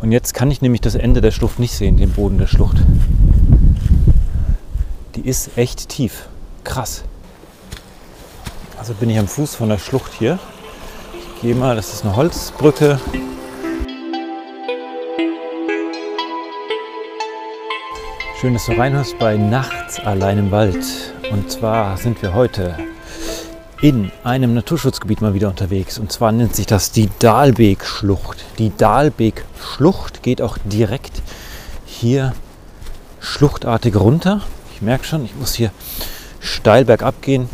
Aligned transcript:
Und 0.00 0.12
jetzt 0.12 0.32
kann 0.32 0.50
ich 0.50 0.62
nämlich 0.62 0.80
das 0.80 0.94
Ende 0.94 1.20
der 1.20 1.30
Schlucht 1.30 1.58
nicht 1.58 1.74
sehen, 1.74 1.98
den 1.98 2.10
Boden 2.10 2.38
der 2.38 2.46
Schlucht. 2.46 2.76
Die 5.14 5.28
ist 5.28 5.58
echt 5.58 5.90
tief. 5.90 6.26
Krass. 6.64 7.04
Also 8.78 8.94
bin 8.94 9.10
ich 9.10 9.18
am 9.18 9.28
Fuß 9.28 9.54
von 9.56 9.68
der 9.68 9.78
Schlucht 9.78 10.12
hier. 10.18 10.38
Ich 11.36 11.42
gehe 11.42 11.54
mal, 11.54 11.76
das 11.76 11.92
ist 11.92 12.04
eine 12.04 12.16
Holzbrücke. 12.16 12.98
Schön, 18.40 18.54
dass 18.54 18.64
du 18.64 18.72
reinhörst 18.72 19.18
bei 19.18 19.36
Nachts 19.36 20.00
allein 20.00 20.38
im 20.38 20.50
Wald. 20.50 20.82
Und 21.30 21.50
zwar 21.50 21.98
sind 21.98 22.22
wir 22.22 22.32
heute 22.32 22.74
in 23.82 24.12
einem 24.24 24.54
Naturschutzgebiet 24.54 25.22
mal 25.22 25.32
wieder 25.34 25.48
unterwegs. 25.48 25.98
Und 25.98 26.12
zwar 26.12 26.32
nennt 26.32 26.54
sich 26.54 26.66
das 26.66 26.92
die 26.92 27.08
Dahlbeek-Schlucht. 27.18 28.44
Die 28.58 28.76
Dahlbeek-Schlucht 28.76 30.22
geht 30.22 30.42
auch 30.42 30.58
direkt 30.64 31.22
hier 31.86 32.34
schluchtartig 33.20 33.96
runter. 33.96 34.42
Ich 34.74 34.82
merke 34.82 35.04
schon, 35.04 35.24
ich 35.24 35.34
muss 35.34 35.54
hier 35.54 35.70
steil 36.40 36.84
bergab 36.84 37.22
gehen 37.22 37.48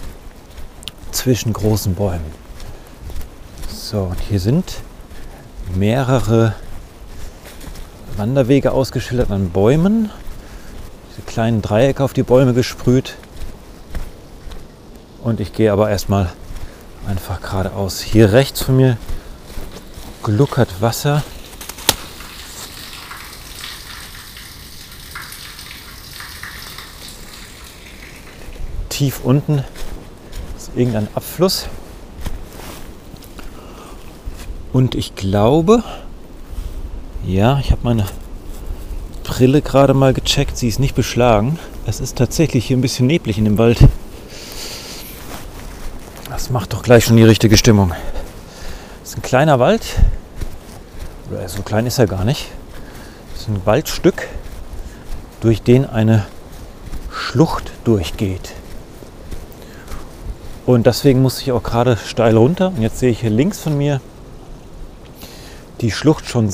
zwischen 1.13 1.53
großen 1.53 1.95
Bäumen. 1.95 2.47
So, 3.69 4.03
und 4.03 4.21
hier 4.21 4.41
sind 4.41 4.81
mehrere 5.75 6.55
Wanderwege 8.17 8.73
ausgeschildert 8.73 9.31
an 9.31 9.51
Bäumen. 9.51 10.11
Diese 11.11 11.23
kleinen 11.23 11.63
Dreiecke 11.63 12.03
auf 12.03 12.13
die 12.13 12.23
Bäume 12.23 12.53
gesprüht. 12.53 13.17
Und 15.27 15.41
ich 15.41 15.53
gehe 15.53 15.73
aber 15.73 15.91
erstmal 15.91 16.33
einfach 17.05 17.41
geradeaus. 17.41 18.01
Hier 18.01 18.31
rechts 18.31 18.63
von 18.63 18.77
mir 18.77 18.97
gluckert 20.23 20.81
Wasser. 20.81 21.25
Tief 28.89 29.19
unten 29.25 29.65
ist 30.57 30.71
irgendein 30.77 31.09
Abfluss. 31.17 31.67
Und 34.73 34.95
ich 34.95 35.17
glaube, 35.17 35.83
ja, 37.27 37.59
ich 37.59 37.73
habe 37.73 37.81
meine 37.83 38.07
Brille 39.25 39.61
gerade 39.61 39.93
mal 39.93 40.15
gecheckt. 40.15 40.57
Sie 40.57 40.69
ist 40.69 40.79
nicht 40.79 40.95
beschlagen. 40.95 41.59
Es 41.85 41.99
ist 41.99 42.17
tatsächlich 42.17 42.67
hier 42.67 42.77
ein 42.77 42.81
bisschen 42.81 43.09
neblig 43.09 43.39
in 43.39 43.45
dem 43.45 43.59
Wald. 43.59 43.81
Macht 46.49 46.73
doch 46.75 46.85
gleich 46.85 47.05
schon 47.05 47.17
die 47.17 47.25
richtige 47.25 47.57
Stimmung. 47.57 47.93
Das 49.01 49.11
ist 49.11 49.19
ein 49.19 49.23
kleiner 49.23 49.59
Wald. 49.59 49.83
Oder 51.29 51.49
so 51.49 51.63
klein 51.63 51.87
ist 51.87 51.99
er 51.99 52.07
gar 52.07 52.25
nicht. 52.25 52.47
Das 53.33 53.43
ist 53.43 53.49
ein 53.49 53.67
Waldstück, 53.67 54.29
durch 55.41 55.63
den 55.63 55.85
eine 55.85 56.25
Schlucht 57.11 57.73
durchgeht. 57.83 58.53
Und 60.67 60.87
deswegen 60.87 61.21
muss 61.21 61.41
ich 61.41 61.51
auch 61.51 61.65
gerade 61.65 61.97
steil 61.97 62.37
runter. 62.37 62.69
Und 62.69 62.81
jetzt 62.81 63.01
sehe 63.01 63.11
ich 63.11 63.21
hier 63.21 63.31
links 63.31 63.59
von 63.59 63.77
mir 63.77 64.01
die 65.81 65.91
Schlucht 65.91 66.29
schon. 66.29 66.49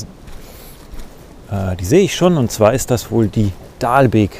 Äh, 1.51 1.75
die 1.79 1.85
sehe 1.85 2.01
ich 2.01 2.15
schon. 2.15 2.37
Und 2.37 2.51
zwar 2.51 2.73
ist 2.73 2.89
das 2.89 3.11
wohl 3.11 3.27
die 3.27 3.51
Dahlbeek, 3.77 4.31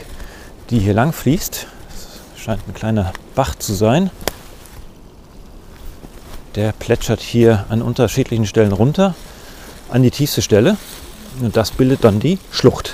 die 0.72 0.80
hier 0.80 0.96
lang 0.96 1.14
fließt. 1.14 1.68
Das 1.90 2.42
scheint 2.42 2.68
ein 2.68 2.74
kleiner 2.74 3.14
Bach 3.36 3.54
zu 3.54 3.74
sein. 3.74 4.10
Der 6.56 6.72
plätschert 6.72 7.20
hier 7.20 7.66
an 7.70 7.82
unterschiedlichen 7.82 8.46
Stellen 8.46 8.74
runter 8.74 9.16
an 9.90 10.04
die 10.04 10.12
tiefste 10.12 10.42
Stelle. 10.42 10.78
Und 11.42 11.58
das 11.58 11.72
bildet 11.72 12.04
dann 12.04 12.20
die 12.20 12.38
Schlucht. 12.52 12.94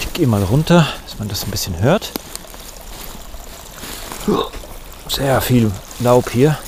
Ich 0.00 0.12
gehe 0.12 0.26
mal 0.26 0.42
runter, 0.42 0.86
dass 1.04 1.18
man 1.18 1.28
das 1.28 1.44
ein 1.44 1.50
bisschen 1.50 1.78
hört. 1.80 2.10
Sehr 5.08 5.40
viel 5.40 5.70
Laub 6.00 6.30
hier. 6.30 6.58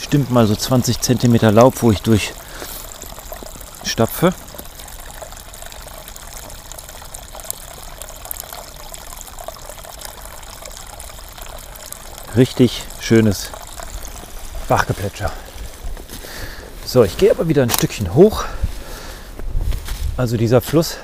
Stimmt 0.00 0.30
mal 0.30 0.46
so 0.46 0.54
20 0.54 1.00
cm 1.00 1.36
Laub, 1.54 1.82
wo 1.82 1.90
ich 1.90 2.00
durch 2.00 2.32
stapfe. 3.84 4.32
Richtig 12.34 12.82
schönes 13.00 13.50
Bachgeplätscher. 14.68 15.30
So, 16.84 17.04
ich 17.04 17.16
gehe 17.16 17.30
aber 17.30 17.48
wieder 17.48 17.62
ein 17.62 17.70
Stückchen 17.70 18.14
hoch. 18.14 18.44
Also 20.16 20.36
dieser 20.36 20.60
Fluss 20.60 20.98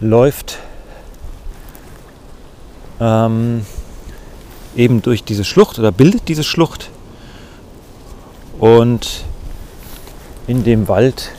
läuft 0.00 0.58
ähm, 3.00 3.64
eben 4.76 5.02
durch 5.02 5.24
diese 5.24 5.44
Schlucht 5.44 5.78
oder 5.78 5.92
bildet 5.92 6.28
diese 6.28 6.44
Schlucht. 6.44 6.90
Und 8.58 9.24
in 10.46 10.64
dem 10.64 10.88
Wald, 10.88 11.30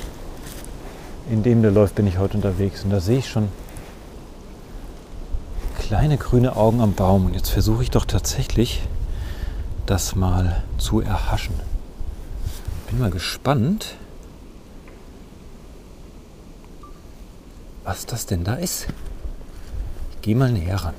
in 1.29 1.43
dem 1.43 1.61
der 1.61 1.71
läuft, 1.71 1.95
bin 1.95 2.07
ich 2.07 2.17
heute 2.17 2.37
unterwegs. 2.37 2.83
Und 2.83 2.91
da 2.91 2.99
sehe 2.99 3.19
ich 3.19 3.29
schon 3.29 3.49
kleine 5.79 6.17
grüne 6.17 6.55
Augen 6.55 6.81
am 6.81 6.93
Baum. 6.93 7.25
Und 7.25 7.33
jetzt 7.33 7.49
versuche 7.49 7.83
ich 7.83 7.91
doch 7.91 8.05
tatsächlich 8.05 8.83
das 9.89 10.15
mal 10.15 10.63
zu 10.77 11.01
erhaschen. 11.01 11.55
Bin 12.87 12.99
mal 12.99 13.09
gespannt, 13.09 13.95
was 17.83 18.05
das 18.05 18.27
denn 18.27 18.43
da 18.43 18.53
ist. 18.53 18.85
Ich 20.11 20.21
gehe 20.21 20.35
mal 20.35 20.51
näher 20.51 20.75
ran. 20.75 20.93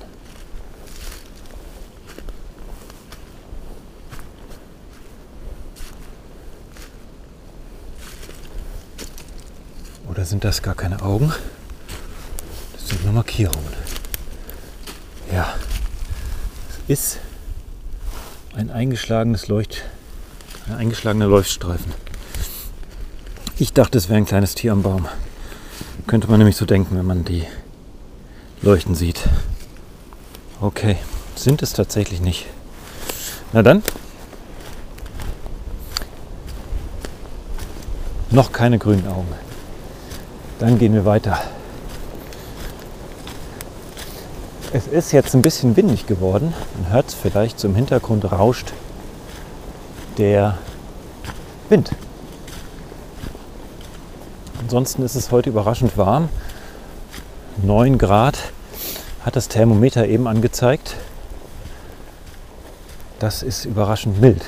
Oder 10.08 10.24
sind 10.24 10.42
das 10.42 10.62
gar 10.62 10.74
keine 10.74 11.00
Augen? 11.00 11.32
Das 12.72 12.88
sind 12.88 13.04
nur 13.04 13.12
Markierungen. 13.12 13.72
Ja, 15.32 15.54
es 16.88 17.14
ist 17.14 17.29
ein 18.54 18.70
eingeschlagenes 18.70 19.48
Leucht, 19.48 19.84
ein 20.68 20.74
eingeschlagener 20.76 21.26
Leuchtstreifen. 21.26 21.92
Ich 23.58 23.72
dachte, 23.72 23.98
es 23.98 24.08
wäre 24.08 24.18
ein 24.18 24.26
kleines 24.26 24.54
Tier 24.54 24.72
am 24.72 24.82
Baum. 24.82 25.06
Könnte 26.06 26.28
man 26.28 26.38
nämlich 26.38 26.56
so 26.56 26.64
denken, 26.64 26.96
wenn 26.96 27.06
man 27.06 27.24
die 27.24 27.44
leuchten 28.62 28.94
sieht. 28.94 29.28
Okay, 30.60 30.96
sind 31.36 31.62
es 31.62 31.72
tatsächlich 31.72 32.20
nicht. 32.20 32.46
Na 33.52 33.62
dann. 33.62 33.82
Noch 38.30 38.52
keine 38.52 38.78
grünen 38.78 39.06
Augen. 39.06 39.28
Dann 40.58 40.78
gehen 40.78 40.92
wir 40.92 41.04
weiter. 41.04 41.40
Es 44.72 44.86
ist 44.86 45.10
jetzt 45.10 45.34
ein 45.34 45.42
bisschen 45.42 45.76
windig 45.76 46.06
geworden. 46.06 46.54
Man 46.80 46.92
hört 46.92 47.08
es 47.08 47.14
vielleicht, 47.14 47.58
so 47.58 47.66
im 47.66 47.74
Hintergrund 47.74 48.30
rauscht 48.30 48.72
der 50.16 50.58
Wind. 51.68 51.90
Ansonsten 54.60 55.02
ist 55.02 55.16
es 55.16 55.32
heute 55.32 55.50
überraschend 55.50 55.98
warm. 55.98 56.28
9 57.64 57.98
Grad 57.98 58.38
hat 59.24 59.34
das 59.34 59.48
Thermometer 59.48 60.06
eben 60.06 60.28
angezeigt. 60.28 60.94
Das 63.18 63.42
ist 63.42 63.64
überraschend 63.64 64.20
mild. 64.20 64.44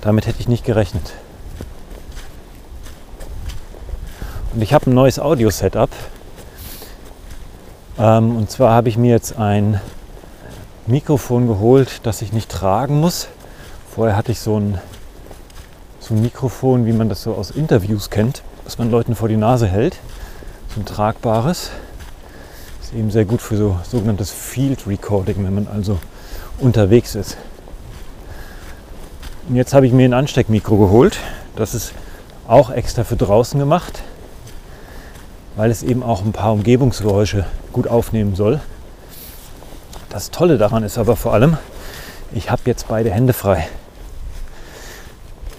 Damit 0.00 0.26
hätte 0.26 0.40
ich 0.40 0.48
nicht 0.48 0.64
gerechnet. 0.64 1.12
Und 4.54 4.62
ich 4.62 4.72
habe 4.72 4.90
ein 4.90 4.94
neues 4.94 5.18
Audio-Setup. 5.18 5.90
Ähm, 7.98 8.36
und 8.36 8.50
zwar 8.50 8.72
habe 8.72 8.88
ich 8.88 8.98
mir 8.98 9.10
jetzt 9.10 9.38
ein 9.38 9.80
Mikrofon 10.86 11.46
geholt, 11.46 12.00
das 12.02 12.22
ich 12.22 12.32
nicht 12.32 12.50
tragen 12.50 13.00
muss. 13.00 13.28
Vorher 13.94 14.16
hatte 14.16 14.32
ich 14.32 14.40
so 14.40 14.58
ein, 14.58 14.78
so 15.98 16.14
ein 16.14 16.20
Mikrofon, 16.20 16.86
wie 16.86 16.92
man 16.92 17.08
das 17.08 17.22
so 17.22 17.34
aus 17.34 17.50
Interviews 17.50 18.10
kennt, 18.10 18.42
was 18.64 18.78
man 18.78 18.90
Leuten 18.90 19.16
vor 19.16 19.28
die 19.28 19.36
Nase 19.36 19.66
hält. 19.66 19.96
So 20.74 20.80
ein 20.80 20.86
tragbares. 20.86 21.70
Ist 22.82 22.92
eben 22.92 23.10
sehr 23.10 23.24
gut 23.24 23.40
für 23.40 23.56
so 23.56 23.78
sogenanntes 23.82 24.30
Field 24.30 24.86
Recording, 24.86 25.36
wenn 25.44 25.54
man 25.54 25.66
also 25.66 25.98
unterwegs 26.58 27.14
ist. 27.14 27.36
Und 29.48 29.56
jetzt 29.56 29.74
habe 29.74 29.86
ich 29.86 29.92
mir 29.92 30.04
ein 30.04 30.12
Ansteckmikro 30.12 30.76
geholt. 30.76 31.18
Das 31.56 31.74
ist 31.74 31.92
auch 32.46 32.70
extra 32.70 33.04
für 33.04 33.16
draußen 33.16 33.58
gemacht, 33.58 34.02
weil 35.56 35.70
es 35.70 35.82
eben 35.82 36.02
auch 36.02 36.24
ein 36.24 36.32
paar 36.32 36.52
Umgebungsgeräusche 36.52 37.46
gut 37.76 37.88
aufnehmen 37.88 38.34
soll. 38.34 38.62
Das 40.08 40.30
Tolle 40.30 40.56
daran 40.56 40.82
ist 40.82 40.96
aber 40.96 41.14
vor 41.14 41.34
allem, 41.34 41.58
ich 42.32 42.50
habe 42.50 42.62
jetzt 42.64 42.88
beide 42.88 43.10
Hände 43.10 43.34
frei. 43.34 43.68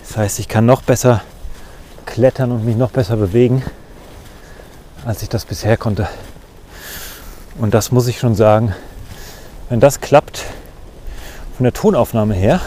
Das 0.02 0.18
heißt, 0.18 0.40
ich 0.40 0.48
kann 0.48 0.66
noch 0.66 0.82
besser 0.82 1.22
klettern 2.08 2.52
und 2.52 2.66
mich 2.66 2.76
noch 2.76 2.90
besser 2.90 3.18
bewegen, 3.18 3.62
als 5.06 5.22
ich 5.22 5.30
das 5.30 5.46
bisher 5.46 5.78
konnte. 5.78 6.08
Und 7.60 7.76
das 7.76 7.92
muss 7.92 8.08
ich 8.08 8.18
schon 8.18 8.34
sagen, 8.34 8.74
wenn 9.70 9.80
das 9.80 10.02
klappt, 10.02 10.44
von 11.56 11.66
der 11.66 11.74
Tonaufnahme 11.74 12.34
her, 12.34 12.62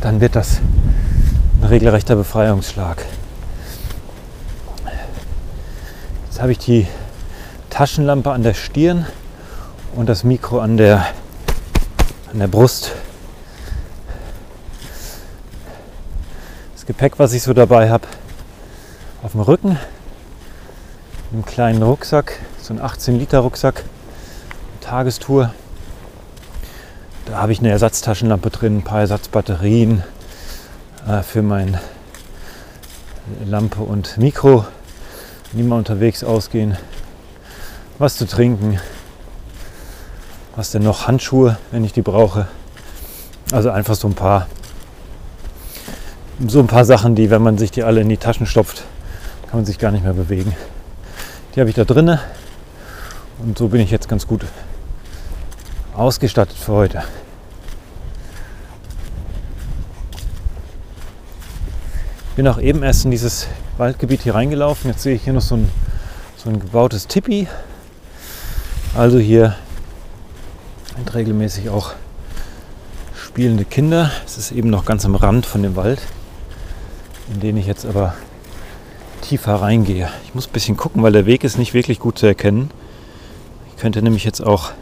dann 0.00 0.22
wird 0.22 0.36
das 0.36 0.62
ein 1.60 1.68
regelrechter 1.68 2.16
Befreiungsschlag. 2.16 3.04
Jetzt 6.30 6.40
habe 6.40 6.52
ich 6.52 6.58
die 6.58 6.86
Taschenlampe 7.72 8.30
an 8.30 8.42
der 8.42 8.52
Stirn 8.52 9.06
und 9.96 10.06
das 10.06 10.24
Mikro 10.24 10.60
an 10.60 10.76
der, 10.76 11.06
an 12.30 12.38
der 12.38 12.46
Brust. 12.46 12.92
Das 16.74 16.84
Gepäck, 16.84 17.18
was 17.18 17.32
ich 17.32 17.42
so 17.42 17.54
dabei 17.54 17.88
habe, 17.88 18.06
auf 19.22 19.32
dem 19.32 19.40
Rücken, 19.40 19.78
einen 21.32 21.46
kleinen 21.46 21.82
Rucksack, 21.82 22.40
so 22.60 22.74
ein 22.74 22.80
18 22.80 23.18
Liter 23.18 23.38
Rucksack, 23.38 23.84
Tagestour. 24.82 25.54
Da 27.24 27.38
habe 27.38 27.52
ich 27.52 27.60
eine 27.60 27.70
Ersatztaschenlampe 27.70 28.50
drin, 28.50 28.76
ein 28.76 28.82
paar 28.82 29.00
Ersatzbatterien 29.00 30.04
äh, 31.08 31.22
für 31.22 31.40
meine 31.40 31.80
Lampe 33.46 33.80
und 33.80 34.18
Mikro, 34.18 34.66
nie 35.52 35.62
mal 35.62 35.78
unterwegs 35.78 36.22
ausgehen, 36.22 36.76
was 38.02 38.16
zu 38.16 38.26
trinken, 38.26 38.80
was 40.56 40.72
denn 40.72 40.82
noch, 40.82 41.06
Handschuhe, 41.06 41.56
wenn 41.70 41.84
ich 41.84 41.92
die 41.92 42.02
brauche. 42.02 42.48
Also 43.52 43.70
einfach 43.70 43.94
so 43.94 44.08
ein 44.08 44.14
paar, 44.14 44.48
so 46.48 46.58
ein 46.58 46.66
paar 46.66 46.84
Sachen, 46.84 47.14
die, 47.14 47.30
wenn 47.30 47.42
man 47.42 47.58
sich 47.58 47.70
die 47.70 47.84
alle 47.84 48.00
in 48.00 48.08
die 48.08 48.16
Taschen 48.16 48.44
stopft, 48.44 48.82
kann 49.48 49.60
man 49.60 49.64
sich 49.64 49.78
gar 49.78 49.92
nicht 49.92 50.02
mehr 50.02 50.14
bewegen. 50.14 50.52
Die 51.54 51.60
habe 51.60 51.70
ich 51.70 51.76
da 51.76 51.84
drinne 51.84 52.18
und 53.38 53.56
so 53.56 53.68
bin 53.68 53.80
ich 53.80 53.92
jetzt 53.92 54.08
ganz 54.08 54.26
gut 54.26 54.44
ausgestattet 55.94 56.56
für 56.56 56.72
heute. 56.72 57.04
Ich 62.30 62.36
bin 62.36 62.48
auch 62.48 62.58
eben 62.58 62.82
erst 62.82 63.04
in 63.04 63.12
dieses 63.12 63.46
Waldgebiet 63.76 64.22
hier 64.22 64.34
reingelaufen. 64.34 64.90
Jetzt 64.90 65.02
sehe 65.02 65.14
ich 65.14 65.22
hier 65.22 65.34
noch 65.34 65.42
so 65.42 65.54
ein, 65.54 65.70
so 66.36 66.50
ein 66.50 66.58
gebautes 66.58 67.06
Tipi. 67.06 67.46
Also 68.94 69.18
hier 69.18 69.56
sind 70.94 71.14
regelmäßig 71.14 71.70
auch 71.70 71.92
spielende 73.16 73.64
Kinder. 73.64 74.10
Es 74.26 74.36
ist 74.36 74.52
eben 74.52 74.68
noch 74.68 74.84
ganz 74.84 75.06
am 75.06 75.14
Rand 75.14 75.46
von 75.46 75.62
dem 75.62 75.76
Wald, 75.76 76.02
in 77.32 77.40
den 77.40 77.56
ich 77.56 77.66
jetzt 77.66 77.86
aber 77.86 78.12
tiefer 79.22 79.54
reingehe. 79.54 80.10
Ich 80.24 80.34
muss 80.34 80.46
ein 80.46 80.52
bisschen 80.52 80.76
gucken, 80.76 81.02
weil 81.02 81.12
der 81.12 81.24
Weg 81.24 81.42
ist 81.42 81.56
nicht 81.56 81.72
wirklich 81.72 82.00
gut 82.00 82.18
zu 82.18 82.26
erkennen. 82.26 82.70
Ich 83.70 83.80
könnte 83.80 84.02
nämlich 84.02 84.24
jetzt 84.24 84.42
auch 84.42 84.72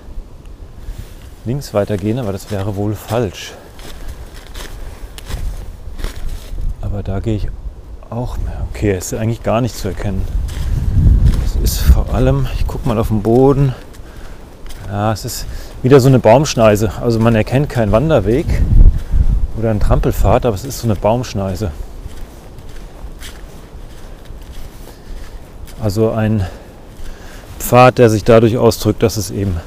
links 1.45 1.73
weitergehen, 1.73 2.19
aber 2.19 2.33
das 2.33 2.51
wäre 2.51 2.75
wohl 2.75 2.97
falsch. 2.97 3.53
Aber 6.81 7.05
da 7.05 7.21
gehe 7.21 7.37
ich 7.37 7.49
auch 8.11 8.39
mehr. 8.39 8.67
Okay, 8.71 8.91
es 8.91 9.13
ist 9.13 9.19
eigentlich 9.21 9.45
gar 9.45 9.61
nicht 9.61 9.77
zu 9.77 9.87
erkennen. 9.87 10.25
Es 11.45 11.55
ist 11.55 11.79
vor 11.79 12.13
allem, 12.13 12.49
ich 12.59 12.67
gucke 12.67 12.89
mal 12.89 12.99
auf 12.99 13.09
den 13.09 13.23
Boden. 13.23 13.73
Ja, 14.91 15.13
es 15.13 15.25
ist 15.25 15.47
wieder 15.85 16.01
so 16.01 16.09
eine 16.09 16.19
Baumschneise. 16.19 16.91
Also 17.01 17.21
man 17.21 17.37
erkennt 17.37 17.69
keinen 17.69 17.93
Wanderweg 17.93 18.47
oder 19.57 19.71
einen 19.71 19.79
Trampelpfad, 19.79 20.45
aber 20.45 20.57
es 20.57 20.65
ist 20.65 20.81
so 20.81 20.89
eine 20.89 20.97
Baumschneise. 20.97 21.71
Also 25.81 26.11
ein 26.11 26.45
Pfad, 27.61 27.99
der 27.99 28.11
sich 28.11 28.25
dadurch 28.25 28.59
ausdrückt, 28.59 29.05
dass 29.05 29.17
es 29.17 29.31
eben 29.31 29.61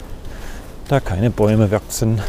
da 0.90 1.00
keine 1.00 1.30
Bäume 1.30 1.72
wachsen. 1.72 2.22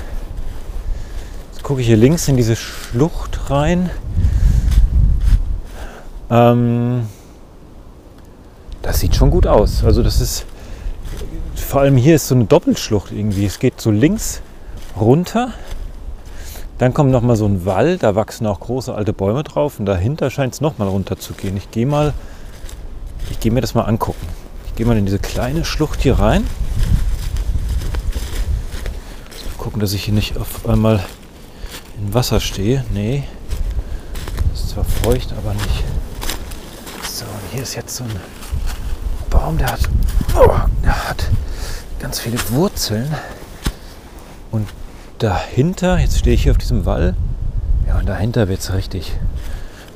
Jetzt 1.53 1.65
gucke 1.65 1.81
ich 1.81 1.89
hier 1.89 1.97
links 1.97 2.29
in 2.29 2.37
diese 2.37 2.55
Schlucht 2.55 3.51
rein. 3.51 3.91
Ähm, 6.31 7.09
das 8.83 9.01
sieht 9.01 9.17
schon 9.17 9.33
gut 9.33 9.49
aus. 9.49 9.83
Also 9.83 10.05
das 10.05 10.21
ist, 10.21 10.47
vor 11.65 11.81
allem 11.81 11.97
hier 11.97 12.17
ist 12.17 12.29
so 12.29 12.35
eine 12.35 12.45
Doppelschlucht 12.45 13.13
irgendwie. 13.13 13.47
Es 13.47 13.59
geht 13.59 13.81
so 13.81 13.91
links 13.91 14.43
runter, 14.99 15.53
dann 16.79 16.95
kommt 16.95 17.11
noch 17.11 17.23
mal 17.23 17.37
so 17.37 17.47
ein 17.47 17.65
Wall, 17.67 17.99
da 17.99 18.15
wachsen 18.15 18.47
auch 18.47 18.61
große 18.61 18.95
alte 18.95 19.13
Bäume 19.13 19.43
drauf 19.43 19.79
und 19.79 19.87
dahinter 19.87 20.31
scheint 20.31 20.55
es 20.55 20.61
noch 20.61 20.79
mal 20.79 20.89
runter 20.89 21.19
zu 21.19 21.35
gehen. 21.35 21.57
Ich 21.57 21.71
gehe 21.71 21.87
mal, 21.87 22.13
ich 23.31 23.41
gehe 23.41 23.53
mir 23.53 23.61
das 23.61 23.75
mal 23.75 23.83
angucken. 23.83 24.27
Ich 24.67 24.75
gehe 24.75 24.87
mal 24.87 24.97
in 24.97 25.07
diese 25.07 25.19
kleine 25.19 25.65
Schlucht 25.65 26.03
hier 26.03 26.19
rein 26.19 26.45
gucken, 29.65 29.81
dass 29.81 29.95
ich 29.95 30.05
hier 30.05 30.13
nicht 30.13 30.37
auf 30.37 30.69
einmal 30.69 31.03
im 31.99 32.13
Wasser 32.13 32.39
stehe. 32.39 32.85
Nee. 32.93 33.25
Ist 34.53 34.69
zwar 34.69 34.85
feucht, 34.85 35.33
aber 35.33 35.55
nicht. 35.55 35.85
So, 37.11 37.25
hier 37.51 37.63
ist 37.63 37.75
jetzt 37.75 37.97
so 37.97 38.05
ein 38.05 38.11
Baum, 39.31 39.57
der 39.57 39.73
hat, 39.73 39.81
oh, 40.37 40.55
der 40.85 41.09
hat 41.09 41.31
ganz 42.05 42.21
viele 42.21 42.37
Wurzeln. 42.51 43.11
Und 44.51 44.69
dahinter, 45.21 45.99
jetzt 45.99 46.19
stehe 46.19 46.35
ich 46.35 46.43
hier 46.43 46.53
auf 46.53 46.59
diesem 46.59 46.85
Wall. 46.85 47.15
Ja, 47.89 47.99
und 47.99 48.07
dahinter 48.07 48.47
wird 48.49 48.61
es 48.61 48.75
richtig. 48.75 49.15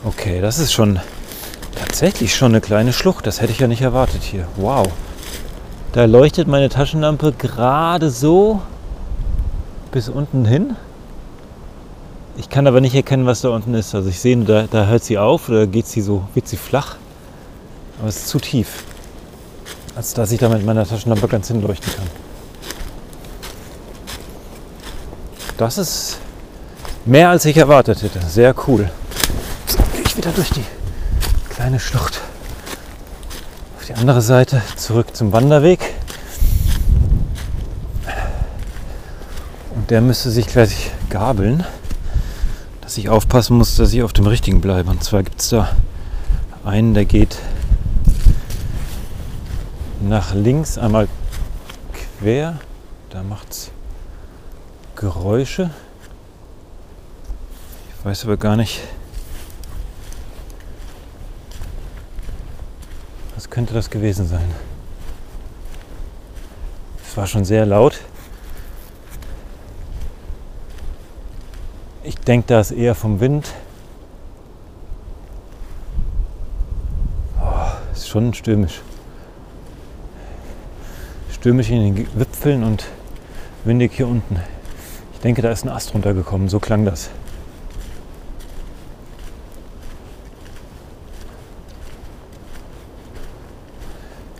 Okay, 0.04 0.40
das 0.40 0.58
ist 0.58 0.72
schon 0.72 1.00
tatsächlich 1.78 2.34
schon 2.34 2.52
eine 2.52 2.62
kleine 2.62 2.94
Schlucht. 2.94 3.26
Das 3.26 3.42
hätte 3.42 3.52
ich 3.52 3.58
ja 3.58 3.66
nicht 3.66 3.82
erwartet 3.82 4.22
hier. 4.22 4.48
Wow. 4.56 4.86
Da 5.92 6.06
leuchtet 6.06 6.48
meine 6.48 6.70
Taschenlampe 6.70 7.34
gerade 7.36 8.08
so 8.08 8.62
bis 9.92 10.08
unten 10.08 10.46
hin. 10.46 10.76
Ich 12.38 12.48
kann 12.48 12.66
aber 12.66 12.80
nicht 12.80 12.94
erkennen, 12.94 13.26
was 13.26 13.42
da 13.42 13.50
unten 13.50 13.74
ist. 13.74 13.94
Also 13.94 14.08
ich 14.08 14.18
sehe, 14.18 14.34
da, 14.38 14.62
da 14.62 14.86
hört 14.86 15.04
sie 15.04 15.18
auf 15.18 15.50
oder 15.50 15.66
geht 15.66 15.86
sie 15.86 16.00
so, 16.00 16.26
wird 16.32 16.48
sie 16.48 16.56
flach. 16.56 16.96
Aber 17.98 18.08
es 18.08 18.16
ist 18.16 18.28
zu 18.28 18.38
tief, 18.38 18.84
als 19.98 20.14
dass 20.14 20.30
ich 20.30 20.38
da 20.38 20.48
mit 20.48 20.64
meiner 20.64 20.86
Taschenlampe 20.86 21.26
ganz 21.26 21.48
hinleuchten 21.48 21.92
kann. 21.92 22.06
Das 25.56 25.76
ist 25.76 26.18
mehr 27.04 27.30
als 27.30 27.44
ich 27.46 27.56
erwartet 27.56 28.04
hätte. 28.04 28.20
Sehr 28.28 28.54
cool. 28.68 28.88
So, 29.66 29.78
gehe 29.92 30.02
ich 30.06 30.16
wieder 30.16 30.30
durch 30.30 30.50
die 30.50 30.62
kleine 31.50 31.80
Schlucht 31.80 32.20
auf 33.76 33.86
die 33.86 33.94
andere 33.94 34.22
Seite 34.22 34.62
zurück 34.76 35.16
zum 35.16 35.32
Wanderweg. 35.32 35.80
der 39.88 40.00
müsste 40.02 40.30
sich 40.30 40.46
gleich 40.46 40.90
gabeln, 41.08 41.64
dass 42.82 42.98
ich 42.98 43.08
aufpassen 43.08 43.56
muss, 43.56 43.74
dass 43.74 43.92
ich 43.92 44.02
auf 44.02 44.12
dem 44.12 44.26
richtigen 44.26 44.60
bleibe. 44.60 44.90
Und 44.90 45.02
zwar 45.02 45.24
gibt 45.24 45.40
es 45.40 45.48
da 45.48 45.70
einen, 46.62 46.92
der 46.92 47.06
geht 47.06 47.38
nach 50.00 50.34
links 50.34 50.78
einmal 50.78 51.08
quer. 51.92 52.58
Da 53.10 53.22
macht 53.22 53.50
es 53.50 53.70
Geräusche. 54.96 55.70
Ich 57.88 58.04
weiß 58.04 58.24
aber 58.24 58.36
gar 58.36 58.56
nicht, 58.56 58.80
was 63.34 63.48
könnte 63.48 63.74
das 63.74 63.90
gewesen 63.90 64.26
sein. 64.26 64.50
Es 67.06 67.16
war 67.16 67.26
schon 67.26 67.44
sehr 67.44 67.66
laut. 67.66 68.00
Ich 72.02 72.16
denke, 72.16 72.46
das 72.48 72.70
eher 72.70 72.94
vom 72.94 73.20
Wind. 73.20 73.52
Oh, 77.40 77.92
ist 77.92 78.08
schon 78.08 78.32
stürmisch. 78.34 78.80
Stürmisch 81.40 81.70
in 81.70 81.94
den 81.94 82.08
Wipfeln 82.18 82.64
und 82.64 82.86
windig 83.62 83.92
hier 83.92 84.08
unten. 84.08 84.40
Ich 85.12 85.20
denke, 85.20 85.40
da 85.40 85.52
ist 85.52 85.64
ein 85.64 85.68
Ast 85.68 85.94
runtergekommen. 85.94 86.48
So 86.48 86.58
klang 86.58 86.84
das. 86.84 87.10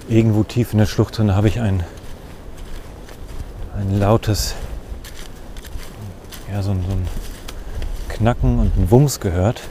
Irgendwo 0.08 0.42
tief 0.42 0.72
in 0.72 0.78
der 0.78 0.86
Schlucht 0.86 1.18
drin 1.18 1.36
habe 1.36 1.46
ich 1.46 1.60
ein, 1.60 1.84
ein 3.76 4.00
lautes, 4.00 4.56
ja, 6.50 6.62
so, 6.62 6.70
so 6.72 6.74
ein 6.74 7.06
Knacken 8.08 8.58
und 8.58 8.76
ein 8.76 8.90
Wumms 8.90 9.20
gehört. 9.20 9.62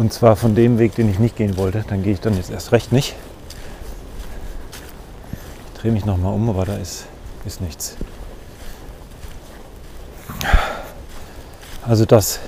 Und 0.00 0.14
zwar 0.14 0.34
von 0.34 0.54
dem 0.54 0.78
Weg, 0.78 0.94
den 0.94 1.10
ich 1.10 1.18
nicht 1.18 1.36
gehen 1.36 1.58
wollte. 1.58 1.84
Dann 1.86 2.02
gehe 2.02 2.14
ich 2.14 2.20
dann 2.20 2.34
jetzt 2.34 2.50
erst 2.50 2.72
recht 2.72 2.90
nicht. 2.90 3.14
Ich 5.74 5.80
drehe 5.82 5.92
mich 5.92 6.06
nochmal 6.06 6.32
um, 6.32 6.48
aber 6.48 6.64
da 6.64 6.76
ist, 6.78 7.04
ist 7.44 7.60
nichts. 7.60 7.98
Also 11.86 12.06
dass 12.06 12.40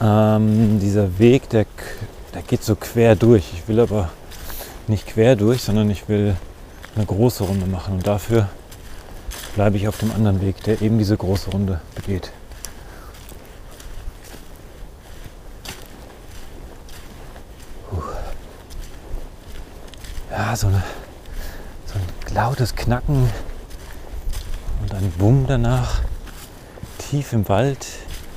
ähm, 0.00 0.80
dieser 0.80 1.16
Weg, 1.20 1.48
der, 1.48 1.66
der 2.34 2.42
geht 2.42 2.64
so 2.64 2.74
quer 2.74 3.14
durch. 3.14 3.52
Ich 3.52 3.68
will 3.68 3.78
aber 3.78 4.10
nicht 4.88 5.06
quer 5.06 5.36
durch, 5.36 5.62
sondern 5.62 5.90
ich 5.90 6.08
will 6.08 6.34
eine 6.96 7.06
große 7.06 7.44
Runde 7.44 7.66
machen. 7.66 7.94
Und 7.94 8.06
dafür 8.08 8.48
bleibe 9.54 9.76
ich 9.76 9.86
auf 9.86 9.96
dem 9.96 10.10
anderen 10.10 10.40
Weg, 10.40 10.64
der 10.64 10.82
eben 10.82 10.98
diese 10.98 11.16
große 11.16 11.50
Runde 11.50 11.80
begeht. 11.94 12.32
So, 20.56 20.68
eine, 20.68 20.84
so 21.84 21.94
ein 21.98 22.34
lautes 22.34 22.76
Knacken 22.76 23.28
und 24.80 24.94
ein 24.94 25.10
Bumm 25.18 25.46
danach, 25.48 26.02
tief 26.98 27.32
im 27.32 27.48
Wald, 27.48 27.84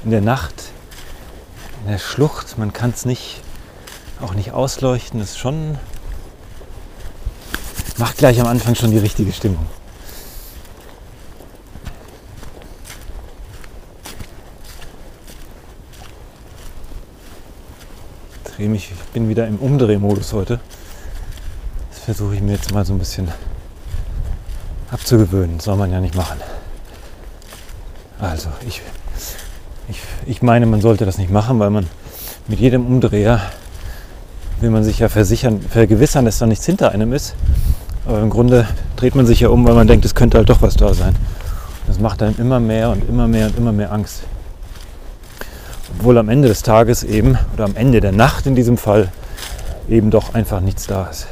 in 0.03 0.09
der 0.09 0.21
Nacht, 0.21 0.71
in 1.83 1.91
der 1.91 1.99
Schlucht. 1.99 2.57
Man 2.57 2.73
kann 2.73 2.89
es 2.89 3.05
nicht, 3.05 3.43
auch 4.19 4.33
nicht 4.33 4.51
ausleuchten. 4.51 5.19
Das 5.19 5.31
ist 5.31 5.37
schon, 5.37 5.77
macht 7.97 8.17
gleich 8.17 8.41
am 8.41 8.47
Anfang 8.47 8.73
schon 8.73 8.89
die 8.89 8.97
richtige 8.97 9.31
Stimmung. 9.31 9.67
ich 18.57 18.89
bin 19.13 19.29
wieder 19.29 19.47
im 19.47 19.57
Umdrehmodus 19.57 20.33
heute. 20.33 20.59
Das 22.07 22.15
versuche 22.15 22.35
ich 22.35 22.41
mir 22.41 22.53
jetzt 22.53 22.73
mal 22.73 22.85
so 22.85 22.93
ein 22.93 22.99
bisschen 22.99 23.27
abzugewöhnen. 24.91 25.59
soll 25.59 25.75
man 25.75 25.91
ja 25.91 25.99
nicht 25.99 26.15
machen. 26.15 26.37
Also 28.17 28.47
ich, 28.65 28.81
ich, 29.89 29.99
ich 30.25 30.41
meine, 30.41 30.65
man 30.67 30.79
sollte 30.79 31.05
das 31.05 31.17
nicht 31.17 31.29
machen, 31.29 31.59
weil 31.59 31.69
man 31.69 31.85
mit 32.47 32.61
jedem 32.61 32.87
Umdreher 32.87 33.41
will 34.61 34.69
man 34.69 34.85
sich 34.85 34.99
ja 34.99 35.09
versichern, 35.09 35.59
vergewissern, 35.59 36.23
dass 36.23 36.39
da 36.39 36.45
nichts 36.45 36.65
hinter 36.65 36.93
einem 36.93 37.11
ist. 37.11 37.35
Aber 38.05 38.21
im 38.21 38.29
Grunde 38.29 38.65
dreht 38.95 39.13
man 39.13 39.25
sich 39.25 39.41
ja 39.41 39.49
um, 39.49 39.67
weil 39.67 39.75
man 39.75 39.87
denkt, 39.87 40.05
es 40.05 40.15
könnte 40.15 40.37
halt 40.37 40.49
doch 40.49 40.61
was 40.61 40.77
da 40.77 40.93
sein. 40.93 41.13
Das 41.87 41.99
macht 41.99 42.23
einem 42.23 42.35
immer 42.37 42.61
mehr 42.61 42.89
und 42.89 43.07
immer 43.09 43.27
mehr 43.27 43.47
und 43.47 43.57
immer 43.57 43.73
mehr 43.73 43.91
Angst 43.91 44.23
obwohl 45.97 46.17
am 46.17 46.29
Ende 46.29 46.47
des 46.47 46.61
Tages 46.61 47.03
eben 47.03 47.37
oder 47.53 47.65
am 47.65 47.75
Ende 47.75 48.01
der 48.01 48.11
Nacht 48.11 48.45
in 48.45 48.55
diesem 48.55 48.77
Fall 48.77 49.11
eben 49.89 50.11
doch 50.11 50.33
einfach 50.33 50.59
nichts 50.59 50.85
da 50.85 51.05
ist. 51.07 51.27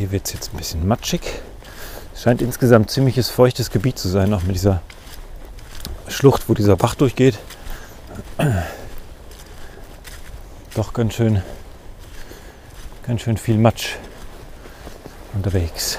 Hier 0.00 0.12
wird 0.12 0.26
es 0.26 0.32
jetzt 0.32 0.54
ein 0.54 0.56
bisschen 0.56 0.88
matschig. 0.88 1.20
Es 2.14 2.22
scheint 2.22 2.40
insgesamt 2.40 2.90
ziemliches 2.90 3.28
feuchtes 3.28 3.70
Gebiet 3.70 3.98
zu 3.98 4.08
sein, 4.08 4.32
auch 4.32 4.42
mit 4.44 4.54
dieser 4.54 4.80
Schlucht, 6.08 6.48
wo 6.48 6.54
dieser 6.54 6.74
Bach 6.74 6.94
durchgeht. 6.94 7.38
Doch 10.74 10.94
ganz 10.94 11.12
schön, 11.12 11.42
ganz 13.06 13.20
schön 13.20 13.36
viel 13.36 13.58
Matsch 13.58 13.96
unterwegs. 15.34 15.98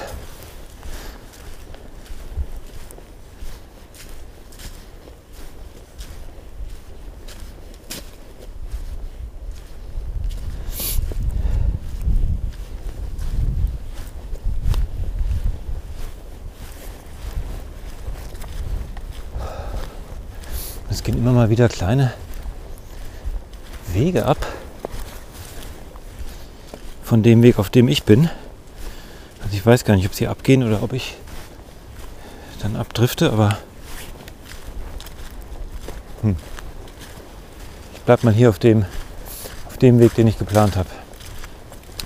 Gehen 21.04 21.18
immer 21.18 21.32
mal 21.32 21.50
wieder 21.50 21.68
kleine 21.68 22.12
Wege 23.92 24.24
ab 24.24 24.46
von 27.02 27.22
dem 27.22 27.42
Weg, 27.42 27.58
auf 27.58 27.70
dem 27.70 27.88
ich 27.88 28.04
bin. 28.04 28.30
Also 29.42 29.54
ich 29.54 29.66
weiß 29.66 29.84
gar 29.84 29.96
nicht, 29.96 30.06
ob 30.06 30.14
sie 30.14 30.28
abgehen 30.28 30.62
oder 30.62 30.82
ob 30.82 30.92
ich 30.92 31.16
dann 32.60 32.76
abdrifte, 32.76 33.32
aber 33.32 33.58
hm. 36.22 36.36
ich 37.94 38.00
bleibe 38.02 38.24
mal 38.24 38.32
hier 38.32 38.48
auf 38.48 38.58
dem, 38.58 38.84
auf 39.66 39.76
dem 39.78 39.98
Weg, 39.98 40.14
den 40.14 40.28
ich 40.28 40.38
geplant 40.38 40.76
habe. 40.76 40.88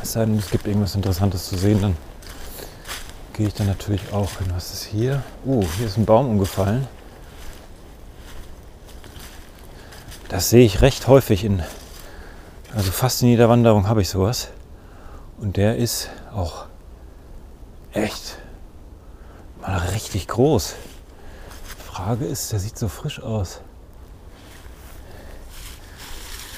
Es 0.03 0.13
sei 0.13 0.25
denn, 0.25 0.39
es 0.39 0.51
gibt 0.51 0.67
irgendwas 0.67 0.95
Interessantes 0.95 1.47
zu 1.47 1.57
sehen, 1.57 1.83
dann 1.83 1.97
gehe 3.35 3.49
ich 3.49 3.55
dann 3.55 3.67
natürlich 3.67 4.13
auch 4.13 4.39
hin. 4.39 4.47
Was 4.55 4.73
ist 4.73 4.85
hier? 4.85 5.23
Oh, 5.45 5.63
hier 5.77 5.87
ist 5.87 5.99
ein 5.99 6.07
Baum 6.07 6.31
umgefallen. 6.31 6.89
Das 10.37 10.51
sehe 10.51 10.67
ich 10.67 10.83
recht 10.83 11.07
häufig 11.07 11.45
in, 11.45 11.63
also 12.75 12.91
fast 12.91 13.23
in 13.23 13.29
jeder 13.29 13.49
Wanderung 13.49 13.89
habe 13.89 14.03
ich 14.03 14.11
sowas. 14.11 14.49
Und 15.39 15.57
der 15.57 15.79
ist 15.79 16.11
auch 16.31 16.67
Echt? 17.95 18.37
Mal 19.63 19.79
richtig 19.79 20.29
groß. 20.29 20.75
Frage 21.91 22.27
ist, 22.27 22.53
der 22.53 22.61
sieht 22.61 22.77
so 22.77 22.89
frisch 22.89 23.19
aus. 23.19 23.63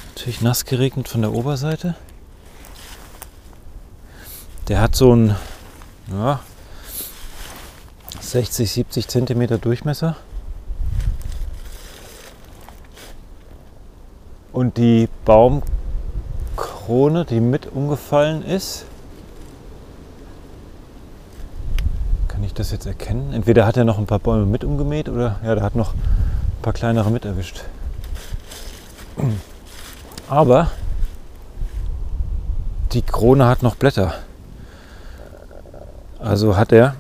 Natürlich 0.09 0.41
nass 0.41 0.65
geregnet 0.65 1.09
von 1.09 1.21
der 1.21 1.33
Oberseite. 1.33 1.95
Der 4.67 4.81
hat 4.81 4.97
so 4.97 5.13
einen 5.13 5.37
ja, 6.11 6.41
60, 8.21 8.73
70 8.73 9.07
Zentimeter 9.07 9.59
Durchmesser. 9.59 10.17
Und 14.59 14.77
die 14.77 15.09
Baumkrone, 15.25 17.25
die 17.25 17.39
mit 17.39 17.73
umgefallen 17.73 18.43
ist, 18.43 18.87
das 22.59 22.73
jetzt 22.73 22.87
erkennen? 22.87 23.33
Entweder 23.33 23.67
hat 23.67 23.77
er 23.77 23.85
noch 23.85 23.99
ein 23.99 24.07
paar 24.07 24.19
Bäume 24.19 24.47
mit 24.47 24.65
umgemäht 24.65 25.09
oder 25.09 25.39
ja, 25.45 25.55
der 25.55 25.63
hat 25.63 25.77
noch 25.77 25.95
ein 25.95 26.63
paar 26.63 26.73
kleinere 26.73 27.11
mit 27.11 27.25
erwischt. 27.25 27.63
Aber 30.29 30.71
die 32.93 33.03
Krone 33.03 33.47
hat 33.47 33.63
noch 33.63 33.77
Blätter. 33.77 34.15
Also 36.19 36.57
hat 36.57 36.73
er. 36.73 36.97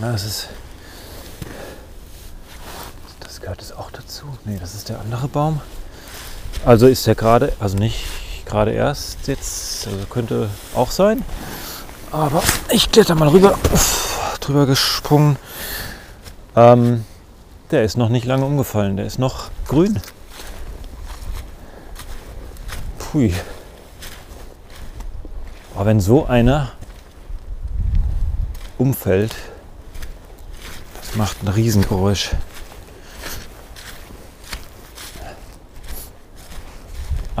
das 0.00 0.24
ist. 0.24 0.48
Das 3.20 3.40
gehört 3.40 3.60
es 3.60 3.72
auch 3.72 3.90
dazu. 3.90 4.24
Nee, 4.44 4.58
das 4.58 4.74
ist 4.74 4.88
der 4.88 5.00
andere 5.00 5.28
Baum. 5.28 5.60
Also 6.64 6.86
ist 6.86 7.06
der 7.06 7.14
gerade, 7.14 7.52
also 7.58 7.76
nicht 7.76 8.04
gerade 8.46 8.72
erst 8.72 9.28
jetzt, 9.28 9.86
also 9.86 10.06
könnte 10.06 10.48
auch 10.74 10.90
sein. 10.90 11.24
Aber 12.10 12.42
ich 12.70 12.90
kletter 12.90 13.14
mal 13.14 13.28
rüber. 13.28 13.58
Uff 13.72 14.10
drüber 14.40 14.66
gesprungen. 14.66 15.36
Ähm, 16.56 17.04
der 17.70 17.84
ist 17.84 17.96
noch 17.96 18.08
nicht 18.08 18.26
lange 18.26 18.44
umgefallen. 18.44 18.96
Der 18.96 19.06
ist 19.06 19.18
noch 19.18 19.50
grün. 19.68 20.00
Pui. 22.98 23.32
Aber 25.74 25.86
wenn 25.86 26.00
so 26.00 26.26
einer 26.26 26.72
umfällt, 28.76 29.34
das 31.00 31.14
macht 31.16 31.42
ein 31.42 31.48
Riesengeräusch. 31.48 32.30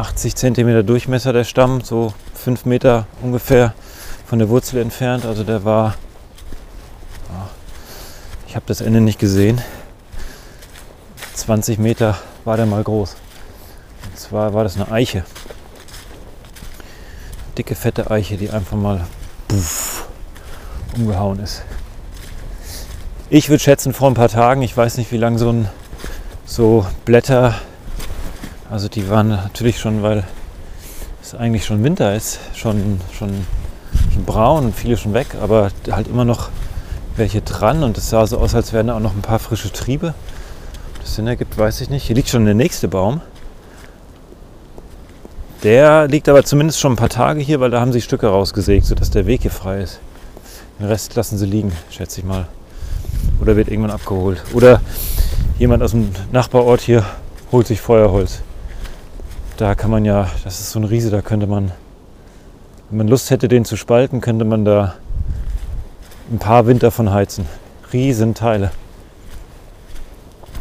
...80 0.00 0.34
cm 0.34 0.86
Durchmesser 0.86 1.32
der 1.32 1.44
Stamm, 1.44 1.82
so 1.82 2.14
5 2.34 2.64
Meter 2.64 3.06
ungefähr 3.22 3.74
von 4.26 4.38
der 4.38 4.48
Wurzel 4.48 4.80
entfernt. 4.80 5.26
Also 5.26 5.44
der 5.44 5.64
war 5.64 5.94
ich 8.50 8.56
habe 8.56 8.66
das 8.66 8.80
Ende 8.80 9.00
nicht 9.00 9.20
gesehen. 9.20 9.60
20 11.34 11.78
Meter 11.78 12.18
war 12.44 12.56
der 12.56 12.66
mal 12.66 12.82
groß. 12.82 13.14
Und 14.06 14.18
zwar 14.18 14.54
war 14.54 14.64
das 14.64 14.74
eine 14.74 14.90
Eiche. 14.90 15.24
Dicke, 17.56 17.76
fette 17.76 18.10
Eiche, 18.10 18.36
die 18.36 18.50
einfach 18.50 18.76
mal 18.76 19.06
puff, 19.46 20.08
umgehauen 20.96 21.38
ist. 21.38 21.62
Ich 23.28 23.50
würde 23.50 23.62
schätzen, 23.62 23.92
vor 23.92 24.10
ein 24.10 24.14
paar 24.14 24.28
Tagen, 24.28 24.62
ich 24.62 24.76
weiß 24.76 24.96
nicht, 24.96 25.12
wie 25.12 25.16
lange 25.16 25.38
so 25.38 25.52
ein 25.52 25.68
so 26.44 26.84
Blätter, 27.04 27.54
also 28.70 28.88
die 28.88 29.08
waren 29.08 29.28
natürlich 29.28 29.78
schon, 29.78 30.02
weil 30.02 30.24
es 31.22 31.34
eigentlich 31.34 31.64
schon 31.66 31.82
Winter 31.82 32.14
ist, 32.14 32.38
schon, 32.54 33.00
schon, 33.12 33.30
schon 34.12 34.24
braun 34.24 34.66
und 34.66 34.76
viele 34.76 34.96
schon 34.96 35.12
weg, 35.12 35.34
aber 35.40 35.70
halt 35.90 36.08
immer 36.08 36.24
noch 36.24 36.50
welche 37.16 37.42
dran 37.42 37.82
und 37.82 37.98
es 37.98 38.10
sah 38.10 38.26
so 38.26 38.38
aus, 38.38 38.54
als 38.54 38.72
wären 38.72 38.86
da 38.86 38.96
auch 38.96 39.00
noch 39.00 39.14
ein 39.14 39.22
paar 39.22 39.40
frische 39.40 39.72
Triebe. 39.72 40.14
Ob 40.94 41.00
das 41.00 41.16
Sinn 41.16 41.26
ergibt, 41.26 41.58
weiß 41.58 41.80
ich 41.80 41.90
nicht. 41.90 42.04
Hier 42.04 42.16
liegt 42.16 42.28
schon 42.28 42.44
der 42.44 42.54
nächste 42.54 42.88
Baum. 42.88 43.20
Der 45.62 46.08
liegt 46.08 46.28
aber 46.28 46.44
zumindest 46.44 46.80
schon 46.80 46.92
ein 46.92 46.96
paar 46.96 47.10
Tage 47.10 47.40
hier, 47.40 47.60
weil 47.60 47.70
da 47.70 47.80
haben 47.80 47.92
sie 47.92 48.00
Stücke 48.00 48.28
rausgesägt, 48.28 48.86
sodass 48.86 49.10
der 49.10 49.26
Weg 49.26 49.42
hier 49.42 49.50
frei 49.50 49.82
ist. 49.82 49.98
Den 50.78 50.86
Rest 50.86 51.14
lassen 51.16 51.36
sie 51.36 51.44
liegen, 51.44 51.72
schätze 51.90 52.20
ich 52.20 52.26
mal. 52.26 52.46
Oder 53.42 53.56
wird 53.56 53.68
irgendwann 53.68 53.90
abgeholt. 53.90 54.42
Oder 54.54 54.80
jemand 55.58 55.82
aus 55.82 55.90
dem 55.90 56.12
Nachbarort 56.32 56.80
hier 56.80 57.04
holt 57.52 57.66
sich 57.66 57.80
Feuerholz. 57.80 58.40
Da 59.60 59.74
kann 59.74 59.90
man 59.90 60.06
ja, 60.06 60.26
das 60.42 60.58
ist 60.58 60.70
so 60.70 60.78
ein 60.78 60.84
Riese, 60.84 61.10
da 61.10 61.20
könnte 61.20 61.46
man, 61.46 61.70
wenn 62.88 62.96
man 62.96 63.08
Lust 63.08 63.28
hätte, 63.28 63.46
den 63.46 63.66
zu 63.66 63.76
spalten, 63.76 64.22
könnte 64.22 64.46
man 64.46 64.64
da 64.64 64.94
ein 66.30 66.38
paar 66.38 66.66
Winter 66.66 66.90
von 66.90 67.12
heizen. 67.12 67.44
Riesenteile. 67.92 68.70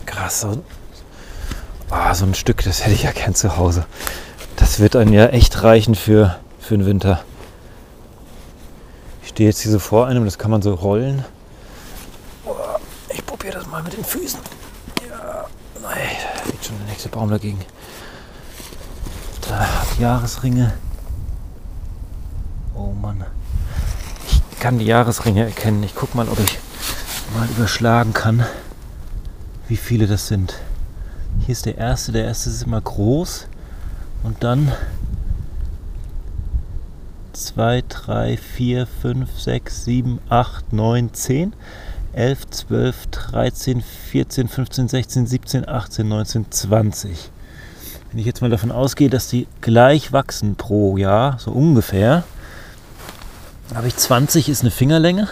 Krass. 0.06 0.41
So, 0.41 0.62
oh, 1.91 2.13
so 2.13 2.25
ein 2.25 2.34
Stück, 2.34 2.62
das 2.65 2.84
hätte 2.84 2.94
ich 2.94 3.03
ja 3.03 3.13
gern 3.13 3.36
zu 3.36 3.56
Hause. 3.56 3.86
Das 4.58 4.82
wird 4.82 4.98
einen 4.98 5.13
ja 5.13 5.27
echt 5.27 5.63
reichen 5.63 5.96
für, 5.96 6.36
für 6.60 6.77
den 6.77 6.86
Winter. 6.86 7.22
Ich 9.24 9.29
stehe 9.29 9.48
jetzt 9.48 9.62
hier 9.62 9.72
so 9.72 9.79
vor 9.79 10.08
einem, 10.08 10.25
das 10.25 10.38
kann 10.38 10.51
man 10.51 10.62
so 10.62 10.74
rollen. 10.74 11.24
Ich 13.13 13.25
probiere 13.25 13.53
das 13.53 13.68
mal 13.68 13.82
mit 13.82 13.96
den 13.96 14.03
Füßen. 14.03 14.41
Ja, 15.10 15.46
nein, 15.82 15.96
da 16.44 16.51
liegt 16.51 16.65
schon 16.65 16.77
der 16.79 16.88
nächste 16.88 17.08
Baum 17.08 17.29
dagegen. 17.29 17.60
Jahresringe. 20.00 20.74
Oh 22.75 22.94
Mann. 22.94 23.25
Ich 24.51 24.60
kann 24.60 24.79
die 24.79 24.86
Jahresringe 24.86 25.44
erkennen. 25.44 25.84
Ich 25.84 25.96
gucke 25.96 26.15
mal, 26.15 26.29
ob 26.29 26.39
ich 26.39 26.60
mal 27.36 27.48
überschlagen 27.50 28.13
kann, 28.13 28.46
wie 29.68 29.77
viele 29.77 30.08
das 30.08 30.27
sind. 30.27 30.56
Hier 31.46 31.53
ist 31.53 31.65
der 31.65 31.77
erste. 31.77 32.12
Der 32.12 32.25
erste 32.25 32.50
ist 32.50 32.63
immer 32.63 32.79
groß. 32.79 33.48
Und 34.24 34.44
dann 34.44 34.72
2, 37.34 37.84
3, 37.88 38.38
4, 38.38 38.88
5, 38.88 39.39
6, 39.39 39.86
7, 39.86 40.20
8, 40.29 40.74
9, 40.74 41.13
10, 41.13 41.53
11, 42.13 42.50
12, 42.50 43.08
13, 43.08 43.82
14, 43.82 44.48
15, 44.48 44.88
16, 44.88 45.27
17, 45.27 45.68
18, 45.68 46.08
19, 46.08 46.51
20. 46.51 47.32
Wenn 48.12 48.20
ich 48.20 48.25
jetzt 48.25 48.42
mal 48.42 48.50
davon 48.50 48.72
ausgehe, 48.72 49.10
dass 49.10 49.28
die 49.28 49.48
gleich 49.62 50.12
wachsen 50.12 50.56
pro 50.56 50.98
Jahr, 50.98 51.38
so 51.38 51.51
ungefähr, 51.51 52.24
habe 53.75 53.88
ich 53.88 53.96
20 53.96 54.50
ist 54.50 54.62
eine 54.62 54.72
Fingerlänge. 54.72 55.28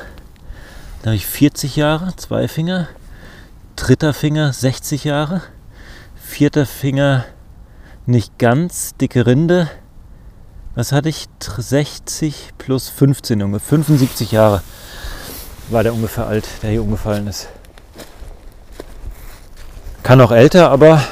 Dann 1.02 1.08
habe 1.08 1.16
ich 1.16 1.26
40 1.26 1.76
Jahre, 1.76 2.16
zwei 2.18 2.48
Finger. 2.48 2.88
Dritter 3.76 4.14
Finger 4.14 4.54
60 4.54 5.06
Jahre. 5.06 5.42
Vierter 6.16 6.68
Finger 6.68 7.26
nicht 8.06 8.38
ganz, 8.38 8.96
dicke 8.96 9.26
Rinde. 9.26 9.70
Was 10.76 10.92
hatte 10.92 11.10
ich? 11.10 11.28
60 11.40 12.54
plus 12.60 12.90
15 12.90 13.42
ungefähr. 13.42 13.70
75 13.70 14.32
Jahre 14.32 14.62
war 15.70 15.82
der 15.82 15.94
ungefähr 15.94 16.28
alt, 16.28 16.48
der 16.62 16.70
hier 16.70 16.84
umgefallen 16.84 17.26
ist. 17.26 17.48
Kann 20.04 20.22
auch 20.22 20.32
älter, 20.32 20.70
aber 20.70 21.04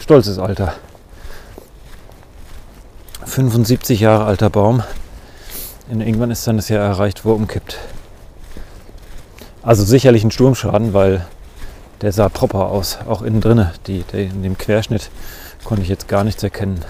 stolzes 0.00 0.38
Alter. 0.38 0.74
75 3.28 4.00
Jahre 4.00 4.24
alter 4.24 4.50
Baum. 4.50 4.82
Und 5.90 6.00
irgendwann 6.00 6.30
ist 6.30 6.46
dann 6.46 6.56
das 6.56 6.68
Jahr 6.68 6.84
erreicht, 6.84 7.24
wo 7.24 7.32
er 7.32 7.36
umkippt. 7.36 7.78
Also 9.62 9.84
sicherlich 9.84 10.24
ein 10.24 10.30
Sturmschaden, 10.30 10.94
weil 10.94 11.26
der 12.00 12.12
sah 12.12 12.28
proper 12.28 12.66
aus, 12.68 12.98
auch 13.08 13.22
innen 13.22 13.40
drinne. 13.40 13.72
Die, 13.86 14.02
die, 14.02 14.24
in 14.24 14.42
dem 14.42 14.56
Querschnitt 14.56 15.10
konnte 15.64 15.82
ich 15.82 15.88
jetzt 15.88 16.08
gar 16.08 16.24
nichts 16.24 16.42
erkennen. 16.42 16.84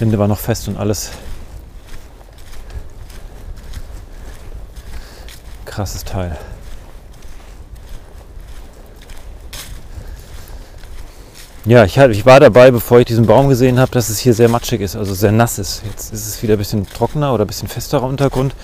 Rinde 0.00 0.18
war 0.18 0.28
noch 0.28 0.38
fest 0.38 0.68
und 0.68 0.76
alles. 0.76 1.12
Krasses 5.64 6.04
Teil. 6.04 6.36
Ja, 11.66 11.84
ich, 11.84 11.96
ich, 11.96 12.26
war 12.26 12.40
dabei, 12.40 12.70
bevor 12.70 13.00
ich 13.00 13.06
diesen 13.06 13.26
Baum 13.26 13.48
gesehen 13.48 13.78
habe, 13.78 13.90
dass 13.90 14.10
es 14.10 14.18
hier 14.18 14.34
sehr 14.34 14.48
matschig 14.48 14.80
ist, 14.82 14.96
also 14.96 15.14
sehr 15.14 15.32
nass 15.32 15.58
ist. 15.58 15.82
Jetzt 15.84 16.12
ist 16.12 16.26
es 16.26 16.42
wieder 16.42 16.54
ein 16.54 16.58
bisschen 16.58 16.86
trockener 16.88 17.32
oder 17.32 17.44
ein 17.44 17.46
bisschen 17.46 17.68
festerer 17.68 18.04
Untergrund. 18.04 18.54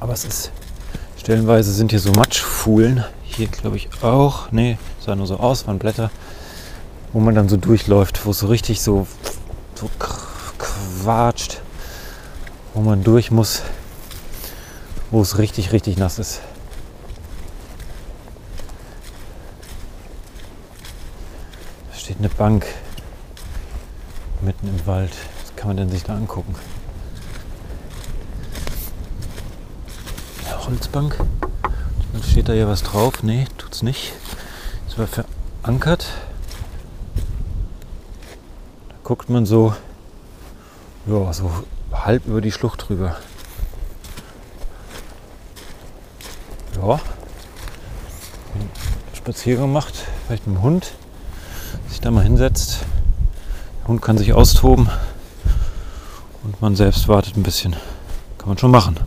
Aber 0.00 0.12
es 0.12 0.24
ist, 0.24 0.50
stellenweise 1.18 1.72
sind 1.72 1.92
hier 1.92 2.00
so 2.00 2.12
Matschfuhlen. 2.12 3.04
Hier 3.22 3.46
glaube 3.46 3.76
ich 3.76 3.88
auch. 4.02 4.52
Nee, 4.52 4.76
sah 5.04 5.16
nur 5.16 5.26
so 5.26 5.36
aus, 5.36 5.66
waren 5.66 5.78
Blätter 5.78 6.10
wo 7.16 7.20
man 7.20 7.34
dann 7.34 7.48
so 7.48 7.56
durchläuft, 7.56 8.26
wo 8.26 8.32
es 8.32 8.40
so 8.40 8.46
richtig 8.48 8.82
so, 8.82 9.06
so 9.74 9.88
quatscht, 10.58 11.62
wo 12.74 12.82
man 12.82 13.04
durch 13.04 13.30
muss, 13.30 13.62
wo 15.10 15.22
es 15.22 15.38
richtig, 15.38 15.72
richtig 15.72 15.96
nass 15.96 16.18
ist. 16.18 16.42
Steht 22.06 22.18
eine 22.20 22.28
Bank 22.28 22.64
mitten 24.40 24.68
im 24.68 24.86
Wald. 24.86 25.10
Was 25.42 25.56
kann 25.56 25.66
man 25.66 25.76
denn 25.76 25.90
sich 25.90 26.04
da 26.04 26.14
angucken? 26.14 26.54
Eine 30.44 30.66
Holzbank. 30.66 31.18
Steht 32.30 32.48
da 32.48 32.54
ja 32.54 32.68
was 32.68 32.84
drauf. 32.84 33.24
Nee, 33.24 33.46
tut's 33.58 33.82
nicht. 33.82 34.12
Es 34.88 34.96
war 34.96 35.08
verankert 35.08 36.06
guckt 39.02 39.28
man 39.28 39.44
so, 39.44 39.74
ja, 41.06 41.32
so 41.32 41.50
halb 41.92 42.26
über 42.26 42.40
die 42.40 42.52
Schlucht 42.52 42.88
drüber. 42.88 43.16
Ja, 46.80 47.00
Spaziergang 49.12 49.72
macht, 49.72 49.94
vielleicht 50.26 50.46
mit 50.46 50.56
dem 50.56 50.62
Hund, 50.62 50.92
sich 51.96 52.02
da 52.02 52.10
mal 52.10 52.24
hinsetzt. 52.24 52.80
Der 53.80 53.88
Hund 53.88 54.02
kann 54.02 54.18
sich 54.18 54.34
austoben 54.34 54.90
und 56.42 56.60
man 56.60 56.76
selbst 56.76 57.08
wartet 57.08 57.38
ein 57.38 57.42
bisschen. 57.42 57.74
Kann 58.36 58.48
man 58.48 58.58
schon 58.58 58.70
machen. 58.70 59.00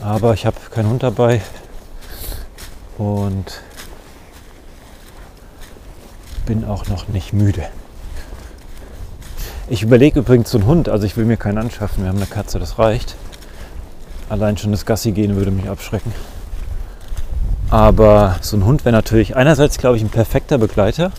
Aber 0.00 0.34
ich 0.34 0.44
habe 0.44 0.56
keinen 0.72 0.88
Hund 0.88 1.04
dabei 1.04 1.40
und 2.98 3.62
bin 6.46 6.64
auch 6.64 6.88
noch 6.88 7.06
nicht 7.06 7.32
müde. 7.32 7.68
Ich 9.72 9.82
überlege 9.82 10.20
übrigens 10.20 10.50
so 10.50 10.58
einen 10.58 10.66
Hund, 10.66 10.90
also 10.90 11.06
ich 11.06 11.16
will 11.16 11.24
mir 11.24 11.38
keinen 11.38 11.56
anschaffen. 11.56 12.04
Wir 12.04 12.10
haben 12.10 12.18
eine 12.18 12.26
Katze, 12.26 12.58
das 12.58 12.78
reicht. 12.78 13.16
Allein 14.28 14.58
schon 14.58 14.70
das 14.70 14.84
Gassi 14.84 15.12
gehen 15.12 15.34
würde 15.34 15.50
mich 15.50 15.66
abschrecken. 15.66 16.12
Aber 17.70 18.36
so 18.42 18.58
ein 18.58 18.66
Hund 18.66 18.84
wäre 18.84 18.94
natürlich 18.94 19.34
einerseits, 19.34 19.78
glaube 19.78 19.96
ich, 19.96 20.02
ein 20.02 20.10
perfekter 20.10 20.58
Begleiter. 20.58 21.10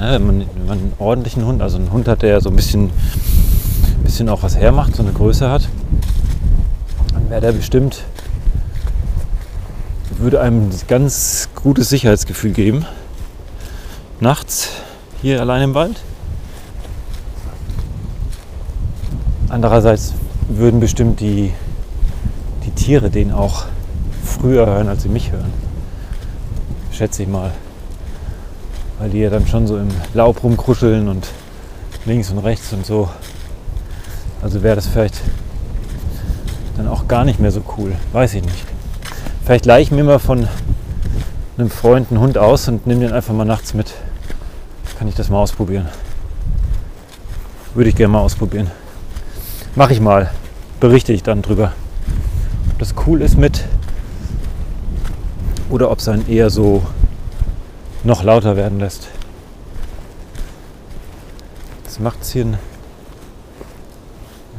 Ja, 0.00 0.14
wenn, 0.14 0.26
man, 0.26 0.40
wenn 0.40 0.66
man 0.66 0.78
einen 0.78 0.92
ordentlichen 0.98 1.46
Hund, 1.46 1.62
also 1.62 1.76
einen 1.76 1.92
Hund 1.92 2.08
hat, 2.08 2.22
der 2.22 2.40
so 2.40 2.50
ein 2.50 2.56
bisschen, 2.56 2.90
bisschen 4.02 4.28
auch 4.28 4.42
was 4.42 4.56
hermacht, 4.56 4.96
so 4.96 5.04
eine 5.04 5.12
Größe 5.12 5.48
hat, 5.48 5.68
wäre 7.28 7.40
der 7.40 7.52
bestimmt, 7.52 8.02
würde 10.18 10.40
einem 10.40 10.70
ein 10.70 10.80
ganz 10.88 11.48
gutes 11.54 11.90
Sicherheitsgefühl 11.90 12.50
geben. 12.50 12.86
Nachts 14.18 14.70
hier 15.22 15.40
allein 15.40 15.62
im 15.62 15.74
Wald. 15.74 16.00
Andererseits 19.50 20.14
würden 20.48 20.78
bestimmt 20.78 21.18
die, 21.18 21.52
die 22.64 22.70
Tiere 22.70 23.10
den 23.10 23.32
auch 23.32 23.66
früher 24.24 24.64
hören, 24.64 24.88
als 24.88 25.02
sie 25.02 25.08
mich 25.08 25.32
hören. 25.32 25.52
Schätze 26.92 27.24
ich 27.24 27.28
mal. 27.28 27.50
Weil 29.00 29.10
die 29.10 29.18
ja 29.18 29.28
dann 29.28 29.48
schon 29.48 29.66
so 29.66 29.76
im 29.76 29.88
Laub 30.14 30.44
rumkruscheln 30.44 31.08
und 31.08 31.26
links 32.06 32.30
und 32.30 32.38
rechts 32.38 32.72
und 32.72 32.86
so. 32.86 33.08
Also 34.40 34.62
wäre 34.62 34.76
das 34.76 34.86
vielleicht 34.86 35.20
dann 36.76 36.86
auch 36.86 37.08
gar 37.08 37.24
nicht 37.24 37.40
mehr 37.40 37.50
so 37.50 37.62
cool. 37.76 37.92
Weiß 38.12 38.34
ich 38.34 38.44
nicht. 38.44 38.64
Vielleicht 39.44 39.66
leihe 39.66 39.82
ich 39.82 39.90
mir 39.90 40.04
mal 40.04 40.20
von 40.20 40.46
einem 41.58 41.70
Freund 41.70 42.06
einen 42.10 42.20
Hund 42.20 42.38
aus 42.38 42.68
und 42.68 42.86
nehme 42.86 43.00
den 43.00 43.12
einfach 43.12 43.34
mal 43.34 43.44
nachts 43.44 43.74
mit. 43.74 43.94
Kann 44.96 45.08
ich 45.08 45.16
das 45.16 45.28
mal 45.28 45.38
ausprobieren. 45.38 45.88
Würde 47.74 47.90
ich 47.90 47.96
gerne 47.96 48.12
mal 48.12 48.20
ausprobieren. 48.20 48.70
Mache 49.76 49.92
ich 49.92 50.00
mal. 50.00 50.30
Berichte 50.80 51.12
ich 51.12 51.22
dann 51.22 51.42
drüber. 51.42 51.72
Ob 52.72 52.78
das 52.80 52.94
cool 53.06 53.22
ist 53.22 53.38
mit 53.38 53.64
oder 55.68 55.90
ob 55.92 56.00
es 56.00 56.08
einen 56.08 56.28
eher 56.28 56.50
so 56.50 56.82
noch 58.02 58.24
lauter 58.24 58.56
werden 58.56 58.80
lässt. 58.80 59.08
Das 61.84 62.00
macht 62.00 62.22
es 62.22 62.32
hier 62.32 62.58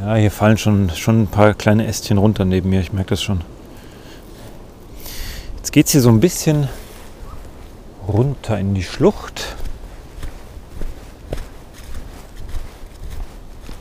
Ja, 0.02 0.15
hier 0.15 0.32
fallen 0.32 0.58
schon, 0.58 0.89
schon 0.91 1.24
ein 1.24 1.28
paar 1.28 1.54
kleine 1.56 1.88
Ästchen 1.88 2.17
runter 2.17 2.45
neben 2.45 2.69
mir, 2.69 2.80
ich 2.80 2.93
merke 2.93 3.10
das 3.10 3.21
schon. 3.21 3.41
Jetzt 5.58 5.71
geht 5.74 5.88
es 5.88 5.91
hier 5.91 6.02
so 6.02 6.10
ein 6.10 6.21
bisschen 6.21 6.69
runter 8.08 8.58
in 8.58 8.74
die 8.74 8.84
Schlucht. 8.84 9.56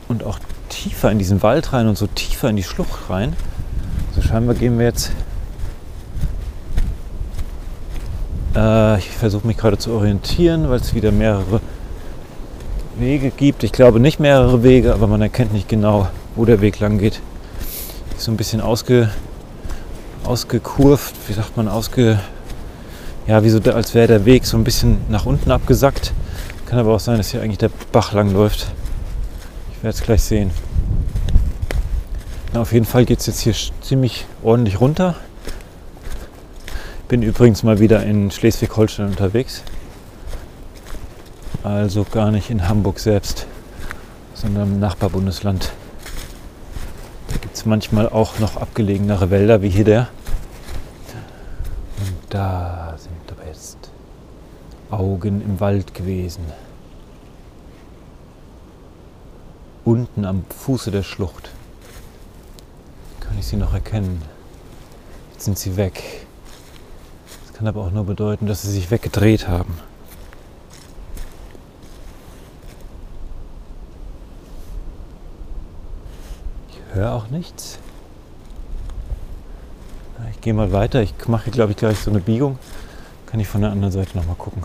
Und 0.09 0.23
auch 0.23 0.37
tiefer 0.71 1.11
in 1.11 1.19
diesen 1.19 1.43
Wald 1.43 1.73
rein 1.73 1.87
und 1.87 1.97
so 1.97 2.07
tiefer 2.07 2.49
in 2.49 2.55
die 2.55 2.63
Schlucht 2.63 3.09
rein. 3.09 3.35
Also 4.09 4.27
scheinbar 4.27 4.55
gehen 4.55 4.79
wir 4.79 4.85
jetzt. 4.85 5.11
Äh, 8.55 8.97
ich 8.97 9.09
versuche 9.09 9.45
mich 9.45 9.57
gerade 9.57 9.77
zu 9.77 9.91
orientieren, 9.91 10.69
weil 10.69 10.79
es 10.79 10.95
wieder 10.95 11.11
mehrere 11.11 11.61
Wege 12.97 13.31
gibt. 13.31 13.63
Ich 13.63 13.71
glaube 13.71 13.99
nicht 13.99 14.19
mehrere 14.19 14.63
Wege, 14.63 14.93
aber 14.93 15.07
man 15.07 15.21
erkennt 15.21 15.53
nicht 15.53 15.69
genau, 15.69 16.07
wo 16.35 16.45
der 16.45 16.61
Weg 16.61 16.79
lang 16.79 16.97
geht. 16.97 17.21
Ist 18.17 18.25
so 18.25 18.31
ein 18.31 18.37
bisschen 18.37 18.61
ausge, 18.61 19.09
ausgekurvt, 20.23 21.15
wie 21.27 21.33
sagt 21.33 21.57
man, 21.57 21.67
ausge. 21.67 22.19
Ja, 23.27 23.43
wie 23.43 23.49
so, 23.49 23.59
als 23.71 23.93
wäre 23.93 24.07
der 24.07 24.25
Weg 24.25 24.45
so 24.45 24.57
ein 24.57 24.63
bisschen 24.63 24.97
nach 25.09 25.25
unten 25.25 25.51
abgesackt. 25.51 26.11
Kann 26.65 26.79
aber 26.79 26.95
auch 26.95 26.99
sein, 26.99 27.17
dass 27.17 27.29
hier 27.29 27.41
eigentlich 27.41 27.59
der 27.59 27.69
Bach 27.91 28.13
lang 28.13 28.31
läuft. 28.31 28.67
Werde 29.81 29.97
es 29.97 30.03
gleich 30.03 30.21
sehen. 30.21 30.51
Na, 32.53 32.61
auf 32.61 32.71
jeden 32.71 32.85
Fall 32.85 33.05
geht 33.05 33.19
es 33.19 33.25
jetzt 33.25 33.39
hier 33.39 33.55
ziemlich 33.81 34.25
ordentlich 34.43 34.79
runter. 34.79 35.15
Bin 37.07 37.23
übrigens 37.23 37.63
mal 37.63 37.79
wieder 37.79 38.03
in 38.03 38.29
Schleswig-Holstein 38.29 39.07
unterwegs. 39.07 39.63
Also 41.63 42.03
gar 42.03 42.31
nicht 42.31 42.49
in 42.49 42.67
Hamburg 42.67 42.99
selbst, 42.99 43.47
sondern 44.35 44.73
im 44.73 44.79
Nachbarbundesland. 44.79 45.71
Da 47.29 47.37
gibt 47.37 47.55
es 47.55 47.65
manchmal 47.65 48.07
auch 48.07 48.39
noch 48.39 48.57
abgelegenere 48.57 49.31
Wälder 49.31 49.61
wie 49.61 49.69
hier 49.69 49.85
der. 49.85 50.09
Und 51.99 52.17
da 52.29 52.95
sind 52.97 53.31
aber 53.31 53.47
jetzt 53.47 53.77
Augen 54.91 55.41
im 55.41 55.59
Wald 55.59 55.93
gewesen. 55.93 56.43
Unten 59.83 60.25
am 60.25 60.45
Fuße 60.49 60.91
der 60.91 61.03
Schlucht 61.03 61.49
kann 63.19 63.37
ich 63.39 63.47
sie 63.47 63.57
noch 63.57 63.73
erkennen. 63.73 64.21
Jetzt 65.33 65.45
sind 65.45 65.57
sie 65.57 65.77
weg. 65.77 66.25
Das 67.45 67.53
kann 67.57 67.67
aber 67.67 67.81
auch 67.81 67.91
nur 67.91 68.05
bedeuten, 68.05 68.45
dass 68.45 68.61
sie 68.61 68.71
sich 68.71 68.91
weggedreht 68.91 69.47
haben. 69.47 69.73
höre 76.93 77.13
auch 77.13 77.27
nichts. 77.29 77.79
Ich 80.31 80.41
gehe 80.41 80.53
mal 80.53 80.71
weiter. 80.71 81.01
Ich 81.01 81.13
mache, 81.27 81.51
glaube 81.51 81.71
ich, 81.71 81.77
gleich 81.77 81.99
so 81.99 82.11
eine 82.11 82.19
Biegung. 82.19 82.59
Kann 83.25 83.39
ich 83.39 83.47
von 83.47 83.61
der 83.61 83.71
anderen 83.71 83.91
Seite 83.91 84.17
noch 84.17 84.25
mal 84.25 84.35
gucken. 84.35 84.63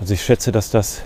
Also 0.00 0.14
ich 0.14 0.22
schätze, 0.22 0.52
dass 0.52 0.70
das 0.70 1.02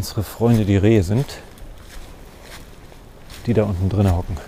unsere 0.00 0.22
Freunde 0.22 0.64
die 0.64 0.78
Rehe 0.78 1.02
sind, 1.02 1.26
die 3.44 3.52
da 3.52 3.64
unten 3.64 3.90
drin 3.90 4.10
hocken. 4.10 4.38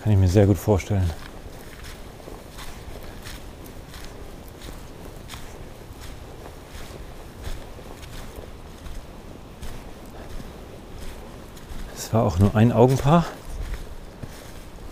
Kann 0.00 0.12
ich 0.12 0.18
mir 0.18 0.28
sehr 0.28 0.46
gut 0.46 0.58
vorstellen. 0.58 1.10
war 12.12 12.24
auch 12.24 12.38
nur 12.38 12.54
ein 12.54 12.72
Augenpaar. 12.72 13.24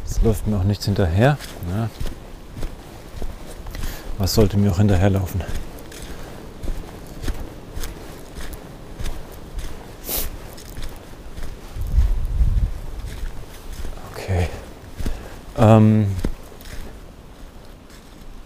Es 0.06 0.22
läuft 0.22 0.46
mir 0.46 0.56
auch 0.56 0.64
nichts 0.64 0.86
hinterher. 0.86 1.36
Ja. 1.70 1.90
Was 4.16 4.32
sollte 4.32 4.56
mir 4.56 4.72
auch 4.72 4.78
hinterherlaufen? 4.78 5.42
Okay. 14.30 14.48
Ähm 15.61 16.07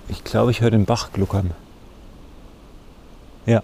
ich 0.09 0.25
glaube, 0.25 0.51
ich 0.51 0.61
höre 0.61 0.73
den 0.73 0.85
Bach 0.85 1.13
gluckern. 1.13 1.53
Ja. 3.47 3.63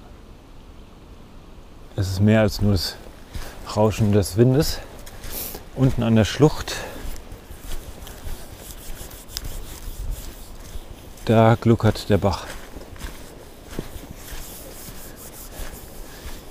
Es 1.96 2.08
ist 2.08 2.20
mehr 2.20 2.40
als 2.40 2.62
nur 2.62 2.72
das 2.72 2.96
Rauschen 3.76 4.12
des 4.12 4.36
Windes 4.36 4.78
unten 5.74 6.02
an 6.02 6.14
der 6.14 6.24
Schlucht. 6.24 6.76
Da 11.24 11.56
gluckert 11.60 12.08
der 12.08 12.18
Bach. 12.18 12.46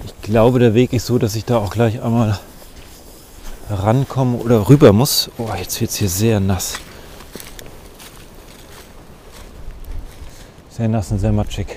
Ich 0.06 0.22
glaube, 0.22 0.60
der 0.60 0.74
Weg 0.74 0.94
ist 0.94 1.06
so, 1.06 1.18
dass 1.18 1.36
ich 1.36 1.46
da 1.46 1.58
auch 1.58 1.72
gleich 1.72 2.02
einmal 2.02 2.40
rankomme 3.70 4.38
oder 4.38 4.70
rüber 4.70 4.94
muss. 4.94 5.30
Oh, 5.38 5.50
jetzt 5.58 5.80
wird 5.82 5.92
es 5.92 5.98
hier 5.98 6.10
sehr 6.10 6.40
nass. 6.40 6.80
Sehr 10.80 10.88
nass 10.88 11.12
und 11.12 11.20
sehr 11.20 11.34
matschig. 11.34 11.68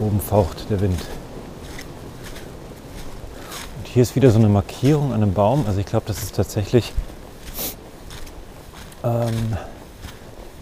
Oben 0.00 0.22
faucht 0.22 0.70
der 0.70 0.80
Wind. 0.80 1.02
Und 3.76 3.88
hier 3.88 4.02
ist 4.02 4.16
wieder 4.16 4.30
so 4.30 4.38
eine 4.38 4.48
Markierung 4.48 5.12
an 5.12 5.22
einem 5.22 5.34
Baum. 5.34 5.66
Also 5.66 5.80
ich 5.80 5.86
glaube, 5.86 6.06
das 6.06 6.22
ist 6.22 6.34
tatsächlich 6.34 6.94
ähm, 9.04 9.58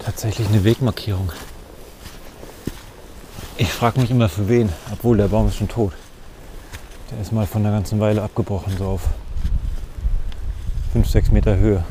tatsächlich 0.00 0.48
eine 0.48 0.64
Wegmarkierung. 0.64 1.30
Ich 3.74 3.80
frage 3.80 4.00
mich 4.00 4.10
immer 4.12 4.28
für 4.28 4.48
wen, 4.48 4.72
obwohl 4.92 5.16
der 5.16 5.26
Baum 5.26 5.48
ist 5.48 5.56
schon 5.56 5.68
tot. 5.68 5.92
Der 7.10 7.20
ist 7.20 7.32
mal 7.32 7.44
von 7.44 7.64
der 7.64 7.72
ganzen 7.72 7.98
Weile 7.98 8.22
abgebrochen, 8.22 8.74
so 8.78 8.86
auf 8.86 9.00
5, 10.92 11.10
6 11.10 11.32
Meter 11.32 11.56
Höhe. 11.56 11.84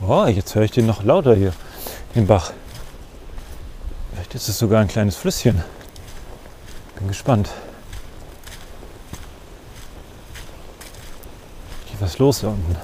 Oh, 0.00 0.26
jetzt 0.26 0.56
höre 0.56 0.64
ich 0.64 0.72
den 0.72 0.86
noch 0.86 1.04
lauter 1.04 1.36
hier, 1.36 1.54
den 2.16 2.26
Bach. 2.26 2.52
Vielleicht 4.12 4.34
ist 4.34 4.48
es 4.48 4.58
sogar 4.58 4.80
ein 4.80 4.88
kleines 4.88 5.14
Flüsschen. 5.14 5.62
Bin 6.98 7.06
gespannt. 7.06 7.48
Was 12.00 12.12
ist 12.12 12.18
los 12.18 12.40
da 12.40 12.48
unten? 12.48 12.76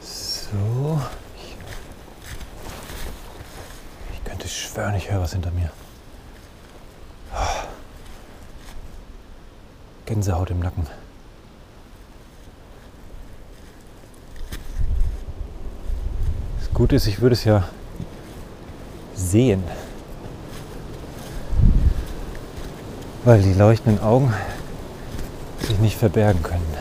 So. 0.00 1.00
Ich 4.12 4.24
könnte 4.24 4.48
schwören, 4.48 4.94
ich 4.94 5.10
höre 5.10 5.21
was 5.32 5.34
hinter 5.34 5.50
mir. 5.50 5.70
Gänsehaut 10.04 10.50
im 10.50 10.60
Nacken. 10.60 10.86
Das 16.60 16.74
Gute 16.74 16.96
ist, 16.96 17.06
ich 17.06 17.20
würde 17.20 17.34
es 17.34 17.44
ja 17.44 17.64
sehen. 19.14 19.62
Weil 23.24 23.40
die 23.42 23.54
leuchtenden 23.54 24.02
Augen 24.02 24.34
sich 25.60 25.78
nicht 25.78 25.96
verbergen 25.96 26.42
können. 26.42 26.71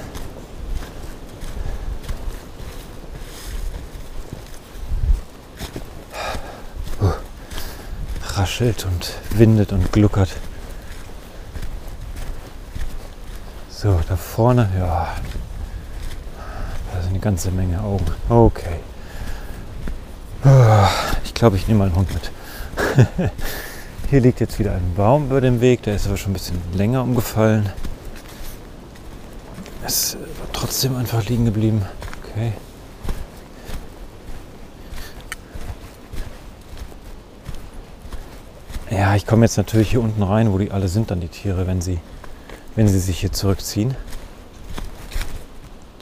Raschelt 8.61 8.85
und 8.85 9.13
windet 9.37 9.73
und 9.73 9.91
gluckert. 9.91 10.29
So, 13.69 13.99
da 14.07 14.15
vorne, 14.15 14.69
ja. 14.77 15.15
Da 16.93 17.01
sind 17.01 17.11
eine 17.11 17.19
ganze 17.19 17.51
Menge 17.51 17.81
Augen. 17.81 18.05
Okay. 18.29 18.79
Ich 21.23 21.33
glaube, 21.33 21.55
ich 21.55 21.67
nehme 21.67 21.79
mal 21.79 21.85
einen 21.85 21.95
Hund 21.95 22.09
mit. 22.13 22.31
Hier 24.09 24.21
liegt 24.21 24.39
jetzt 24.39 24.59
wieder 24.59 24.73
ein 24.73 24.93
Baum 24.95 25.25
über 25.25 25.41
dem 25.41 25.61
Weg. 25.61 25.83
Der 25.83 25.95
ist 25.95 26.05
aber 26.05 26.17
schon 26.17 26.31
ein 26.31 26.33
bisschen 26.33 26.61
länger 26.73 27.01
umgefallen. 27.03 27.69
Es 29.83 30.17
trotzdem 30.53 30.95
einfach 30.95 31.25
liegen 31.25 31.45
geblieben. 31.45 31.83
Okay. 32.23 32.53
Ja, 39.01 39.15
ich 39.15 39.25
komme 39.25 39.43
jetzt 39.45 39.57
natürlich 39.57 39.89
hier 39.89 39.99
unten 39.99 40.21
rein, 40.21 40.53
wo 40.53 40.59
die 40.59 40.69
alle 40.69 40.87
sind, 40.87 41.09
dann 41.09 41.21
die 41.21 41.27
Tiere, 41.27 41.65
wenn 41.65 41.81
sie, 41.81 41.97
wenn 42.75 42.87
sie 42.87 42.99
sich 42.99 43.19
hier 43.19 43.31
zurückziehen. 43.31 43.95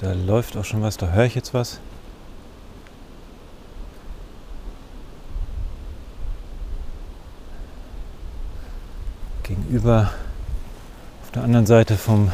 Da 0.02 0.12
läuft 0.12 0.58
auch 0.58 0.66
schon 0.66 0.82
was, 0.82 0.98
da 0.98 1.08
höre 1.08 1.24
ich 1.24 1.34
jetzt 1.34 1.54
was. 1.54 1.80
Gegenüber 9.44 10.12
auf 11.24 11.32
der 11.32 11.44
anderen 11.44 11.68
Seite 11.68 11.96
vom 11.96 12.34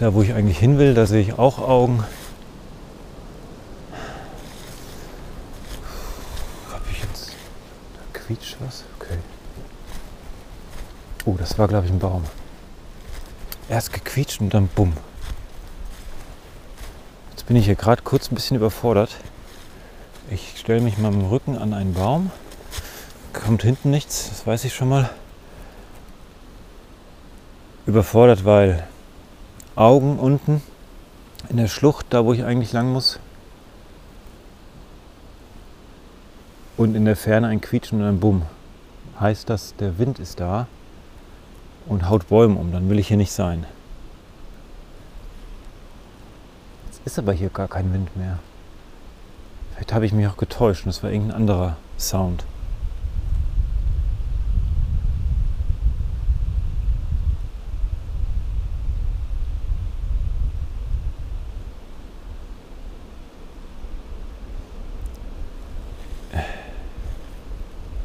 da 0.00 0.14
wo 0.14 0.22
ich 0.22 0.34
eigentlich 0.34 0.58
hin 0.58 0.78
will, 0.78 0.94
da 0.94 1.06
sehe 1.06 1.20
ich 1.22 1.38
auch 1.38 1.60
Augen. 1.60 2.02
Da 6.72 6.80
quietscht 8.12 8.56
was? 8.58 8.82
Oh, 11.28 11.34
das 11.36 11.58
war 11.58 11.66
glaube 11.66 11.86
ich 11.86 11.92
ein 11.92 11.98
Baum. 11.98 12.22
Erst 13.68 13.92
gequietscht 13.92 14.40
und 14.40 14.54
dann 14.54 14.68
bumm. 14.68 14.92
Jetzt 17.32 17.46
bin 17.46 17.56
ich 17.56 17.64
hier 17.64 17.74
gerade 17.74 18.02
kurz 18.02 18.30
ein 18.30 18.36
bisschen 18.36 18.56
überfordert. 18.56 19.16
Ich 20.30 20.54
stelle 20.56 20.80
mich 20.80 20.98
mal 20.98 21.10
mit 21.10 21.22
dem 21.22 21.28
Rücken 21.28 21.58
an 21.58 21.74
einen 21.74 21.94
Baum. 21.94 22.30
Kommt 23.32 23.64
hinten 23.64 23.90
nichts, 23.90 24.28
das 24.28 24.46
weiß 24.46 24.64
ich 24.66 24.74
schon 24.74 24.88
mal. 24.88 25.10
Überfordert, 27.86 28.44
weil 28.44 28.86
Augen 29.74 30.20
unten 30.20 30.62
in 31.48 31.56
der 31.56 31.66
Schlucht, 31.66 32.06
da 32.10 32.24
wo 32.24 32.34
ich 32.34 32.44
eigentlich 32.44 32.72
lang 32.72 32.92
muss. 32.92 33.18
Und 36.76 36.94
in 36.94 37.04
der 37.04 37.16
Ferne 37.16 37.48
ein 37.48 37.60
Quietschen 37.60 38.00
und 38.00 38.06
ein 38.06 38.20
Bumm. 38.20 38.42
Heißt 39.18 39.50
das, 39.50 39.74
der 39.74 39.98
Wind 39.98 40.20
ist 40.20 40.38
da 40.38 40.68
und 41.86 42.08
haut 42.08 42.28
Bäume 42.28 42.58
um, 42.58 42.72
dann 42.72 42.88
will 42.88 42.98
ich 42.98 43.08
hier 43.08 43.16
nicht 43.16 43.32
sein. 43.32 43.64
Jetzt 46.86 47.00
ist 47.04 47.18
aber 47.18 47.32
hier 47.32 47.48
gar 47.48 47.68
kein 47.68 47.92
Wind 47.92 48.16
mehr. 48.16 48.38
Vielleicht 49.72 49.92
habe 49.92 50.06
ich 50.06 50.12
mich 50.12 50.26
auch 50.26 50.36
getäuscht 50.36 50.84
und 50.84 50.90
es 50.90 51.02
war 51.02 51.10
irgendein 51.10 51.36
anderer 51.36 51.76
Sound. 51.98 52.44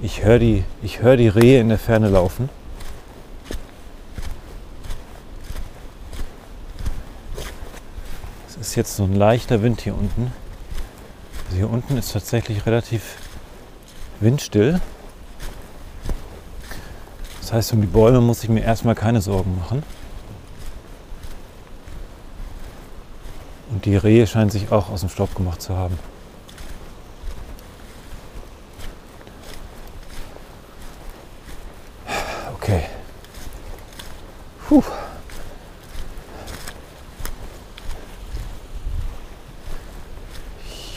Ich 0.04 0.24
höre 0.24 0.40
die, 0.40 0.64
hör 1.00 1.16
die 1.16 1.28
Rehe 1.28 1.62
in 1.62 1.70
der 1.70 1.78
Ferne 1.78 2.10
laufen. 2.10 2.50
Ist 8.72 8.76
jetzt 8.78 8.96
so 8.96 9.04
ein 9.04 9.16
leichter 9.16 9.64
Wind 9.64 9.82
hier 9.82 9.94
unten. 9.94 10.32
Also 11.44 11.58
hier 11.58 11.70
unten 11.70 11.98
ist 11.98 12.14
tatsächlich 12.14 12.66
relativ 12.66 13.18
windstill. 14.22 14.80
Das 17.42 17.52
heißt, 17.52 17.74
um 17.74 17.82
die 17.82 17.88
Bäume 17.88 18.22
muss 18.22 18.44
ich 18.44 18.50
mir 18.50 18.64
erstmal 18.64 18.96
keine 18.96 19.20
Sorgen 19.20 19.58
machen. 19.58 19.84
Und 23.72 23.84
die 23.84 23.98
Rehe 23.98 24.26
scheinen 24.26 24.50
sich 24.50 24.72
auch 24.72 24.90
aus 24.90 25.02
dem 25.02 25.10
Staub 25.10 25.36
gemacht 25.36 25.62
zu 25.62 25.76
haben. 25.76 26.00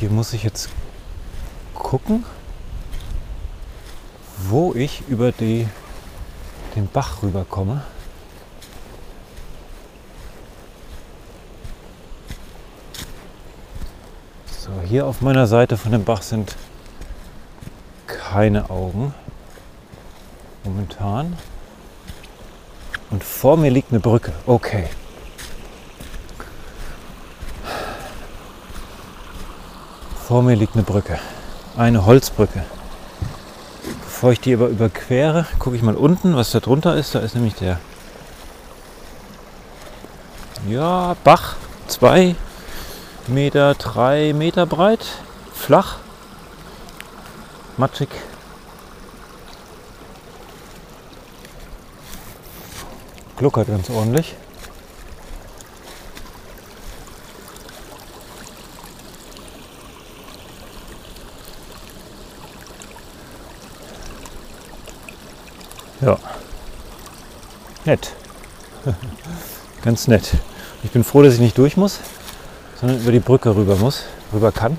Hier 0.04 0.12
muss 0.12 0.34
ich 0.34 0.42
jetzt 0.42 0.68
gucken, 1.72 2.26
wo 4.36 4.74
ich 4.74 5.02
über 5.08 5.32
die, 5.32 5.66
den 6.76 6.88
Bach 6.88 7.22
rüberkomme. 7.22 7.82
So, 14.46 14.72
hier 14.86 15.06
auf 15.06 15.22
meiner 15.22 15.46
Seite 15.46 15.78
von 15.78 15.90
dem 15.90 16.04
Bach 16.04 16.20
sind 16.20 16.54
keine 18.06 18.68
Augen 18.68 19.14
momentan. 20.64 21.34
Und 23.08 23.24
vor 23.24 23.56
mir 23.56 23.70
liegt 23.70 23.90
eine 23.90 24.00
Brücke. 24.00 24.34
Okay. 24.44 24.86
Vor 30.34 30.42
mir 30.42 30.56
liegt 30.56 30.74
eine 30.74 30.82
Brücke. 30.82 31.20
Eine 31.76 32.06
Holzbrücke. 32.06 32.64
Bevor 34.02 34.32
ich 34.32 34.40
die 34.40 34.54
aber 34.54 34.66
überquere, 34.66 35.46
gucke 35.60 35.76
ich 35.76 35.82
mal 35.82 35.94
unten, 35.94 36.34
was 36.34 36.50
da 36.50 36.58
drunter 36.58 36.96
ist. 36.96 37.14
Da 37.14 37.20
ist 37.20 37.36
nämlich 37.36 37.54
der 37.54 37.78
ja, 40.68 41.14
Bach. 41.22 41.54
Zwei 41.86 42.34
Meter, 43.28 43.74
drei 43.74 44.32
Meter 44.32 44.66
breit. 44.66 45.06
Flach. 45.52 45.98
Matschig. 47.76 48.08
gluckert 53.36 53.68
ganz 53.68 53.88
ordentlich. 53.88 54.34
Ja, 66.04 66.18
nett. 67.86 68.12
Ganz 69.82 70.06
nett. 70.06 70.32
Ich 70.82 70.90
bin 70.90 71.02
froh, 71.02 71.22
dass 71.22 71.32
ich 71.32 71.40
nicht 71.40 71.56
durch 71.56 71.78
muss, 71.78 72.00
sondern 72.78 73.00
über 73.00 73.10
die 73.10 73.20
Brücke 73.20 73.56
rüber 73.56 73.76
muss, 73.76 74.04
rüber 74.30 74.52
kann. 74.52 74.78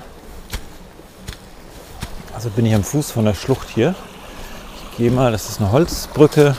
Also 2.32 2.48
bin 2.50 2.64
ich 2.64 2.76
am 2.76 2.84
Fuß 2.84 3.10
von 3.10 3.24
der 3.24 3.34
Schlucht 3.34 3.68
hier. 3.70 3.96
Ich 4.92 4.98
gehe 4.98 5.10
mal, 5.10 5.32
das 5.32 5.48
ist 5.48 5.60
eine 5.60 5.72
Holzbrücke, 5.72 6.54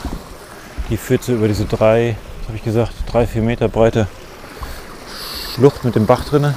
die 0.90 0.98
führt 0.98 1.24
so 1.24 1.32
über 1.32 1.48
diese 1.48 1.64
drei, 1.64 2.18
habe 2.46 2.58
ich 2.58 2.62
gesagt, 2.62 2.92
drei, 3.10 3.26
vier 3.26 3.40
Meter 3.40 3.68
breite 3.68 4.06
Schlucht 5.54 5.82
mit 5.84 5.94
dem 5.94 6.04
Bach 6.04 6.26
drinne, 6.26 6.54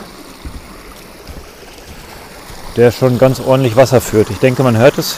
der 2.76 2.92
schon 2.92 3.18
ganz 3.18 3.40
ordentlich 3.40 3.78
Wasser 3.78 4.02
führt. 4.02 4.30
Ich 4.32 4.40
denke, 4.40 4.64
man 4.64 4.76
hört 4.76 4.98
es. 4.98 5.18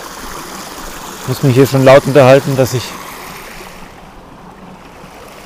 Ich 1.23 1.29
muss 1.29 1.43
mich 1.43 1.55
hier 1.55 1.65
schon 1.65 1.85
laut 1.85 2.05
unterhalten, 2.05 2.57
dass 2.57 2.73
ich 2.73 2.83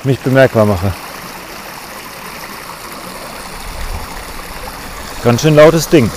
mich 0.02 0.18
bemerkbar 0.18 0.66
mache. 0.66 0.92
Ganz 5.22 5.40
schön 5.40 5.54
lautes 5.54 5.88
Ding. 5.88 6.10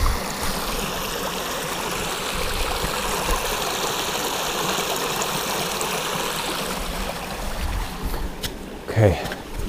Okay, 8.90 9.16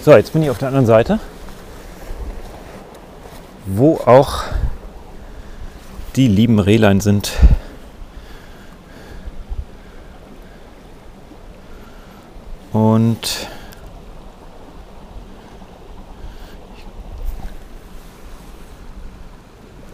so 0.03 0.17
jetzt 0.17 0.33
bin 0.33 0.43
ich 0.43 0.49
auf 0.49 0.57
der 0.57 0.69
anderen 0.69 0.87
Seite, 0.87 1.21
wo 3.67 3.97
auch 4.07 4.45
die 6.17 6.29
lieben 6.29 6.61
Rehlein 6.61 7.03
sind. 7.03 7.33
Und 13.13 13.47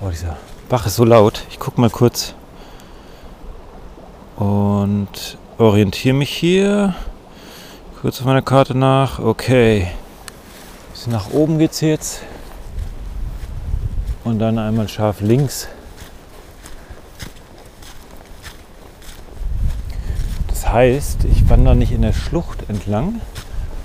oh, 0.00 0.08
dieser 0.08 0.36
Bach 0.68 0.86
ist 0.86 0.94
so 0.94 1.04
laut. 1.04 1.42
Ich 1.50 1.58
gucke 1.58 1.80
mal 1.80 1.90
kurz 1.90 2.36
und 4.36 5.36
orientiere 5.58 6.14
mich 6.14 6.30
hier. 6.30 6.94
Kurz 8.00 8.20
auf 8.20 8.26
meiner 8.26 8.42
Karte 8.42 8.78
nach. 8.78 9.18
Okay. 9.18 9.88
Nach 11.06 11.30
oben 11.32 11.58
geht's 11.58 11.80
jetzt. 11.80 12.20
Und 14.22 14.38
dann 14.38 14.58
einmal 14.58 14.88
scharf 14.88 15.20
links. 15.20 15.66
Das 20.68 20.74
heißt, 20.74 21.24
ich 21.24 21.48
wandere 21.48 21.74
nicht 21.74 21.92
in 21.92 22.02
der 22.02 22.12
Schlucht 22.12 22.68
entlang, 22.68 23.22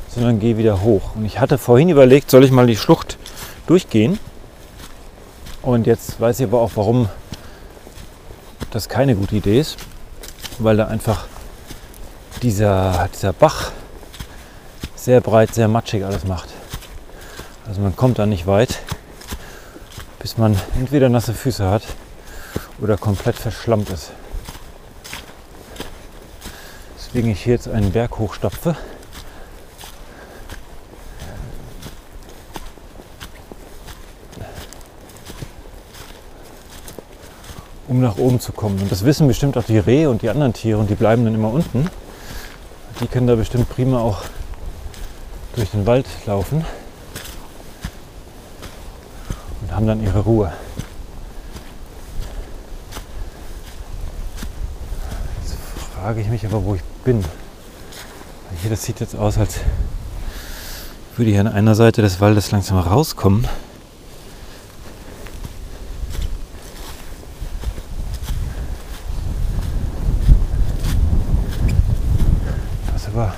sondern 0.10 0.42
gehe 0.42 0.58
wieder 0.58 0.82
hoch. 0.82 1.16
Und 1.16 1.24
ich 1.24 1.40
hatte 1.40 1.58
vorhin 1.58 1.88
überlegt, 1.88 2.30
soll 2.30 2.44
ich 2.44 2.52
mal 2.52 2.68
die 2.68 2.76
Schlucht 2.76 3.18
durchgehen. 3.68 4.20
Und 5.62 5.88
jetzt 5.88 6.20
weiß 6.20 6.42
ich 6.42 6.46
aber 6.46 6.60
auch, 6.60 6.72
warum 6.76 7.08
das 8.72 8.90
keine 8.90 9.16
gute 9.16 9.38
Idee 9.38 9.62
ist, 9.62 9.78
weil 10.60 10.76
da 10.76 10.88
einfach 10.88 11.28
dieser, 12.42 13.08
dieser 13.16 13.32
Bach 13.32 13.72
sehr 14.94 15.22
breit, 15.22 15.56
sehr 15.56 15.70
matschig 15.70 16.04
alles 16.04 16.26
macht. 16.26 16.50
Also 17.66 17.80
man 17.80 17.96
kommt 17.96 18.20
da 18.20 18.26
nicht 18.26 18.46
weit, 18.46 18.80
bis 20.20 20.38
man 20.38 20.60
entweder 20.78 21.08
nasse 21.08 21.34
Füße 21.34 21.66
hat 21.66 21.84
oder 22.82 22.98
komplett 22.98 23.38
verschlammt 23.38 23.90
ist. 23.90 24.12
Deswegen 27.14 27.30
ich 27.30 27.44
hier 27.44 27.54
jetzt 27.54 27.68
einen 27.68 27.92
Berg 27.92 28.18
hochstapfe. 28.18 28.76
um 37.88 38.02
nach 38.02 38.18
oben 38.18 38.40
zu 38.40 38.52
kommen. 38.52 38.82
Und 38.82 38.92
das 38.92 39.06
wissen 39.06 39.28
bestimmt 39.28 39.56
auch 39.56 39.64
die 39.64 39.78
Rehe 39.78 40.10
und 40.10 40.24
die 40.24 40.30
anderen 40.30 40.54
Tiere 40.54 40.80
und 40.80 40.90
die 40.90 40.96
bleiben 40.96 41.26
dann 41.26 41.36
immer 41.36 41.52
unten. 41.52 41.88
Die 43.00 43.06
können 43.06 43.28
da 43.28 43.36
bestimmt 43.36 43.70
prima 43.70 44.00
auch 44.00 44.24
durch 45.56 45.70
den 45.70 45.86
Wald 45.86 46.08
laufen 46.26 46.66
und 49.62 49.76
haben 49.76 49.86
dann 49.86 50.02
ihre 50.02 50.22
Ruhe. 50.22 50.52
Jetzt 55.44 55.58
frage 56.04 56.20
ich 56.20 56.28
mich 56.28 56.46
aber, 56.46 56.66
wo 56.66 56.76
ich 56.76 56.82
bin. 57.06 57.24
Hier, 58.62 58.70
das 58.70 58.84
sieht 58.84 59.00
jetzt 59.00 59.16
aus, 59.16 59.38
als 59.38 59.62
würde 61.16 61.32
ich 61.32 61.40
an 61.40 61.48
einer 61.48 61.76
Seite 61.76 62.02
des 62.02 62.20
Waldes 62.20 62.52
langsam 62.52 62.78
rauskommen. 62.78 63.48
Was 72.92 73.08
aber 73.08 73.34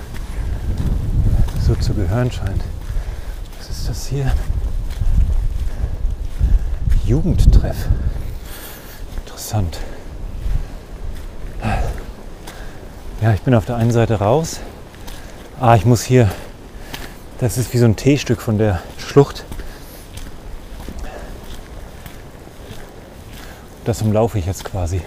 so 1.63 1.75
zu 1.75 1.93
gehören 1.93 2.31
scheint. 2.31 2.63
Was 3.59 3.69
ist 3.69 3.87
das 3.87 4.07
hier? 4.07 4.33
Jugendtreff. 7.05 7.89
Interessant. 9.23 9.77
Bin 13.55 13.59
auf 13.59 13.65
der 13.67 13.77
einen 13.77 13.91
Seite 13.91 14.15
raus. 14.15 14.59
Ah, 15.61 15.77
ich 15.77 15.85
muss 15.85 16.03
hier. 16.03 16.29
Das 17.39 17.57
ist 17.57 17.73
wie 17.73 17.77
so 17.77 17.85
ein 17.85 17.95
T-Stück 17.95 18.41
von 18.41 18.57
der 18.57 18.81
Schlucht. 18.97 19.45
Das 23.85 24.01
umlaufe 24.01 24.37
ich 24.39 24.45
jetzt 24.45 24.65
quasi. 24.65 25.01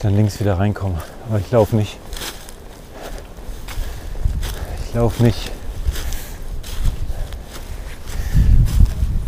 Dann 0.00 0.16
links 0.16 0.40
wieder 0.40 0.58
reinkomme. 0.58 1.02
Aber 1.28 1.38
ich 1.38 1.50
laufe 1.50 1.76
nicht. 1.76 1.98
Ich 4.88 4.94
laufe 4.94 5.22
nicht. 5.22 5.50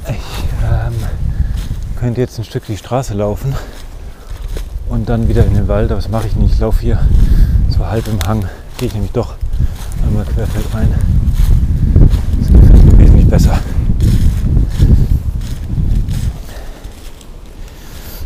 Ich 0.09 0.17
ähm, 0.65 0.95
könnte 2.03 2.21
jetzt 2.21 2.37
ein 2.37 2.45
Stück 2.45 2.67
die 2.67 2.77
Straße 2.77 3.15
laufen 3.15 3.55
und 4.89 5.09
dann 5.09 5.29
wieder 5.29 5.47
in 5.47 5.55
den 5.55 5.69
Wald, 5.69 5.93
aber 5.93 6.01
das 6.01 6.11
mache 6.11 6.27
ich 6.27 6.35
nicht. 6.35 6.55
Ich 6.55 6.59
laufe 6.59 6.81
hier 6.83 6.99
so 7.71 7.87
halb 7.87 8.09
im 8.09 8.19
Hang. 8.27 8.45
Gehe 8.77 8.89
ich 8.89 8.95
nämlich 8.95 9.13
doch 9.13 9.35
einmal 10.05 10.25
querfeld 10.25 10.65
rein. 10.75 10.93
Das 12.41 12.53
gefällt 12.53 12.85
mir 12.87 12.99
wesentlich 12.99 13.29
besser. 13.29 13.57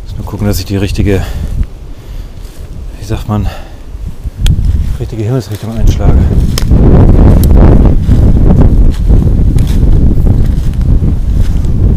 Muss 0.05 0.17
nur 0.17 0.25
gucken, 0.25 0.47
dass 0.47 0.59
ich 0.59 0.65
die 0.65 0.79
richtige, 0.79 1.23
wie 2.99 3.05
sagt 3.05 3.29
man, 3.29 3.47
richtige 4.99 5.23
Himmelsrichtung 5.23 5.77
einschlage. 5.77 6.17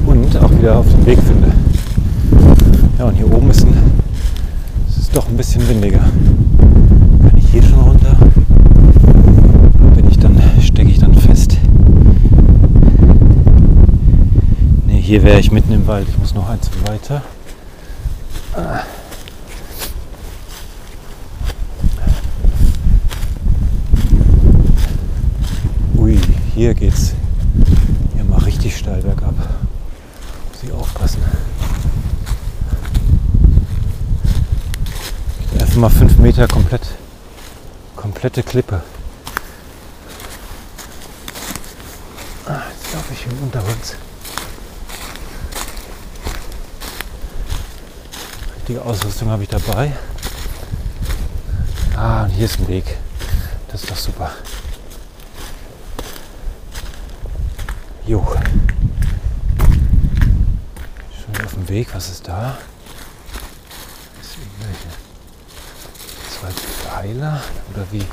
Und 0.06 0.36
auch 0.36 0.52
wieder 0.52 0.78
auf 0.78 0.90
den 0.90 1.06
Weg 1.06 1.20
finde. 1.20 1.54
Ja, 3.00 3.06
und 3.06 3.16
hier 3.16 3.34
oben 3.34 3.50
ist 3.50 3.66
ein, 3.66 3.74
es 4.90 4.98
ist 4.98 5.16
doch 5.16 5.29
ein 5.29 5.29
bisschen 5.40 5.66
windiger. 5.70 6.00
Kann 6.00 7.38
ich 7.38 7.50
hier 7.50 7.64
schon 7.64 7.80
runter? 7.80 8.14
Bin 9.96 10.10
ich 10.10 10.20
dann, 10.20 10.38
stecke 10.62 10.90
ich 10.90 11.00
dann 11.00 11.16
fest? 11.16 11.58
Ne, 14.86 14.96
hier 14.96 15.24
wäre 15.24 15.40
ich 15.40 15.50
mitten 15.50 15.72
im 15.72 15.88
Wald. 15.88 16.10
Ich 16.10 16.18
muss 16.18 16.36
noch 16.36 16.50
eins 16.50 16.70
weiter. 16.86 17.22
Ui, 25.98 26.20
hier 26.54 26.74
geht's 26.74 27.14
1,5 35.80 36.20
Meter 36.20 36.46
komplett, 36.46 36.82
komplette 37.96 38.44
Klippe. 38.44 38.82
Ah, 42.46 42.64
jetzt 42.70 42.94
laufe 42.94 43.14
ich 43.14 43.26
im 43.26 43.44
Unterholz. 43.44 43.96
Richtige 48.58 48.82
Ausrüstung 48.82 49.30
habe 49.30 49.44
ich 49.44 49.50
dabei. 49.50 49.94
Ah, 51.96 52.24
und 52.24 52.32
hier 52.32 52.44
ist 52.44 52.60
ein 52.60 52.68
Weg. 52.68 52.98
Das 53.70 53.82
ist 53.82 53.90
doch 53.90 53.96
super. 53.96 54.32
Jo. 58.06 58.28
Schon 61.24 61.46
auf 61.46 61.54
dem 61.54 61.70
Weg, 61.70 61.88
was 61.94 62.10
ist 62.10 62.28
da? 62.28 62.58
Pfeiler 67.00 67.40
oder 67.74 67.86
wie? 67.92 68.04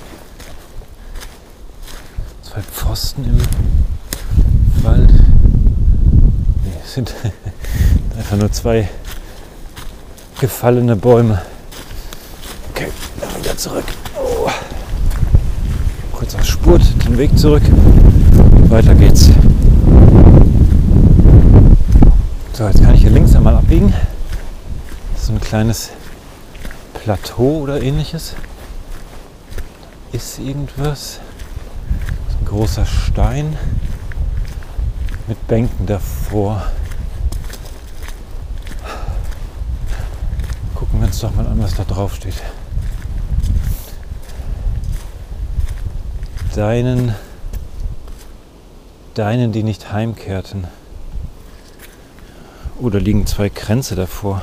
Zwei 2.43 2.61
Pfosten 2.63 3.25
im 3.25 4.85
Wald. 4.85 5.11
Nee, 6.65 6.71
es 6.85 6.95
sind 6.95 7.13
einfach 8.17 8.37
nur 8.37 8.53
zwei 8.53 8.89
gefallene 10.39 10.95
Bäume. 10.95 11.43
Okay, 12.71 12.87
dann 13.21 13.43
wieder 13.43 13.57
zurück. 13.57 13.87
Oh. 14.15 14.49
Kurz 16.13 16.37
auf 16.37 16.45
Spurt, 16.45 16.83
den 17.05 17.19
Weg 17.19 17.37
zurück. 17.37 17.65
Weiter 18.69 18.95
geht's. 18.95 19.31
So, 22.53 22.69
jetzt 22.69 22.85
kann 22.85 22.95
ich 22.95 23.01
hier 23.01 23.11
links 23.11 23.35
einmal 23.35 23.57
abbiegen. 23.57 23.93
Das 25.13 25.25
ist 25.25 25.31
ein 25.31 25.41
kleines 25.41 25.91
Plateau 26.95 27.63
oder 27.63 27.83
ähnliches. 27.83 28.37
Ist 30.17 30.39
irgendwas. 30.39 31.21
Das 32.25 32.35
ist 32.35 32.41
ein 32.41 32.47
großer 32.47 32.87
Stein 32.87 33.55
mit 35.27 35.47
Bänken 35.47 35.85
davor. 35.85 36.63
Gucken 40.75 41.01
wir 41.01 41.09
uns 41.09 41.21
doch 41.21 41.35
mal 41.35 41.47
an, 41.47 41.63
was 41.63 41.75
da 41.75 41.85
drauf 41.85 42.15
steht. 42.15 42.43
Deinen, 46.55 47.15
deinen, 49.13 49.53
die 49.53 49.65
nicht 49.65 49.93
heimkehrten. 49.93 50.67
Oh, 52.81 52.89
da 52.89 52.97
liegen 52.97 53.27
zwei 53.27 53.51
Kränze 53.51 53.95
davor. 53.97 54.41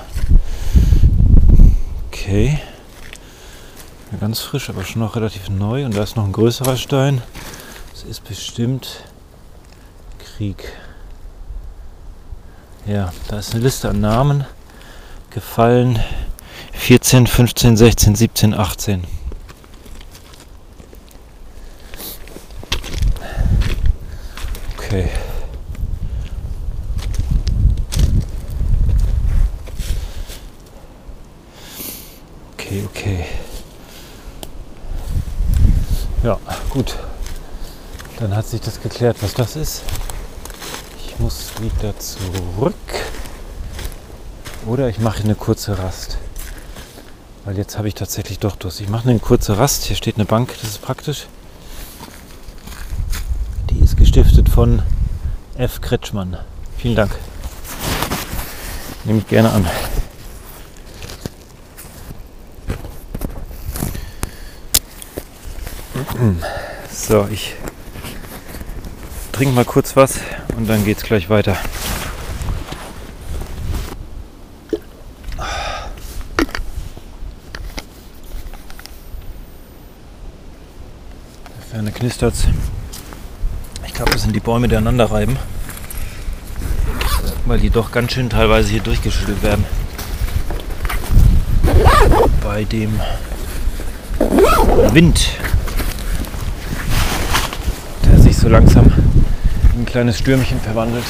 Okay. 2.11 2.59
Ganz 4.19 4.39
frisch, 4.39 4.69
aber 4.69 4.83
schon 4.83 5.01
noch 5.01 5.15
relativ 5.15 5.49
neu. 5.49 5.85
Und 5.85 5.97
da 5.97 6.03
ist 6.03 6.15
noch 6.15 6.25
ein 6.25 6.31
größerer 6.31 6.77
Stein. 6.77 7.21
Das 7.91 8.03
ist 8.03 8.23
bestimmt 8.23 9.03
Krieg. 10.19 10.71
Ja, 12.85 13.11
da 13.27 13.39
ist 13.39 13.53
eine 13.53 13.63
Liste 13.63 13.89
an 13.89 13.99
Namen. 14.01 14.45
Gefallen 15.29 15.99
14, 16.73 17.27
15, 17.27 17.77
16, 17.77 18.15
17, 18.15 18.53
18. 18.53 19.03
Okay. 24.77 25.09
Okay, 32.53 32.83
okay. 32.89 33.25
Gut, 36.69 36.97
dann 38.17 38.33
hat 38.35 38.47
sich 38.47 38.61
das 38.61 38.81
geklärt, 38.81 39.17
was 39.21 39.33
das 39.33 39.57
ist. 39.57 39.83
Ich 41.05 41.19
muss 41.19 41.51
wieder 41.59 41.93
zurück. 41.99 42.73
Oder 44.65 44.87
ich 44.87 44.99
mache 44.99 45.23
eine 45.23 45.35
kurze 45.35 45.77
Rast. 45.77 46.17
Weil 47.43 47.57
jetzt 47.57 47.77
habe 47.77 47.89
ich 47.89 47.93
tatsächlich 47.93 48.39
doch 48.39 48.55
Durst. 48.55 48.79
Ich 48.79 48.87
mache 48.87 49.09
eine 49.09 49.19
kurze 49.19 49.57
Rast. 49.57 49.83
Hier 49.83 49.97
steht 49.97 50.15
eine 50.15 50.23
Bank, 50.23 50.53
das 50.61 50.71
ist 50.71 50.81
praktisch. 50.81 51.27
Die 53.69 53.79
ist 53.79 53.97
gestiftet 53.97 54.47
von 54.47 54.81
F. 55.57 55.81
Kretschmann. 55.81 56.37
Vielen 56.77 56.95
Dank. 56.95 57.13
Nehme 59.03 59.19
ich 59.19 59.27
gerne 59.27 59.51
an. 59.51 59.67
So, 66.91 67.27
ich 67.31 67.55
trinke 69.31 69.53
mal 69.55 69.65
kurz 69.65 69.95
was 69.95 70.19
und 70.55 70.69
dann 70.69 70.85
geht 70.85 70.97
es 70.97 71.03
gleich 71.03 71.29
weiter. 71.29 71.57
Der 81.47 81.63
Ferne 81.71 81.91
knistert 81.91 82.35
Ich 83.85 83.93
glaube, 83.93 84.11
das 84.11 84.21
sind 84.21 84.35
die 84.35 84.39
Bäume, 84.39 84.67
die 84.67 84.75
aneinander 84.75 85.11
reiben. 85.11 85.37
Weil 87.45 87.59
die 87.59 87.69
doch 87.69 87.91
ganz 87.91 88.13
schön 88.13 88.29
teilweise 88.29 88.69
hier 88.69 88.81
durchgeschüttelt 88.81 89.43
werden. 89.43 89.65
Bei 92.43 92.63
dem 92.63 92.99
Wind, 94.93 95.29
der 98.05 98.19
sich 98.19 98.32
so 98.43 98.49
langsam 98.49 98.91
in 99.73 99.81
ein 99.81 99.85
kleines 99.85 100.17
Stürmchen 100.17 100.59
verwandelt. 100.59 101.05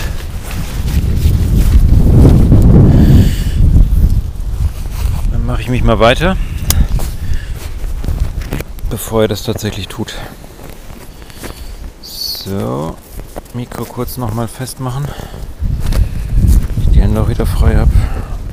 Dann 5.31 5.43
mache 5.43 5.61
ich 5.61 5.69
mich 5.69 5.83
mal 5.83 5.99
weiter, 5.99 6.37
bevor 8.91 9.23
er 9.23 9.27
das 9.29 9.41
tatsächlich 9.41 9.87
tut. 9.87 10.13
So, 12.03 12.95
Mikro 13.55 13.85
kurz 13.85 14.17
nochmal 14.17 14.47
festmachen. 14.47 15.07
Ich 16.83 16.89
die 16.89 17.01
Hände 17.01 17.19
auch 17.19 17.29
wieder 17.29 17.47
frei 17.47 17.77
habe. 17.77 17.91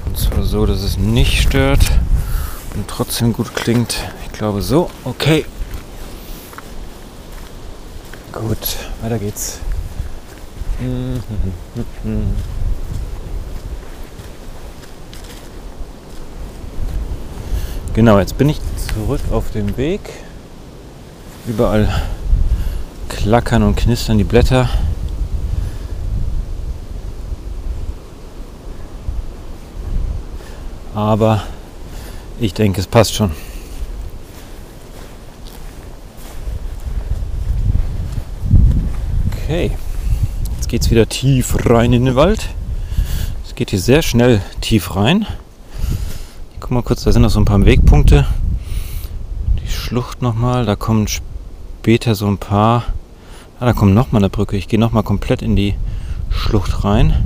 Und 0.07 0.17
zwar 0.17 0.43
so, 0.43 0.65
dass 0.65 0.81
es 0.81 0.97
nicht 0.97 1.43
stört 1.43 1.85
und 2.75 2.89
trotzdem 2.89 3.35
gut 3.35 3.55
klingt. 3.55 4.09
Ich 4.25 4.33
glaube 4.33 4.63
so. 4.63 4.89
Okay. 5.05 5.45
Gut, 8.41 8.77
weiter 9.03 9.19
geht's. 9.19 9.59
Genau, 17.93 18.19
jetzt 18.19 18.39
bin 18.39 18.49
ich 18.49 18.59
zurück 18.95 19.21
auf 19.31 19.51
dem 19.51 19.77
Weg. 19.77 20.01
Überall 21.47 21.87
klackern 23.11 23.63
und 23.63 23.77
knistern 23.77 24.17
die 24.17 24.25
Blätter. 24.25 24.71
Aber 30.95 31.43
ich 32.39 32.55
denke, 32.55 32.81
es 32.81 32.87
passt 32.87 33.15
schon. 33.15 33.33
Okay, 39.51 39.73
jetzt 40.55 40.69
geht 40.69 40.83
es 40.83 40.93
wieder 40.93 41.09
tief 41.09 41.67
rein 41.69 41.93
in 41.93 42.05
den 42.05 42.15
Wald. 42.15 42.51
Es 43.45 43.57
geht 43.57 43.71
hier 43.71 43.81
sehr 43.81 44.01
schnell 44.01 44.41
tief 44.61 44.95
rein. 44.95 45.27
Ich 46.55 46.61
guck 46.61 46.71
mal 46.71 46.85
kurz, 46.85 47.03
da 47.03 47.11
sind 47.11 47.23
noch 47.23 47.31
so 47.31 47.41
ein 47.41 47.47
paar 47.47 47.65
Wegpunkte. 47.65 48.29
Die 49.61 49.69
Schlucht 49.69 50.23
nochmal, 50.23 50.67
da 50.67 50.77
kommen 50.77 51.09
später 51.09 52.15
so 52.15 52.29
ein 52.29 52.39
paar. 52.39 52.85
Ah, 53.59 53.65
da 53.65 53.73
kommt 53.73 53.93
nochmal 53.93 54.23
eine 54.23 54.31
Brücke. 54.31 54.57
Ich 54.57 54.69
gehe 54.69 54.79
nochmal 54.79 55.03
komplett 55.03 55.43
in 55.43 55.57
die 55.57 55.75
Schlucht 56.31 56.85
rein. 56.85 57.17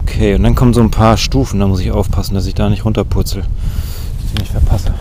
Okay, 0.00 0.34
und 0.34 0.42
dann 0.44 0.54
kommen 0.54 0.72
so 0.72 0.80
ein 0.80 0.90
paar 0.90 1.18
Stufen. 1.18 1.60
Da 1.60 1.66
muss 1.66 1.80
ich 1.80 1.90
aufpassen, 1.90 2.34
dass 2.34 2.46
ich 2.46 2.54
da 2.54 2.70
nicht 2.70 2.86
runterpurzel 2.86 3.44
die 4.32 4.40
nicht 4.40 4.50
verpasse. 4.50 4.94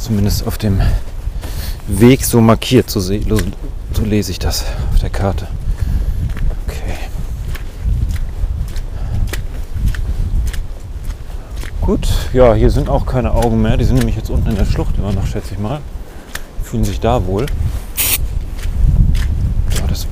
Zumindest 0.00 0.44
auf 0.44 0.58
dem 0.58 0.80
Weg 1.86 2.24
so 2.24 2.40
markiert, 2.40 2.88
so, 2.88 2.98
so, 3.00 3.14
so 3.92 4.04
lese 4.04 4.30
ich 4.30 4.38
das 4.38 4.64
auf 4.92 5.00
der 5.00 5.10
Karte. 5.10 5.46
Okay. 6.66 6.94
Gut, 11.82 12.08
ja, 12.32 12.54
hier 12.54 12.70
sind 12.70 12.88
auch 12.88 13.04
keine 13.04 13.32
Augen 13.32 13.60
mehr. 13.60 13.76
Die 13.76 13.84
sind 13.84 13.98
nämlich 13.98 14.16
jetzt 14.16 14.30
unten 14.30 14.48
in 14.48 14.56
der 14.56 14.64
Schlucht 14.64 14.96
immer 14.96 15.12
noch, 15.12 15.26
schätze 15.26 15.52
ich 15.52 15.58
mal. 15.58 15.80
Fühlen 16.62 16.84
sich 16.84 17.00
da 17.00 17.26
wohl. 17.26 17.44
Ja, 19.76 19.86
das 19.86 20.06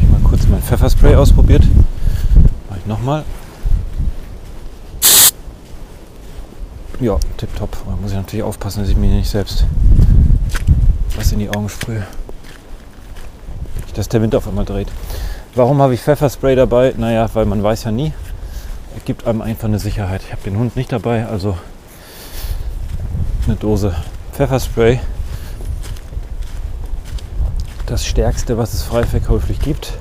ich 0.00 0.08
mal 0.08 0.20
kurz 0.22 0.46
mein 0.46 0.62
Pfefferspray 0.62 1.16
ausprobiert. 1.16 1.64
Mach 2.70 2.76
ich 2.76 2.86
nochmal. 2.86 3.24
Ja, 7.00 7.18
tipptopp. 7.36 7.76
Da 7.84 7.96
muss 8.00 8.12
ich 8.12 8.16
natürlich 8.16 8.44
aufpassen, 8.44 8.80
dass 8.80 8.88
ich 8.88 8.96
mir 8.96 9.08
nicht 9.08 9.28
selbst 9.28 9.64
was 11.18 11.32
in 11.32 11.40
die 11.40 11.50
Augen 11.50 11.68
sprühe. 11.68 12.06
Dass 13.94 14.08
der 14.08 14.22
Wind 14.22 14.36
auf 14.36 14.46
einmal 14.46 14.64
dreht. 14.64 14.88
Warum 15.56 15.82
habe 15.82 15.94
ich 15.94 16.00
Pfefferspray 16.00 16.54
dabei? 16.54 16.94
Naja, 16.96 17.28
weil 17.34 17.44
man 17.44 17.62
weiß 17.62 17.84
ja 17.84 17.90
nie. 17.90 18.12
Er 18.94 19.00
gibt 19.04 19.26
einem 19.26 19.42
einfach 19.42 19.66
eine 19.66 19.80
Sicherheit. 19.80 20.22
Ich 20.22 20.30
habe 20.30 20.42
den 20.42 20.56
Hund 20.56 20.76
nicht 20.76 20.92
dabei, 20.92 21.26
also 21.26 21.58
eine 23.46 23.56
Dose 23.56 23.96
Pfefferspray. 24.32 25.00
Das 27.86 28.06
stärkste, 28.06 28.56
was 28.56 28.74
es 28.74 28.84
frei 28.84 29.02
verkäuflich 29.02 29.58
gibt. 29.58 29.94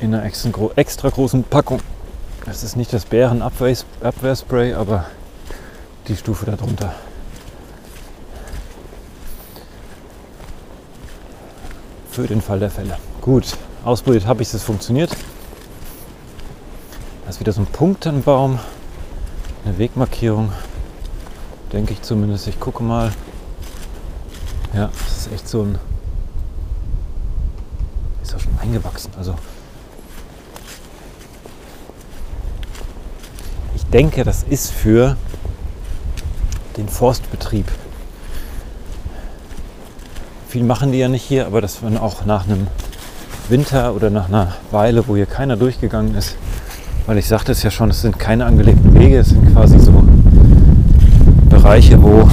In 0.00 0.12
einer 0.12 0.24
extra, 0.24 0.50
extra 0.74 1.10
großen 1.10 1.44
Packung. 1.44 1.80
Das 2.46 2.64
ist 2.64 2.76
nicht 2.76 2.92
das 2.92 3.04
Bärenabwehrspray, 3.04 4.74
aber 4.74 5.04
die 6.08 6.16
Stufe 6.16 6.46
darunter. 6.46 6.94
Für 12.10 12.26
den 12.26 12.40
Fall 12.40 12.58
der 12.58 12.70
Fälle. 12.70 12.96
Gut, 13.20 13.56
ausprobiert 13.84 14.26
habe 14.26 14.42
ich 14.42 14.52
es, 14.52 14.62
funktioniert. 14.62 15.10
Da 17.24 17.30
ist 17.30 17.40
wieder 17.40 17.52
so 17.52 17.60
ein 17.60 17.66
Punktenbaum, 17.66 18.58
eine 19.64 19.78
Wegmarkierung, 19.78 20.52
denke 21.72 21.92
ich 21.92 22.02
zumindest. 22.02 22.46
Ich 22.48 22.58
gucke 22.58 22.82
mal. 22.82 23.12
Ja, 24.74 24.90
das 25.04 25.18
ist 25.18 25.32
echt 25.32 25.48
so 25.48 25.62
ein. 25.62 25.78
Ist 28.22 28.34
auch 28.34 28.40
schon 28.40 28.58
eingewachsen. 28.60 29.12
Also 29.16 29.34
denke, 33.92 34.24
das 34.24 34.44
ist 34.44 34.70
für 34.70 35.16
den 36.76 36.88
Forstbetrieb. 36.88 37.66
Viel 40.50 40.64
machen 40.64 40.90
die 40.90 40.98
ja 40.98 41.08
nicht 41.08 41.22
hier, 41.22 41.46
aber 41.46 41.60
dass 41.60 41.80
man 41.80 41.96
auch 41.96 42.24
nach 42.24 42.44
einem 42.44 42.66
Winter 43.48 43.94
oder 43.94 44.10
nach 44.10 44.26
einer 44.26 44.56
Weile, 44.72 45.06
wo 45.06 45.14
hier 45.14 45.26
keiner 45.26 45.56
durchgegangen 45.56 46.16
ist, 46.16 46.34
weil 47.06 47.18
ich 47.18 47.28
sagte 47.28 47.52
es 47.52 47.62
ja 47.62 47.70
schon, 47.70 47.88
es 47.90 48.02
sind 48.02 48.18
keine 48.18 48.46
angelegten 48.46 48.92
Wege, 48.98 49.20
es 49.20 49.28
sind 49.28 49.52
quasi 49.52 49.78
so 49.78 49.92
Bereiche, 51.48 52.02
wo 52.02 52.28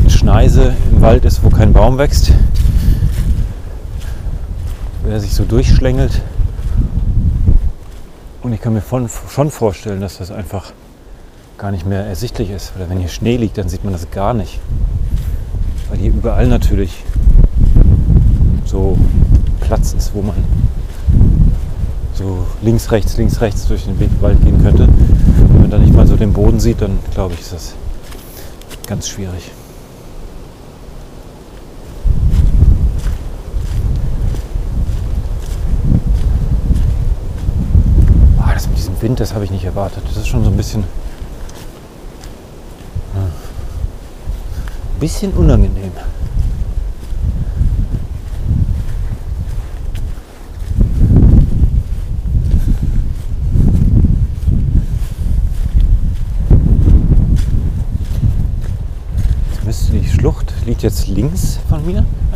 eine 0.00 0.10
Schneise 0.10 0.74
im 0.92 1.00
Wald 1.00 1.24
ist, 1.24 1.42
wo 1.42 1.48
kein 1.48 1.72
Baum 1.72 1.96
wächst. 1.96 2.30
Wer 5.04 5.18
sich 5.18 5.32
so 5.32 5.44
durchschlängelt. 5.44 6.20
Und 8.42 8.52
ich 8.52 8.60
kann 8.60 8.74
mir 8.74 8.82
von, 8.82 9.08
schon 9.30 9.50
vorstellen, 9.50 10.02
dass 10.02 10.18
das 10.18 10.30
einfach 10.30 10.74
gar 11.56 11.70
nicht 11.70 11.86
mehr 11.86 12.04
ersichtlich 12.04 12.50
ist. 12.50 12.74
Oder 12.76 12.90
wenn 12.90 12.98
hier 12.98 13.08
Schnee 13.08 13.38
liegt, 13.38 13.56
dann 13.56 13.70
sieht 13.70 13.82
man 13.82 13.94
das 13.94 14.10
gar 14.10 14.34
nicht. 14.34 14.60
Weil 15.88 16.00
hier 16.00 16.10
überall 16.10 16.48
natürlich 16.48 17.05
Platz 19.76 19.92
ist, 19.92 20.14
wo 20.14 20.22
man 20.22 20.36
so 22.14 22.46
links, 22.62 22.90
rechts, 22.90 23.18
links, 23.18 23.42
rechts 23.42 23.66
durch 23.66 23.84
den 23.84 24.22
Wald 24.22 24.42
gehen 24.42 24.62
könnte. 24.62 24.88
Wenn 24.88 25.60
man 25.60 25.70
da 25.70 25.76
nicht 25.76 25.92
mal 25.92 26.06
so 26.06 26.16
den 26.16 26.32
Boden 26.32 26.60
sieht, 26.60 26.80
dann 26.80 26.98
glaube 27.12 27.34
ich, 27.34 27.40
ist 27.40 27.52
das 27.52 27.74
ganz 28.86 29.06
schwierig. 29.06 29.50
Ah, 38.38 38.54
das 38.54 38.68
mit 38.68 38.78
diesem 38.78 39.02
Wind, 39.02 39.20
das 39.20 39.34
habe 39.34 39.44
ich 39.44 39.50
nicht 39.50 39.64
erwartet. 39.66 40.04
Das 40.08 40.16
ist 40.16 40.28
schon 40.28 40.42
so 40.42 40.48
ein 40.48 40.56
bisschen. 40.56 40.84
Hm, 43.12 43.30
bisschen 45.00 45.32
unangenehm. 45.32 45.92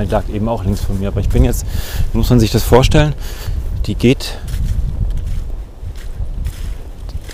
Lag 0.09 0.29
eben 0.29 0.49
auch 0.49 0.65
links 0.65 0.81
von 0.81 0.99
mir. 0.99 1.09
Aber 1.09 1.21
ich 1.21 1.29
bin 1.29 1.45
jetzt, 1.45 1.67
muss 2.13 2.31
man 2.31 2.41
sich 2.41 2.51
das 2.51 2.63
vorstellen, 2.63 3.15
die 3.87 3.95
geht, 3.95 4.39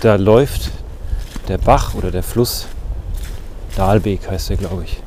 da 0.01 0.15
läuft 0.15 0.71
der 1.47 1.57
Bach 1.57 1.93
oder 1.93 2.11
der 2.11 2.23
Fluss, 2.23 2.67
Dahlbeek 3.75 4.29
heißt 4.29 4.49
der, 4.49 4.57
glaube 4.57 4.83
ich. 4.83 5.01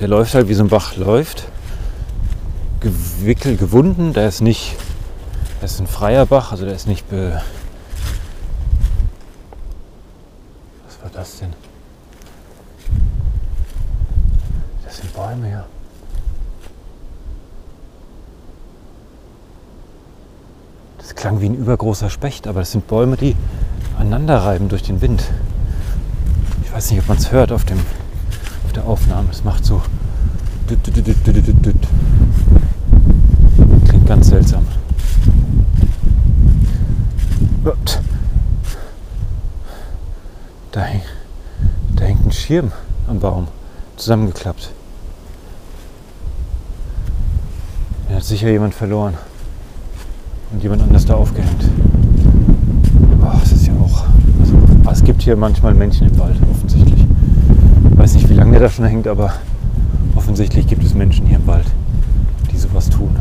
Der 0.00 0.08
läuft 0.08 0.34
halt 0.34 0.48
wie 0.48 0.54
so 0.54 0.64
ein 0.64 0.68
Bach 0.68 0.96
läuft, 0.96 1.46
gewickelt, 2.80 3.58
gewunden. 3.58 4.12
Der 4.12 4.28
ist 4.28 4.40
nicht, 4.40 4.76
der 5.60 5.66
ist 5.66 5.80
ein 5.80 5.86
freier 5.86 6.26
Bach, 6.26 6.52
also 6.52 6.64
der 6.64 6.74
ist 6.74 6.86
nicht 6.86 7.08
be. 7.08 7.40
Was 10.86 11.02
war 11.02 11.10
das 11.10 11.38
denn? 11.38 11.52
Das 14.84 14.96
sind 14.96 15.14
Bäume 15.14 15.46
hier. 15.46 15.64
Klang 21.24 21.40
wie 21.40 21.46
ein 21.46 21.54
übergroßer 21.54 22.10
Specht, 22.10 22.46
aber 22.46 22.60
das 22.60 22.72
sind 22.72 22.86
Bäume, 22.86 23.16
die 23.16 23.34
aneinander 23.98 24.44
reiben 24.44 24.68
durch 24.68 24.82
den 24.82 25.00
Wind. 25.00 25.24
Ich 26.62 26.70
weiß 26.70 26.90
nicht, 26.90 27.00
ob 27.00 27.08
man 27.08 27.16
es 27.16 27.32
hört 27.32 27.50
auf, 27.50 27.64
dem, 27.64 27.78
auf 28.66 28.72
der 28.74 28.84
Aufnahme. 28.84 29.28
Es 29.30 29.42
macht 29.42 29.64
so. 29.64 29.80
Klingt 33.88 34.06
ganz 34.06 34.26
seltsam. 34.26 34.66
Da, 40.72 40.84
da 41.96 42.04
hängt 42.04 42.26
ein 42.26 42.32
Schirm 42.32 42.70
am 43.08 43.18
Baum, 43.18 43.48
zusammengeklappt. 43.96 44.72
Er 48.10 48.16
hat 48.16 48.24
sicher 48.24 48.50
jemand 48.50 48.74
verloren 48.74 49.16
und 50.54 50.62
jemand 50.62 50.82
anders 50.82 51.04
da 51.04 51.14
aufgehängt. 51.14 51.68
Oh, 53.20 53.38
das 53.40 53.52
ist 53.52 53.66
ja 53.66 53.72
auch. 53.74 54.04
Also, 54.40 54.54
es 54.92 55.04
gibt 55.04 55.22
hier 55.22 55.36
manchmal 55.36 55.74
Menschen 55.74 56.06
im 56.06 56.18
Wald, 56.18 56.36
offensichtlich. 56.50 57.04
Ich 57.90 57.98
weiß 57.98 58.14
nicht, 58.14 58.28
wie 58.28 58.34
lange 58.34 58.52
der 58.52 58.60
da 58.60 58.70
schon 58.70 58.84
hängt, 58.84 59.08
aber 59.08 59.34
offensichtlich 60.14 60.66
gibt 60.66 60.84
es 60.84 60.94
Menschen 60.94 61.26
hier 61.26 61.38
im 61.38 61.46
Wald, 61.46 61.66
die 62.52 62.56
sowas 62.56 62.88
tun. 62.88 63.16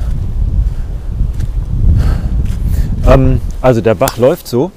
Ähm, 3.07 3.41
also 3.61 3.81
der 3.81 3.95
Bach 3.95 4.17
läuft 4.17 4.47
so. 4.47 4.71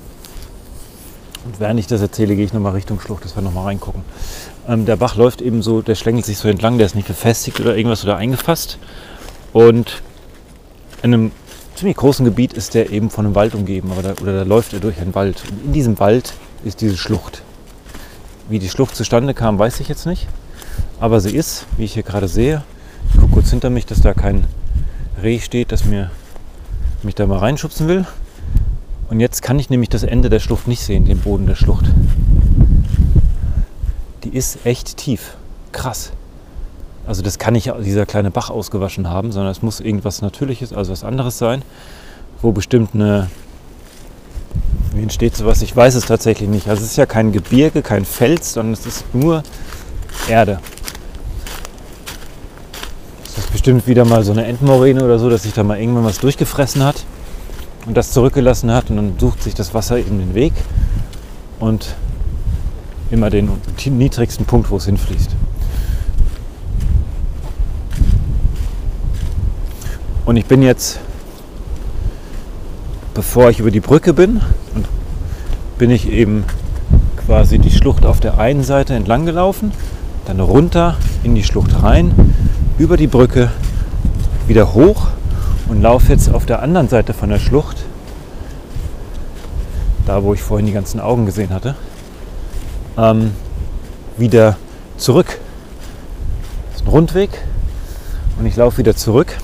Und 1.44 1.60
während 1.60 1.78
ich 1.78 1.86
das 1.86 2.00
erzähle, 2.00 2.34
gehe 2.34 2.44
ich 2.44 2.52
nochmal 2.52 2.72
Richtung 2.72 2.98
Schlucht, 3.00 3.24
dass 3.24 3.36
wir 3.36 3.42
nochmal 3.42 3.64
reingucken. 3.66 4.02
Ähm, 4.66 4.86
der 4.86 4.96
Bach 4.96 5.16
läuft 5.16 5.42
eben 5.42 5.62
so, 5.62 5.82
der 5.82 5.94
schlängelt 5.94 6.24
sich 6.24 6.38
so 6.38 6.48
entlang, 6.48 6.78
der 6.78 6.86
ist 6.86 6.94
nicht 6.94 7.06
befestigt 7.06 7.60
oder 7.60 7.76
irgendwas 7.76 8.02
oder 8.02 8.16
eingefasst. 8.16 8.78
Und 9.52 10.02
in 11.02 11.14
einem 11.14 11.32
ziemlich 11.76 11.96
großen 11.96 12.24
Gebiet 12.24 12.52
ist 12.52 12.74
der 12.74 12.90
eben 12.90 13.10
von 13.10 13.26
einem 13.26 13.34
Wald 13.34 13.54
umgeben, 13.54 13.92
aber 13.92 14.02
da, 14.02 14.14
oder 14.22 14.32
da 14.32 14.42
läuft 14.42 14.72
er 14.72 14.80
durch 14.80 14.98
einen 14.98 15.14
Wald. 15.14 15.42
Und 15.50 15.66
in 15.66 15.72
diesem 15.72 15.98
Wald 16.00 16.32
ist 16.64 16.80
diese 16.80 16.96
Schlucht. 16.96 17.42
Wie 18.48 18.58
die 18.58 18.68
Schlucht 18.68 18.96
zustande 18.96 19.34
kam, 19.34 19.58
weiß 19.58 19.80
ich 19.80 19.88
jetzt 19.88 20.06
nicht. 20.06 20.26
Aber 21.00 21.20
sie 21.20 21.36
ist, 21.36 21.66
wie 21.76 21.84
ich 21.84 21.94
hier 21.94 22.02
gerade 22.02 22.28
sehe, 22.28 22.62
ich 23.10 23.20
gucke 23.20 23.34
kurz 23.34 23.50
hinter 23.50 23.70
mich, 23.70 23.86
dass 23.86 24.00
da 24.00 24.14
kein 24.14 24.44
Reh 25.22 25.38
steht, 25.40 25.72
das 25.72 25.84
mir, 25.84 26.10
mich 27.02 27.14
da 27.14 27.26
mal 27.26 27.38
reinschubsen 27.38 27.88
will. 27.88 28.06
Und 29.08 29.20
jetzt 29.20 29.42
kann 29.42 29.58
ich 29.58 29.70
nämlich 29.70 29.88
das 29.88 30.02
Ende 30.02 30.30
der 30.30 30.40
Schlucht 30.40 30.66
nicht 30.66 30.82
sehen, 30.82 31.04
den 31.04 31.18
Boden 31.18 31.46
der 31.46 31.54
Schlucht. 31.54 31.84
Die 34.24 34.30
ist 34.30 34.64
echt 34.64 34.96
tief. 34.96 35.36
Krass. 35.72 36.12
Also 37.06 37.22
das 37.22 37.38
kann 37.38 37.52
nicht 37.52 37.72
dieser 37.80 38.04
kleine 38.04 38.30
Bach 38.30 38.50
ausgewaschen 38.50 39.08
haben, 39.08 39.30
sondern 39.30 39.52
es 39.52 39.62
muss 39.62 39.80
irgendwas 39.80 40.22
Natürliches, 40.22 40.72
also 40.72 40.92
was 40.92 41.04
anderes 41.04 41.38
sein, 41.38 41.62
wo 42.42 42.52
bestimmt 42.52 42.90
eine... 42.94 43.28
Wie 44.92 45.02
entsteht 45.02 45.36
sowas? 45.36 45.62
Ich 45.62 45.76
weiß 45.76 45.94
es 45.94 46.06
tatsächlich 46.06 46.48
nicht. 46.48 46.68
Also 46.68 46.82
es 46.82 46.92
ist 46.92 46.96
ja 46.96 47.06
kein 47.06 47.30
Gebirge, 47.30 47.82
kein 47.82 48.04
Fels, 48.04 48.54
sondern 48.54 48.72
es 48.72 48.86
ist 48.86 49.04
nur 49.14 49.42
Erde. 50.28 50.58
Das 53.24 53.44
ist 53.44 53.52
bestimmt 53.52 53.86
wieder 53.86 54.04
mal 54.04 54.24
so 54.24 54.32
eine 54.32 54.46
Endmoräne 54.46 55.04
oder 55.04 55.18
so, 55.18 55.28
dass 55.28 55.42
sich 55.42 55.52
da 55.52 55.62
mal 55.62 55.78
irgendwann 55.78 56.04
was 56.04 56.18
durchgefressen 56.18 56.82
hat 56.82 57.04
und 57.84 57.96
das 57.96 58.12
zurückgelassen 58.12 58.72
hat 58.72 58.88
und 58.90 58.96
dann 58.96 59.18
sucht 59.18 59.42
sich 59.42 59.54
das 59.54 59.74
Wasser 59.74 59.98
eben 59.98 60.18
den 60.18 60.34
Weg 60.34 60.54
und 61.60 61.94
immer 63.10 63.28
den 63.28 63.50
niedrigsten 63.84 64.46
Punkt, 64.46 64.70
wo 64.70 64.78
es 64.78 64.86
hinfließt. 64.86 65.30
Und 70.26 70.36
ich 70.36 70.46
bin 70.46 70.60
jetzt, 70.60 70.98
bevor 73.14 73.48
ich 73.48 73.60
über 73.60 73.70
die 73.70 73.78
Brücke 73.78 74.12
bin, 74.12 74.40
bin 75.78 75.88
ich 75.92 76.10
eben 76.10 76.44
quasi 77.24 77.60
die 77.60 77.70
Schlucht 77.70 78.04
auf 78.04 78.18
der 78.18 78.36
einen 78.36 78.64
Seite 78.64 78.94
entlang 78.94 79.24
gelaufen, 79.24 79.70
dann 80.24 80.40
runter 80.40 80.96
in 81.22 81.36
die 81.36 81.44
Schlucht 81.44 81.80
rein, 81.80 82.12
über 82.76 82.96
die 82.96 83.06
Brücke, 83.06 83.52
wieder 84.48 84.74
hoch 84.74 85.06
und 85.68 85.80
laufe 85.80 86.10
jetzt 86.10 86.34
auf 86.34 86.44
der 86.44 86.60
anderen 86.60 86.88
Seite 86.88 87.14
von 87.14 87.28
der 87.28 87.38
Schlucht, 87.38 87.76
da 90.06 90.24
wo 90.24 90.34
ich 90.34 90.42
vorhin 90.42 90.66
die 90.66 90.72
ganzen 90.72 90.98
Augen 90.98 91.24
gesehen 91.24 91.50
hatte, 91.50 91.76
ähm, 92.98 93.30
wieder 94.16 94.56
zurück. 94.96 95.38
Das 96.72 96.80
ist 96.80 96.86
ein 96.88 96.90
Rundweg 96.90 97.30
und 98.40 98.46
ich 98.46 98.56
laufe 98.56 98.78
wieder 98.78 98.96
zurück 98.96 99.36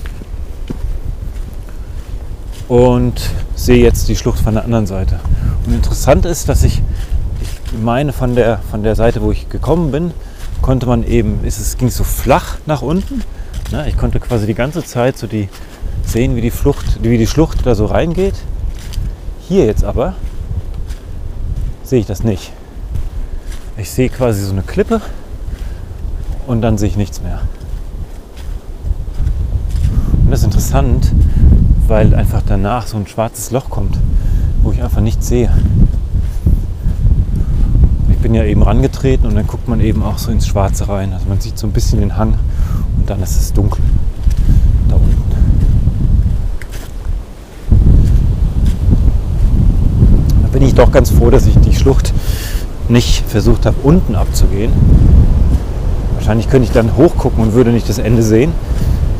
und 2.73 3.29
sehe 3.53 3.83
jetzt 3.83 4.09
die 4.09 4.15
Schlucht 4.15 4.39
von 4.39 4.55
der 4.55 4.63
anderen 4.63 4.87
Seite. 4.87 5.19
Und 5.67 5.75
interessant 5.75 6.25
ist, 6.25 6.49
dass 6.49 6.63
ich, 6.63 6.81
ich 7.39 7.79
meine, 7.79 8.13
von 8.13 8.33
der, 8.33 8.57
von 8.71 8.81
der 8.81 8.95
Seite, 8.95 9.21
wo 9.21 9.31
ich 9.31 9.47
gekommen 9.47 9.91
bin, 9.91 10.09
konnte 10.63 10.87
man 10.87 11.03
eben, 11.03 11.43
ist 11.43 11.59
es 11.59 11.77
ging 11.77 11.91
so 11.91 12.03
flach 12.03 12.57
nach 12.65 12.81
unten. 12.81 13.21
Ne? 13.71 13.87
Ich 13.87 13.95
konnte 13.95 14.19
quasi 14.19 14.47
die 14.47 14.55
ganze 14.55 14.83
Zeit 14.83 15.19
so 15.19 15.27
die 15.27 15.49
sehen, 16.03 16.35
wie 16.35 16.41
die 16.41 16.49
Flucht, 16.49 17.03
wie 17.03 17.19
die 17.19 17.27
Schlucht 17.27 17.63
da 17.63 17.75
so 17.75 17.85
reingeht. 17.85 18.37
Hier 19.47 19.67
jetzt 19.67 19.83
aber 19.83 20.15
sehe 21.83 21.99
ich 21.99 22.07
das 22.07 22.23
nicht. 22.23 22.53
Ich 23.77 23.91
sehe 23.91 24.09
quasi 24.09 24.43
so 24.43 24.51
eine 24.51 24.63
Klippe 24.63 24.99
und 26.47 26.63
dann 26.63 26.79
sehe 26.79 26.89
ich 26.89 26.97
nichts 26.97 27.21
mehr. 27.21 27.41
Und 30.23 30.31
das 30.31 30.39
ist 30.39 30.45
interessant, 30.45 31.11
weil 31.87 32.15
einfach 32.15 32.41
danach 32.45 32.87
so 32.87 32.97
ein 32.97 33.07
schwarzes 33.07 33.51
Loch 33.51 33.69
kommt, 33.69 33.97
wo 34.61 34.71
ich 34.71 34.81
einfach 34.81 35.01
nichts 35.01 35.27
sehe. 35.27 35.51
Ich 38.09 38.17
bin 38.17 38.33
ja 38.33 38.43
eben 38.45 38.63
rangetreten 38.63 39.27
und 39.27 39.35
dann 39.35 39.47
guckt 39.47 39.67
man 39.67 39.81
eben 39.81 40.01
auch 40.01 40.17
so 40.17 40.31
ins 40.31 40.47
Schwarze 40.47 40.87
rein. 40.87 41.13
Also 41.13 41.27
man 41.27 41.41
sieht 41.41 41.57
so 41.57 41.67
ein 41.67 41.73
bisschen 41.73 41.99
den 41.99 42.15
Hang 42.15 42.35
und 42.97 43.09
dann 43.09 43.21
ist 43.21 43.39
es 43.39 43.51
dunkel 43.51 43.83
da 44.87 44.95
unten. 44.95 45.21
Da 50.41 50.47
bin 50.47 50.61
ich 50.61 50.73
doch 50.73 50.91
ganz 50.91 51.09
froh, 51.09 51.29
dass 51.29 51.45
ich 51.47 51.57
die 51.57 51.75
Schlucht 51.75 52.13
nicht 52.87 53.25
versucht 53.27 53.65
habe, 53.65 53.75
unten 53.83 54.15
abzugehen. 54.15 54.71
Wahrscheinlich 56.15 56.49
könnte 56.49 56.67
ich 56.67 56.73
dann 56.73 56.95
hochgucken 56.95 57.43
und 57.43 57.53
würde 57.53 57.71
nicht 57.71 57.89
das 57.89 57.97
Ende 57.97 58.23
sehen 58.23 58.53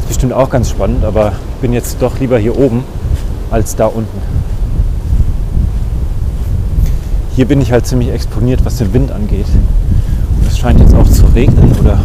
bestimmt 0.04 0.34
auch 0.34 0.50
ganz 0.50 0.70
spannend, 0.70 1.04
aber 1.04 1.34
ich 1.56 1.62
bin 1.62 1.74
jetzt 1.74 2.02
doch 2.02 2.20
lieber 2.20 2.38
hier 2.38 2.58
oben 2.58 2.84
als 3.52 3.76
da 3.76 3.86
unten. 3.86 4.22
Hier 7.36 7.48
bin 7.48 7.62
ich 7.62 7.72
halt 7.72 7.88
ziemlich 7.88 8.10
exponiert, 8.10 8.64
was 8.64 8.78
den 8.78 8.94
Wind 8.94 9.12
angeht. 9.12 9.48
Und 10.40 10.48
es 10.48 10.58
scheint 10.58 10.80
jetzt 10.80 10.94
auch 10.94 11.10
zu 11.10 11.26
regnen 11.28 11.76
oder 11.80 12.00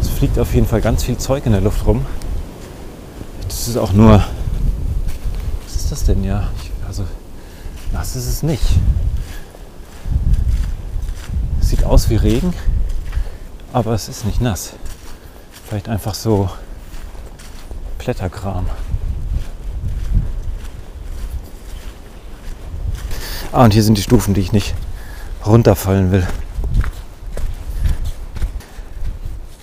es 0.00 0.08
fliegt 0.08 0.38
auf 0.38 0.54
jeden 0.54 0.66
Fall 0.66 0.80
ganz 0.80 1.04
viel 1.04 1.16
Zeug 1.16 1.46
in 1.46 1.52
der 1.52 1.60
Luft 1.60 1.86
rum. 1.86 2.04
Das 3.48 3.68
ist 3.68 3.76
auch 3.76 3.92
nur. 3.92 4.22
Was 5.64 5.74
ist 5.76 5.92
das 5.92 6.04
denn 6.04 6.22
ja? 6.24 6.48
Ich, 6.62 6.70
also, 6.86 7.04
nass 7.92 8.16
ist 8.16 8.26
es 8.26 8.42
nicht. 8.42 8.64
Es 11.60 11.70
sieht 11.70 11.84
aus 11.84 12.10
wie 12.10 12.16
Regen, 12.16 12.52
aber 13.72 13.92
es 13.92 14.08
ist 14.08 14.26
nicht 14.26 14.40
nass. 14.40 14.72
Vielleicht 15.66 15.88
einfach 15.88 16.14
so 16.14 16.50
Kletterkram. 18.02 18.66
Ah, 23.52 23.62
und 23.62 23.72
hier 23.72 23.84
sind 23.84 23.96
die 23.96 24.02
Stufen, 24.02 24.34
die 24.34 24.40
ich 24.40 24.50
nicht 24.50 24.74
runterfallen 25.46 26.10
will. 26.10 26.26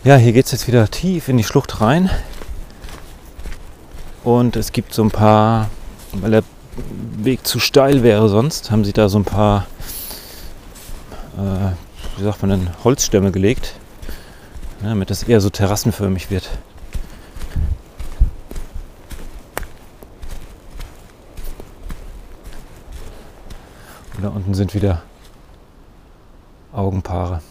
Ja, 0.05 0.15
hier 0.15 0.31
geht 0.31 0.45
es 0.45 0.53
jetzt 0.53 0.67
wieder 0.67 0.89
tief 0.89 1.27
in 1.27 1.35
die 1.35 1.43
Schlucht 1.43 1.81
rein. 1.81 2.09
Und 4.23 4.55
es 4.55 4.71
gibt 4.71 4.93
so 4.93 5.03
ein 5.03 5.11
paar, 5.11 5.69
weil 6.13 6.31
der 6.31 6.43
Weg 7.17 7.45
zu 7.45 7.59
steil 7.59 8.03
wäre 8.03 8.29
sonst, 8.29 8.71
haben 8.71 8.85
sie 8.85 8.93
da 8.93 9.09
so 9.09 9.19
ein 9.19 9.25
paar, 9.25 9.65
äh, 11.37 11.71
wie 12.17 12.23
sagt 12.23 12.41
man 12.41 12.51
denn, 12.51 12.69
Holzstämme 12.85 13.33
gelegt, 13.33 13.73
ja, 14.81 14.87
damit 14.87 15.09
das 15.09 15.23
eher 15.23 15.41
so 15.41 15.49
terrassenförmig 15.49 16.31
wird. 16.31 16.49
Und 24.19 24.23
da 24.25 24.31
unten 24.31 24.53
sind 24.53 24.73
wieder 24.73 25.01
Augenpaare, 26.73 27.41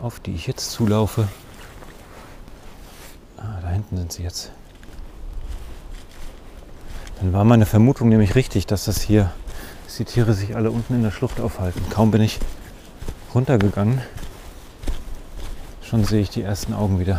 auf 0.00 0.20
die 0.20 0.36
ich 0.36 0.46
jetzt 0.46 0.70
zulaufe. 0.70 1.26
Ah, 3.38 3.58
da 3.60 3.70
hinten 3.70 3.96
sind 3.96 4.12
sie 4.12 4.22
jetzt. 4.22 4.52
Dann 7.18 7.32
war 7.32 7.42
meine 7.42 7.66
Vermutung 7.66 8.08
nämlich 8.08 8.36
richtig, 8.36 8.68
dass 8.68 8.84
das 8.84 9.00
hier, 9.00 9.32
dass 9.86 9.96
die 9.96 10.04
Tiere 10.04 10.32
sich 10.32 10.54
alle 10.54 10.70
unten 10.70 10.94
in 10.94 11.02
der 11.02 11.10
Schlucht 11.10 11.40
aufhalten. 11.40 11.82
Kaum 11.90 12.12
bin 12.12 12.20
ich 12.20 12.38
runtergegangen, 13.34 14.00
schon 15.82 16.04
sehe 16.04 16.20
ich 16.20 16.30
die 16.30 16.42
ersten 16.42 16.72
Augen 16.72 17.00
wieder. 17.00 17.18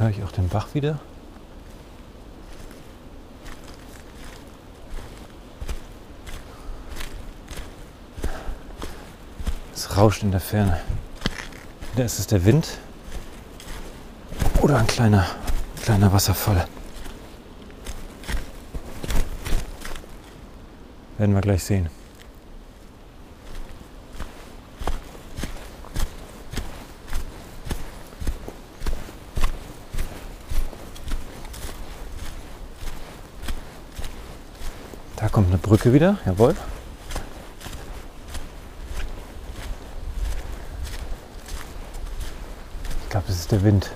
Höre 0.00 0.08
ich 0.08 0.22
auch 0.24 0.32
den 0.32 0.48
Bach 0.48 0.68
wieder. 0.72 0.98
Es 9.74 9.96
rauscht 9.96 10.22
in 10.22 10.30
der 10.30 10.40
Ferne. 10.40 10.80
Da 11.96 12.04
ist 12.04 12.18
es 12.18 12.26
der 12.26 12.44
Wind 12.46 12.78
oder 14.62 14.78
ein 14.78 14.86
kleiner, 14.86 15.26
kleiner 15.82 16.12
Wasserfall. 16.12 16.66
Werden 21.18 21.34
wir 21.34 21.42
gleich 21.42 21.62
sehen. 21.64 21.90
Da 35.20 35.28
kommt 35.28 35.48
eine 35.48 35.58
Brücke 35.70 35.92
wieder, 35.92 36.18
jawohl. 36.26 36.56
Ich 43.04 43.08
glaube, 43.08 43.26
es 43.28 43.36
ist 43.36 43.52
der 43.52 43.62
Wind. 43.62 43.92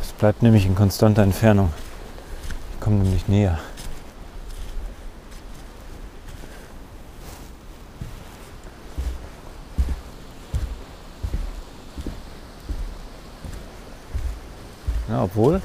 Es 0.00 0.12
bleibt 0.12 0.42
nämlich 0.42 0.64
in 0.64 0.74
konstanter 0.74 1.22
Entfernung. 1.22 1.74
Ich 2.72 2.80
komme 2.80 3.02
nämlich 3.02 3.28
näher. 3.28 3.58
Ja, 15.10 15.24
obwohl. 15.24 15.60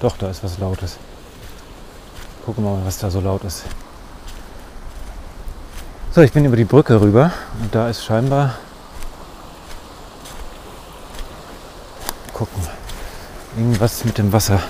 Doch, 0.00 0.16
da 0.16 0.30
ist 0.30 0.42
was 0.42 0.56
Lautes. 0.56 0.96
Gucken 2.44 2.62
wir 2.62 2.72
mal, 2.72 2.84
was 2.84 2.98
da 2.98 3.10
so 3.10 3.20
laut 3.20 3.42
ist. 3.44 3.62
So, 6.12 6.20
ich 6.20 6.32
bin 6.32 6.44
über 6.44 6.56
die 6.56 6.64
Brücke 6.64 7.00
rüber 7.00 7.32
und 7.60 7.74
da 7.74 7.88
ist 7.88 8.04
scheinbar. 8.04 8.56
Gucken. 12.34 12.62
Irgendwas 13.56 14.04
mit 14.04 14.18
dem 14.18 14.30
Wasser 14.32 14.60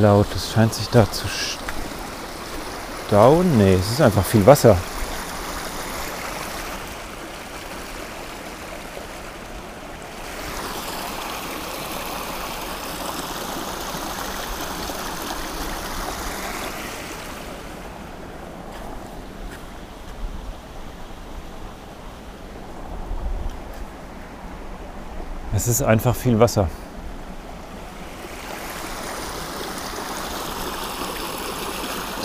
laut. 0.00 0.26
Es 0.34 0.50
scheint 0.52 0.74
sich 0.74 0.88
da 0.88 1.08
zu 1.10 1.26
stauen. 3.06 3.56
Nee, 3.56 3.74
es 3.74 3.92
ist 3.92 4.00
einfach 4.00 4.24
viel 4.24 4.44
Wasser. 4.44 4.76
Es 25.58 25.66
ist 25.66 25.82
einfach 25.82 26.14
viel 26.14 26.38
Wasser. 26.38 26.68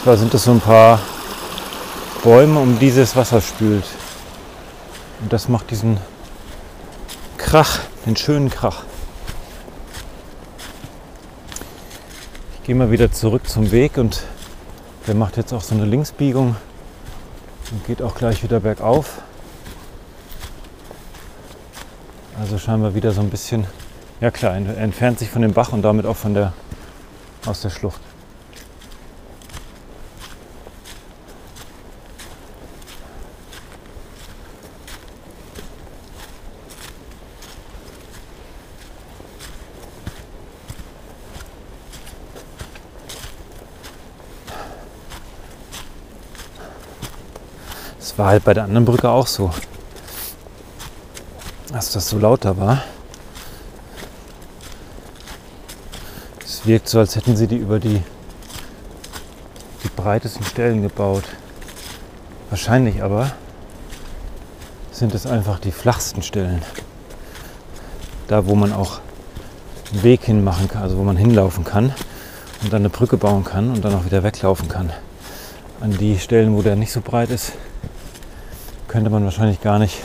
Zwar 0.04 0.18
sind 0.18 0.32
es 0.36 0.44
so 0.44 0.52
ein 0.52 0.60
paar 0.60 1.00
Bäume, 2.24 2.60
um 2.60 2.78
dieses 2.78 3.16
Wasser 3.16 3.42
spült. 3.42 3.86
Und 5.20 5.34
das 5.34 5.50
macht 5.50 5.72
diesen 5.72 5.98
Krach, 7.40 7.80
den 8.06 8.16
schönen 8.16 8.52
Krach. 8.52 8.84
Ich 12.60 12.68
gehe 12.68 12.76
mal 12.76 12.92
wieder 12.92 13.12
zurück 13.12 13.50
zum 13.50 13.72
Weg 13.72 13.98
und 13.98 14.22
der 15.08 15.16
macht 15.16 15.38
jetzt 15.38 15.54
auch 15.54 15.64
so 15.64 15.74
eine 15.74 15.86
Linksbiegung 15.86 16.56
und 17.72 17.88
geht 17.88 18.04
auch 18.04 18.14
gleich 18.14 18.44
wieder 18.44 18.60
bergauf. 18.60 19.24
Also 22.44 22.58
scheinbar 22.58 22.94
wieder 22.94 23.14
so 23.14 23.22
ein 23.22 23.30
bisschen, 23.30 23.66
ja 24.20 24.30
klar, 24.30 24.58
er 24.58 24.78
entfernt 24.78 25.18
sich 25.18 25.30
von 25.30 25.42
dem 25.42 25.54
Bach 25.54 25.72
und 25.72 25.82
damit 25.82 26.06
auch 26.06 26.18
von 26.18 26.34
der, 26.34 26.52
aus 27.46 27.62
der 27.62 27.70
Schlucht. 27.70 28.02
Das 48.00 48.18
war 48.18 48.28
halt 48.28 48.44
bei 48.44 48.54
der 48.54 48.66
anderen 48.66 48.84
Brücke 48.84 49.10
auch 49.10 49.28
so 49.28 49.50
dass 51.74 51.92
das 51.92 52.08
so 52.08 52.20
lauter 52.20 52.58
war. 52.58 52.84
Es 56.46 56.66
wirkt 56.68 56.88
so, 56.88 57.00
als 57.00 57.16
hätten 57.16 57.36
sie 57.36 57.48
die 57.48 57.58
über 57.58 57.80
die, 57.80 58.02
die 59.84 59.90
breitesten 59.96 60.46
Stellen 60.46 60.84
gebaut. 60.84 61.24
Wahrscheinlich 62.52 63.02
aber 63.02 63.32
sind 64.92 65.16
es 65.16 65.26
einfach 65.26 65.60
die 65.60 65.72
flachsten 65.72 66.22
Stellen. 66.22 66.62
Da, 68.28 68.46
wo 68.46 68.54
man 68.54 68.72
auch 68.72 69.00
einen 69.92 70.04
Weg 70.04 70.26
hinmachen 70.26 70.68
kann, 70.68 70.84
also 70.84 70.98
wo 70.98 71.04
man 71.04 71.18
hinlaufen 71.18 71.64
kann 71.64 71.92
und 72.62 72.72
dann 72.72 72.84
eine 72.84 72.90
Brücke 72.90 73.18
bauen 73.18 73.44
kann 73.44 73.72
und 73.72 73.84
dann 73.84 73.96
auch 73.96 74.06
wieder 74.06 74.22
weglaufen 74.22 74.70
kann. 74.70 74.94
An 75.82 75.98
die 75.98 76.20
Stellen, 76.20 76.56
wo 76.56 76.62
der 76.62 76.76
nicht 76.76 76.92
so 76.92 77.02
breit 77.02 77.32
ist, 77.32 77.54
könnte 78.88 79.10
man 79.10 79.26
wahrscheinlich 79.26 79.60
gar 79.60 79.80
nicht 79.80 79.98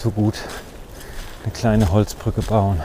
so 0.00 0.10
gut 0.10 0.34
eine 1.42 1.52
kleine 1.52 1.92
Holzbrücke 1.92 2.40
bauen. 2.40 2.80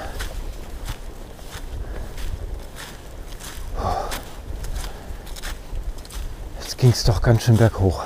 Jetzt 6.60 6.78
ging 6.78 6.90
es 6.90 7.06
doch 7.06 7.22
ganz 7.22 7.44
schön 7.44 7.56
berghoch. 7.56 8.04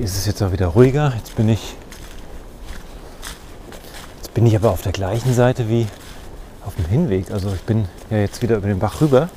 Hier 0.00 0.06
ist 0.06 0.16
es 0.16 0.24
jetzt 0.24 0.42
auch 0.42 0.50
wieder 0.50 0.68
ruhiger. 0.68 1.12
Jetzt 1.14 1.36
bin 1.36 1.50
ich 1.50 1.76
bin 4.32 4.46
ich 4.46 4.56
aber 4.56 4.70
auf 4.70 4.80
der 4.80 4.92
gleichen 4.92 5.34
Seite 5.34 5.68
wie 5.68 5.86
auf 6.64 6.74
dem 6.74 6.86
Hinweg. 6.86 7.30
Also 7.30 7.52
ich 7.52 7.60
bin 7.60 7.86
ja 8.08 8.16
jetzt 8.16 8.40
wieder 8.40 8.56
über 8.56 8.68
den 8.68 8.78
Bach 8.78 9.02
rüber 9.02 9.28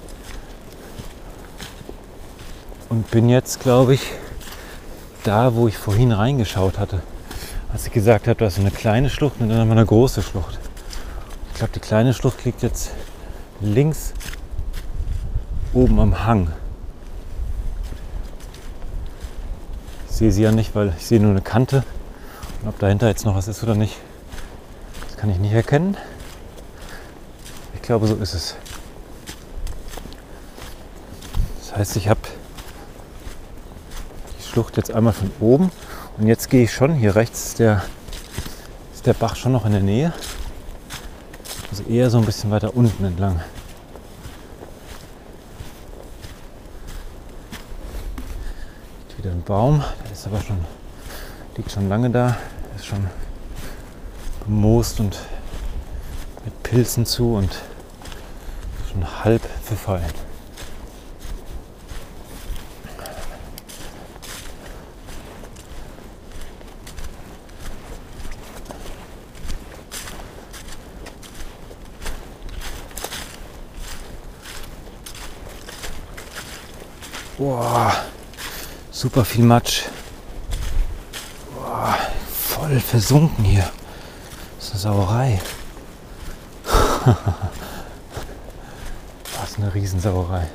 und 2.88 3.12
bin 3.12 3.28
jetzt, 3.28 3.60
glaube 3.60 3.96
ich, 3.96 4.14
da, 5.26 5.54
wo 5.54 5.68
ich 5.68 5.78
vorhin 5.78 6.14
reingeschaut 6.14 6.80
hatte. 6.80 7.02
Als 7.74 7.86
ich 7.86 7.92
gesagt 7.92 8.30
habe, 8.30 8.40
da 8.40 8.46
ist 8.46 8.58
eine 8.58 8.72
kleine 8.72 9.10
Schlucht 9.10 9.42
und 9.42 9.50
dann 9.50 9.58
haben 9.58 9.68
wir 9.68 9.76
eine 9.76 9.86
große 9.86 10.24
Schlucht. 10.24 10.60
Ich 11.52 11.58
glaube, 11.58 11.74
die 11.76 11.82
kleine 11.82 12.14
Schlucht 12.14 12.46
liegt 12.46 12.62
jetzt 12.62 12.92
links 13.60 14.14
oben 15.74 16.00
am 16.00 16.26
Hang. 16.26 16.54
Ich 20.14 20.20
sehe 20.20 20.32
sie 20.32 20.44
ja 20.44 20.52
nicht, 20.52 20.76
weil 20.76 20.94
ich 20.96 21.08
sehe 21.08 21.20
nur 21.20 21.32
eine 21.32 21.42
Kante. 21.42 21.84
Und 22.62 22.70
ob 22.70 22.78
dahinter 22.78 23.08
jetzt 23.08 23.26
noch 23.26 23.34
was 23.34 23.48
ist 23.48 23.64
oder 23.64 23.74
nicht, 23.74 23.98
das 25.08 25.18
kann 25.18 25.32
ich 25.32 25.40
nicht 25.40 25.54
erkennen. 25.54 25.98
Ich 27.74 27.82
glaube, 27.82 28.06
so 28.06 28.14
ist 28.18 28.36
es. 28.36 28.56
Das 31.58 31.76
heißt, 31.76 31.96
ich 31.96 32.10
habe 32.10 32.20
die 34.38 34.44
Schlucht 34.44 34.78
jetzt 34.78 34.92
einmal 34.92 35.14
von 35.14 35.32
oben 35.40 35.72
und 36.20 36.28
jetzt 36.28 36.52
gehe 36.52 36.66
ich 36.66 36.72
schon 36.72 36.94
hier 36.94 37.16
rechts 37.16 37.48
ist 37.48 37.60
der, 37.60 37.82
ist 38.94 39.08
der 39.08 39.16
Bach 39.16 39.36
schon 39.36 39.52
noch 39.52 39.66
in 39.66 39.72
der 39.72 39.82
Nähe. 39.82 40.14
Also 41.72 41.86
eher 41.86 42.12
so 42.12 42.20
ein 42.20 42.26
bisschen 42.26 42.52
weiter 42.52 42.78
unten 42.78 43.04
entlang. 43.04 43.42
Wieder 49.18 49.32
ein 49.32 49.42
Baum, 49.42 49.84
ist 50.24 50.28
aber 50.28 50.42
schon, 50.42 50.66
liegt 51.58 51.70
schon 51.70 51.90
lange 51.90 52.10
da, 52.10 52.38
ist 52.78 52.86
schon 52.86 53.08
bemoost 54.46 55.02
und 55.02 55.20
mit 56.46 56.64
Pilzen 56.64 57.06
zu 57.06 57.34
und 57.34 57.52
schon 58.90 59.06
halb 59.26 59.42
verfallen. 59.62 60.06
Boah, 77.38 77.94
super 78.90 79.26
viel 79.26 79.44
Matsch. 79.44 79.93
Voll 82.74 82.82
versunken 82.82 83.46
hier. 83.46 83.70
Das 84.58 84.70
ist 84.70 84.72
eine 84.72 84.80
Sauerei. 84.96 85.40
Was 89.40 89.58
eine 89.60 89.72
Riesensauerei. 89.72 90.48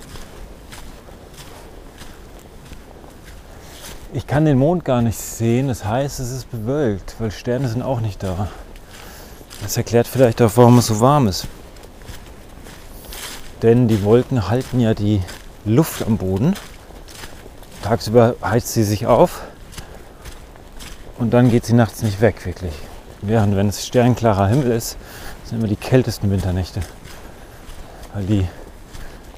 Ich 4.12 4.26
kann 4.26 4.46
den 4.46 4.58
Mond 4.58 4.84
gar 4.84 5.00
nicht 5.00 5.16
sehen, 5.16 5.68
das 5.68 5.84
heißt, 5.84 6.18
es 6.18 6.32
ist 6.32 6.50
bewölkt, 6.50 7.14
weil 7.20 7.30
Sterne 7.30 7.68
sind 7.68 7.82
auch 7.82 8.00
nicht 8.00 8.20
da. 8.24 8.48
Das 9.62 9.76
erklärt 9.76 10.08
vielleicht 10.08 10.42
auch, 10.42 10.50
warum 10.56 10.78
es 10.78 10.88
so 10.88 10.98
warm 10.98 11.28
ist. 11.28 11.46
Denn 13.62 13.86
die 13.86 14.02
Wolken 14.02 14.48
halten 14.48 14.80
ja 14.80 14.92
die 14.92 15.22
Luft 15.64 16.04
am 16.04 16.16
Boden 16.16 16.56
tagsüber 17.88 18.34
heizt 18.42 18.72
sie 18.72 18.82
sich 18.82 19.06
auf 19.06 19.42
und 21.18 21.30
dann 21.30 21.50
geht 21.50 21.66
sie 21.66 21.74
nachts 21.74 22.02
nicht 22.02 22.20
weg, 22.20 22.46
wirklich. 22.46 22.72
Während 23.20 23.56
wenn 23.56 23.68
es 23.68 23.86
sternklarer 23.86 24.46
Himmel 24.46 24.70
ist, 24.70 24.96
sind 25.44 25.58
immer 25.58 25.68
die 25.68 25.76
kältesten 25.76 26.30
Winternächte. 26.30 26.80
Weil 28.14 28.24
die 28.24 28.48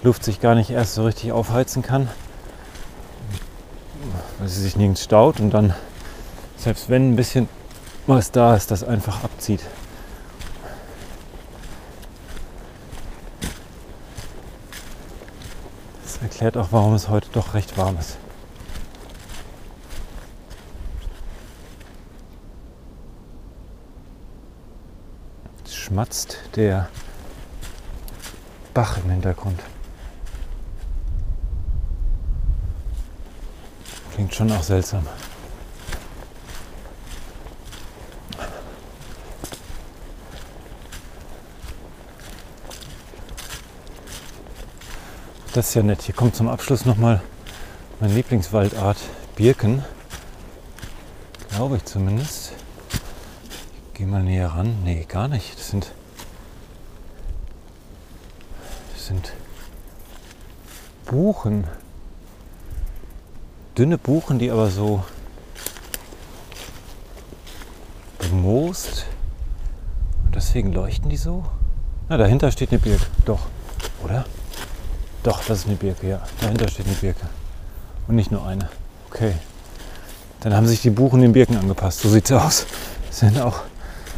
Luft 0.02 0.24
sich 0.24 0.40
gar 0.40 0.54
nicht 0.54 0.70
erst 0.70 0.94
so 0.94 1.04
richtig 1.04 1.32
aufheizen 1.32 1.82
kann, 1.82 2.08
weil 4.38 4.48
sie 4.48 4.62
sich 4.62 4.76
nirgends 4.76 5.02
staut 5.02 5.40
und 5.40 5.50
dann, 5.50 5.74
selbst 6.56 6.88
wenn 6.88 7.12
ein 7.12 7.16
bisschen 7.16 7.48
was 8.06 8.30
da 8.30 8.56
ist, 8.56 8.70
das 8.70 8.82
einfach 8.82 9.24
abzieht. 9.24 9.62
Das 16.02 16.18
erklärt 16.22 16.56
auch, 16.56 16.68
warum 16.70 16.94
es 16.94 17.08
heute 17.08 17.28
doch 17.32 17.54
recht 17.54 17.76
warm 17.78 17.96
ist. 17.98 18.16
Schmatzt 26.00 26.38
der 26.56 26.88
Bach 28.72 28.96
im 29.04 29.10
Hintergrund. 29.10 29.60
Klingt 34.14 34.34
schon 34.34 34.50
auch 34.50 34.62
seltsam. 34.62 35.06
Das 45.52 45.68
ist 45.68 45.74
ja 45.74 45.82
nett. 45.82 46.00
Hier 46.00 46.14
kommt 46.14 46.34
zum 46.34 46.48
Abschluss 46.48 46.86
nochmal 46.86 47.20
mein 48.00 48.14
Lieblingswaldart 48.14 48.96
Birken. 49.36 49.84
Glaube 51.50 51.76
ich 51.76 51.84
zumindest. 51.84 52.54
Geh 54.00 54.06
mal 54.06 54.22
näher 54.22 54.48
ran. 54.48 54.76
Nee, 54.82 55.04
gar 55.06 55.28
nicht. 55.28 55.58
Das 55.58 55.68
sind. 55.68 55.92
Das 58.94 59.06
sind 59.08 59.34
Buchen. 61.04 61.64
Dünne 63.76 63.98
Buchen, 63.98 64.38
die 64.38 64.50
aber 64.50 64.70
so 64.70 65.04
bemoost. 68.20 69.04
Und 70.24 70.34
deswegen 70.34 70.72
leuchten 70.72 71.10
die 71.10 71.18
so. 71.18 71.44
Na, 72.08 72.16
dahinter 72.16 72.50
steht 72.52 72.70
eine 72.70 72.78
Birke. 72.78 73.04
Doch. 73.26 73.48
Oder? 74.02 74.24
Doch, 75.24 75.44
das 75.44 75.58
ist 75.58 75.66
eine 75.66 75.76
Birke, 75.76 76.08
ja. 76.08 76.22
Dahinter 76.40 76.68
steht 76.68 76.86
eine 76.86 76.96
Birke. 76.96 77.26
Und 78.08 78.14
nicht 78.14 78.30
nur 78.30 78.46
eine. 78.46 78.70
Okay. 79.10 79.34
Dann 80.40 80.54
haben 80.54 80.66
sich 80.66 80.80
die 80.80 80.88
Buchen 80.88 81.20
den 81.20 81.32
Birken 81.34 81.58
angepasst. 81.58 82.00
So 82.00 82.08
sieht 82.08 82.30
es 82.30 82.32
aus. 82.32 82.66
Sind 83.10 83.38
auch 83.38 83.64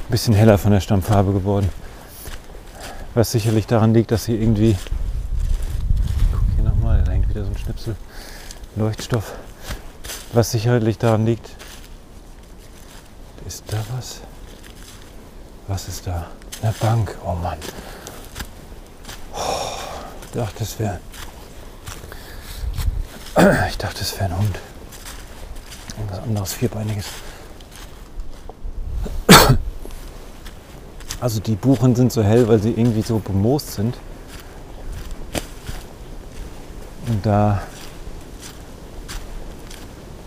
bisschen 0.09 0.35
heller 0.35 0.59
von 0.59 0.73
der 0.73 0.81
Stammfarbe 0.81 1.33
geworden. 1.33 1.69
Was 3.15 3.33
sicherlich 3.33 3.67
daran 3.67 3.93
liegt, 3.95 4.11
dass 4.11 4.25
sie 4.25 4.37
irgendwie. 4.37 4.77
Guck 6.33 6.43
hier 6.55 6.65
nochmal, 6.65 7.03
da 7.05 7.13
hängt 7.13 7.29
wieder 7.29 7.45
so 7.45 7.51
ein 7.51 7.59
Schnipsel 7.59 7.97
Leuchtstoff. 8.77 9.35
Was 10.33 10.51
sicherlich 10.51 10.97
daran 10.99 11.27
liegt. 11.27 11.51
Ist 13.47 13.65
da 13.69 13.79
was? 13.95 14.21
Was 15.69 15.89
ist 15.89 16.07
da? 16.07 16.27
Eine 16.63 16.73
Bank. 16.73 17.19
Oh 17.25 17.35
Mann. 17.35 17.59
Oh, 19.35 19.39
ich 20.25 20.31
dachte, 20.33 20.63
es 20.63 20.79
wäre. 20.79 21.01
Ich 23.69 23.79
dachte, 23.79 24.01
es 24.01 24.15
wäre 24.19 24.31
ein 24.31 24.39
Hund. 24.39 24.59
Irgendwas 25.97 26.19
anderes, 26.21 26.55
vierbeiniges. 26.55 27.07
Also 31.23 31.39
die 31.39 31.55
Buchen 31.55 31.95
sind 31.95 32.11
so 32.11 32.21
hell, 32.21 32.49
weil 32.49 32.59
sie 32.59 32.71
irgendwie 32.71 33.03
so 33.03 33.21
bemoost 33.21 33.75
sind. 33.75 33.95
Und 37.07 37.25
da, 37.25 37.63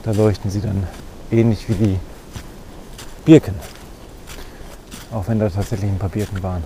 da 0.04 0.12
leuchten 0.12 0.50
sie 0.50 0.62
dann 0.62 0.88
ähnlich 1.32 1.68
wie 1.68 1.74
die 1.74 2.00
Birken. 3.26 3.56
Auch 5.12 5.28
wenn 5.28 5.38
da 5.38 5.50
tatsächlich 5.50 5.91
ein 5.91 6.00
paar 6.00 6.08
Birken 6.08 6.41
waren. 6.41 6.64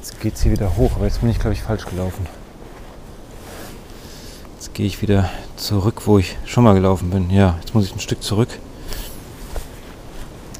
Jetzt 0.00 0.18
geht 0.18 0.36
sie 0.36 0.50
wieder 0.50 0.76
hoch, 0.76 0.96
aber 0.96 1.04
jetzt 1.04 1.20
bin 1.20 1.30
ich 1.30 1.38
glaube 1.38 1.54
ich 1.54 1.62
falsch 1.62 1.86
gelaufen. 1.86 2.26
Jetzt 4.56 4.74
gehe 4.74 4.86
ich 4.86 5.02
wieder 5.02 5.30
zurück, 5.54 6.02
wo 6.06 6.18
ich 6.18 6.36
schon 6.46 6.64
mal 6.64 6.74
gelaufen 6.74 7.10
bin. 7.10 7.30
Ja, 7.30 7.58
jetzt 7.60 7.76
muss 7.76 7.84
ich 7.84 7.94
ein 7.94 8.00
Stück 8.00 8.24
zurück. 8.24 8.48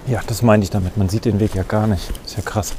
Ja, 0.07 0.21
das 0.27 0.43
meine 0.43 0.63
ich 0.63 0.69
damit. 0.69 0.99
Man 0.99 1.09
sieht 1.09 1.25
den 1.25 1.41
Weg 1.41 1.55
ja 1.55 1.63
gar 1.63 1.87
nicht. 1.87 2.11
Ist 2.27 2.37
ja 2.37 2.43
krass. 2.43 2.75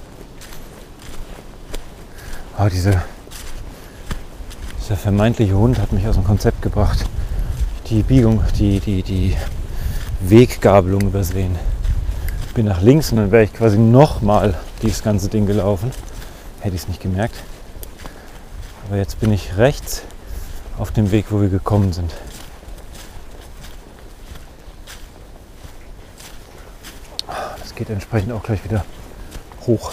Aber 2.56 2.70
diese, 2.70 3.02
dieser 4.80 4.96
vermeintliche 4.96 5.58
Hund 5.58 5.80
hat 5.80 5.92
mich 5.92 6.08
aus 6.08 6.16
dem 6.16 6.24
Konzept 6.24 6.62
gebracht. 6.62 7.06
Die 7.88 8.04
Biegung, 8.04 8.44
die, 8.60 8.80
die, 8.80 9.02
die 9.02 9.36
Weggabelung 10.22 11.02
übersehen. 11.02 11.56
Bin 12.54 12.68
nach 12.68 12.82
links 12.82 13.12
und 13.12 13.18
dann 13.18 13.32
wäre 13.32 13.44
ich 13.44 13.54
quasi 13.54 13.80
nochmal 13.80 14.54
dieses 14.84 15.02
ganze 15.02 15.28
Ding 15.28 15.48
gelaufen. 15.48 15.92
Hätte 16.60 16.76
ich 16.76 16.84
es 16.84 16.88
nicht 16.88 17.02
gemerkt. 17.02 17.36
Aber 18.88 18.98
jetzt 18.98 19.20
bin 19.20 19.34
ich 19.34 19.58
rechts 19.58 20.04
auf 20.78 20.92
dem 20.92 21.10
Weg, 21.10 21.26
wo 21.32 21.42
wir 21.42 21.50
gekommen 21.50 21.92
sind. 21.92 22.12
Geht 27.76 27.90
entsprechend 27.90 28.32
auch 28.32 28.44
gleich 28.44 28.64
wieder 28.64 28.86
hoch. 29.68 29.92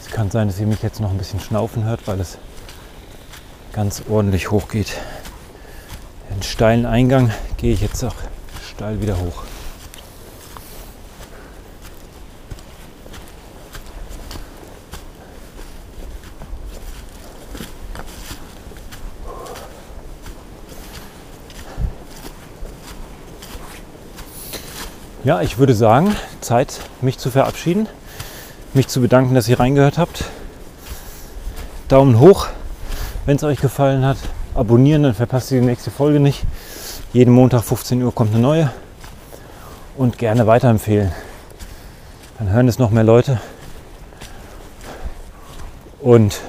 Es 0.00 0.10
kann 0.10 0.30
sein, 0.30 0.48
dass 0.48 0.58
ihr 0.58 0.66
mich 0.66 0.82
jetzt 0.82 1.00
noch 1.00 1.10
ein 1.10 1.18
bisschen 1.18 1.40
schnaufen 1.40 1.84
hört, 1.84 2.06
weil 2.06 2.20
es 2.20 2.38
ganz 3.72 4.02
ordentlich 4.08 4.50
hoch 4.50 4.68
geht. 4.68 4.92
Den 6.30 6.42
steilen 6.42 6.86
Eingang 6.86 7.32
gehe 7.56 7.72
ich 7.72 7.80
jetzt 7.80 8.02
auch 8.04 8.16
steil 8.68 9.00
wieder 9.00 9.18
hoch. 9.18 9.47
Ja, 25.28 25.42
ich 25.42 25.58
würde 25.58 25.74
sagen, 25.74 26.16
Zeit, 26.40 26.80
mich 27.02 27.18
zu 27.18 27.30
verabschieden, 27.30 27.86
mich 28.72 28.88
zu 28.88 29.02
bedanken, 29.02 29.34
dass 29.34 29.46
ihr 29.46 29.60
reingehört 29.60 29.98
habt. 29.98 30.24
Daumen 31.88 32.18
hoch, 32.18 32.46
wenn 33.26 33.36
es 33.36 33.44
euch 33.44 33.60
gefallen 33.60 34.06
hat. 34.06 34.16
Abonnieren, 34.54 35.02
dann 35.02 35.12
verpasst 35.12 35.50
ihr 35.50 35.60
die 35.60 35.66
nächste 35.66 35.90
Folge 35.90 36.18
nicht. 36.18 36.44
Jeden 37.12 37.34
Montag 37.34 37.62
15 37.62 38.02
Uhr 38.02 38.14
kommt 38.14 38.32
eine 38.32 38.40
neue. 38.40 38.70
Und 39.98 40.16
gerne 40.16 40.46
weiterempfehlen. 40.46 41.12
Dann 42.38 42.48
hören 42.48 42.66
es 42.66 42.78
noch 42.78 42.88
mehr 42.88 43.04
Leute. 43.04 43.38
Und 46.00 46.40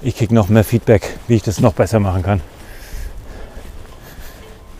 ich 0.00 0.16
kriege 0.16 0.34
noch 0.34 0.48
mehr 0.48 0.64
Feedback, 0.64 1.18
wie 1.28 1.34
ich 1.34 1.42
das 1.42 1.60
noch 1.60 1.74
besser 1.74 2.00
machen 2.00 2.22
kann. 2.22 2.40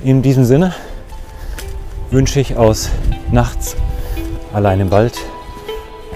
In 0.03 0.23
diesem 0.23 0.47
Sinne 0.47 0.75
wünsche 2.11 2.41
ich 2.41 2.57
aus 2.57 2.89
nachts 3.35 3.77
allein 4.53 4.81
im 4.81 4.91
Wald 4.93 5.19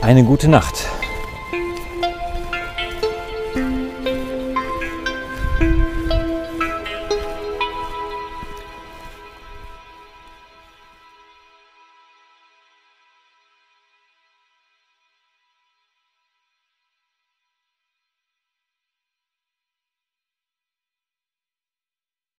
eine 0.01 0.23
gute 0.23 0.49
Nacht. 0.49 0.87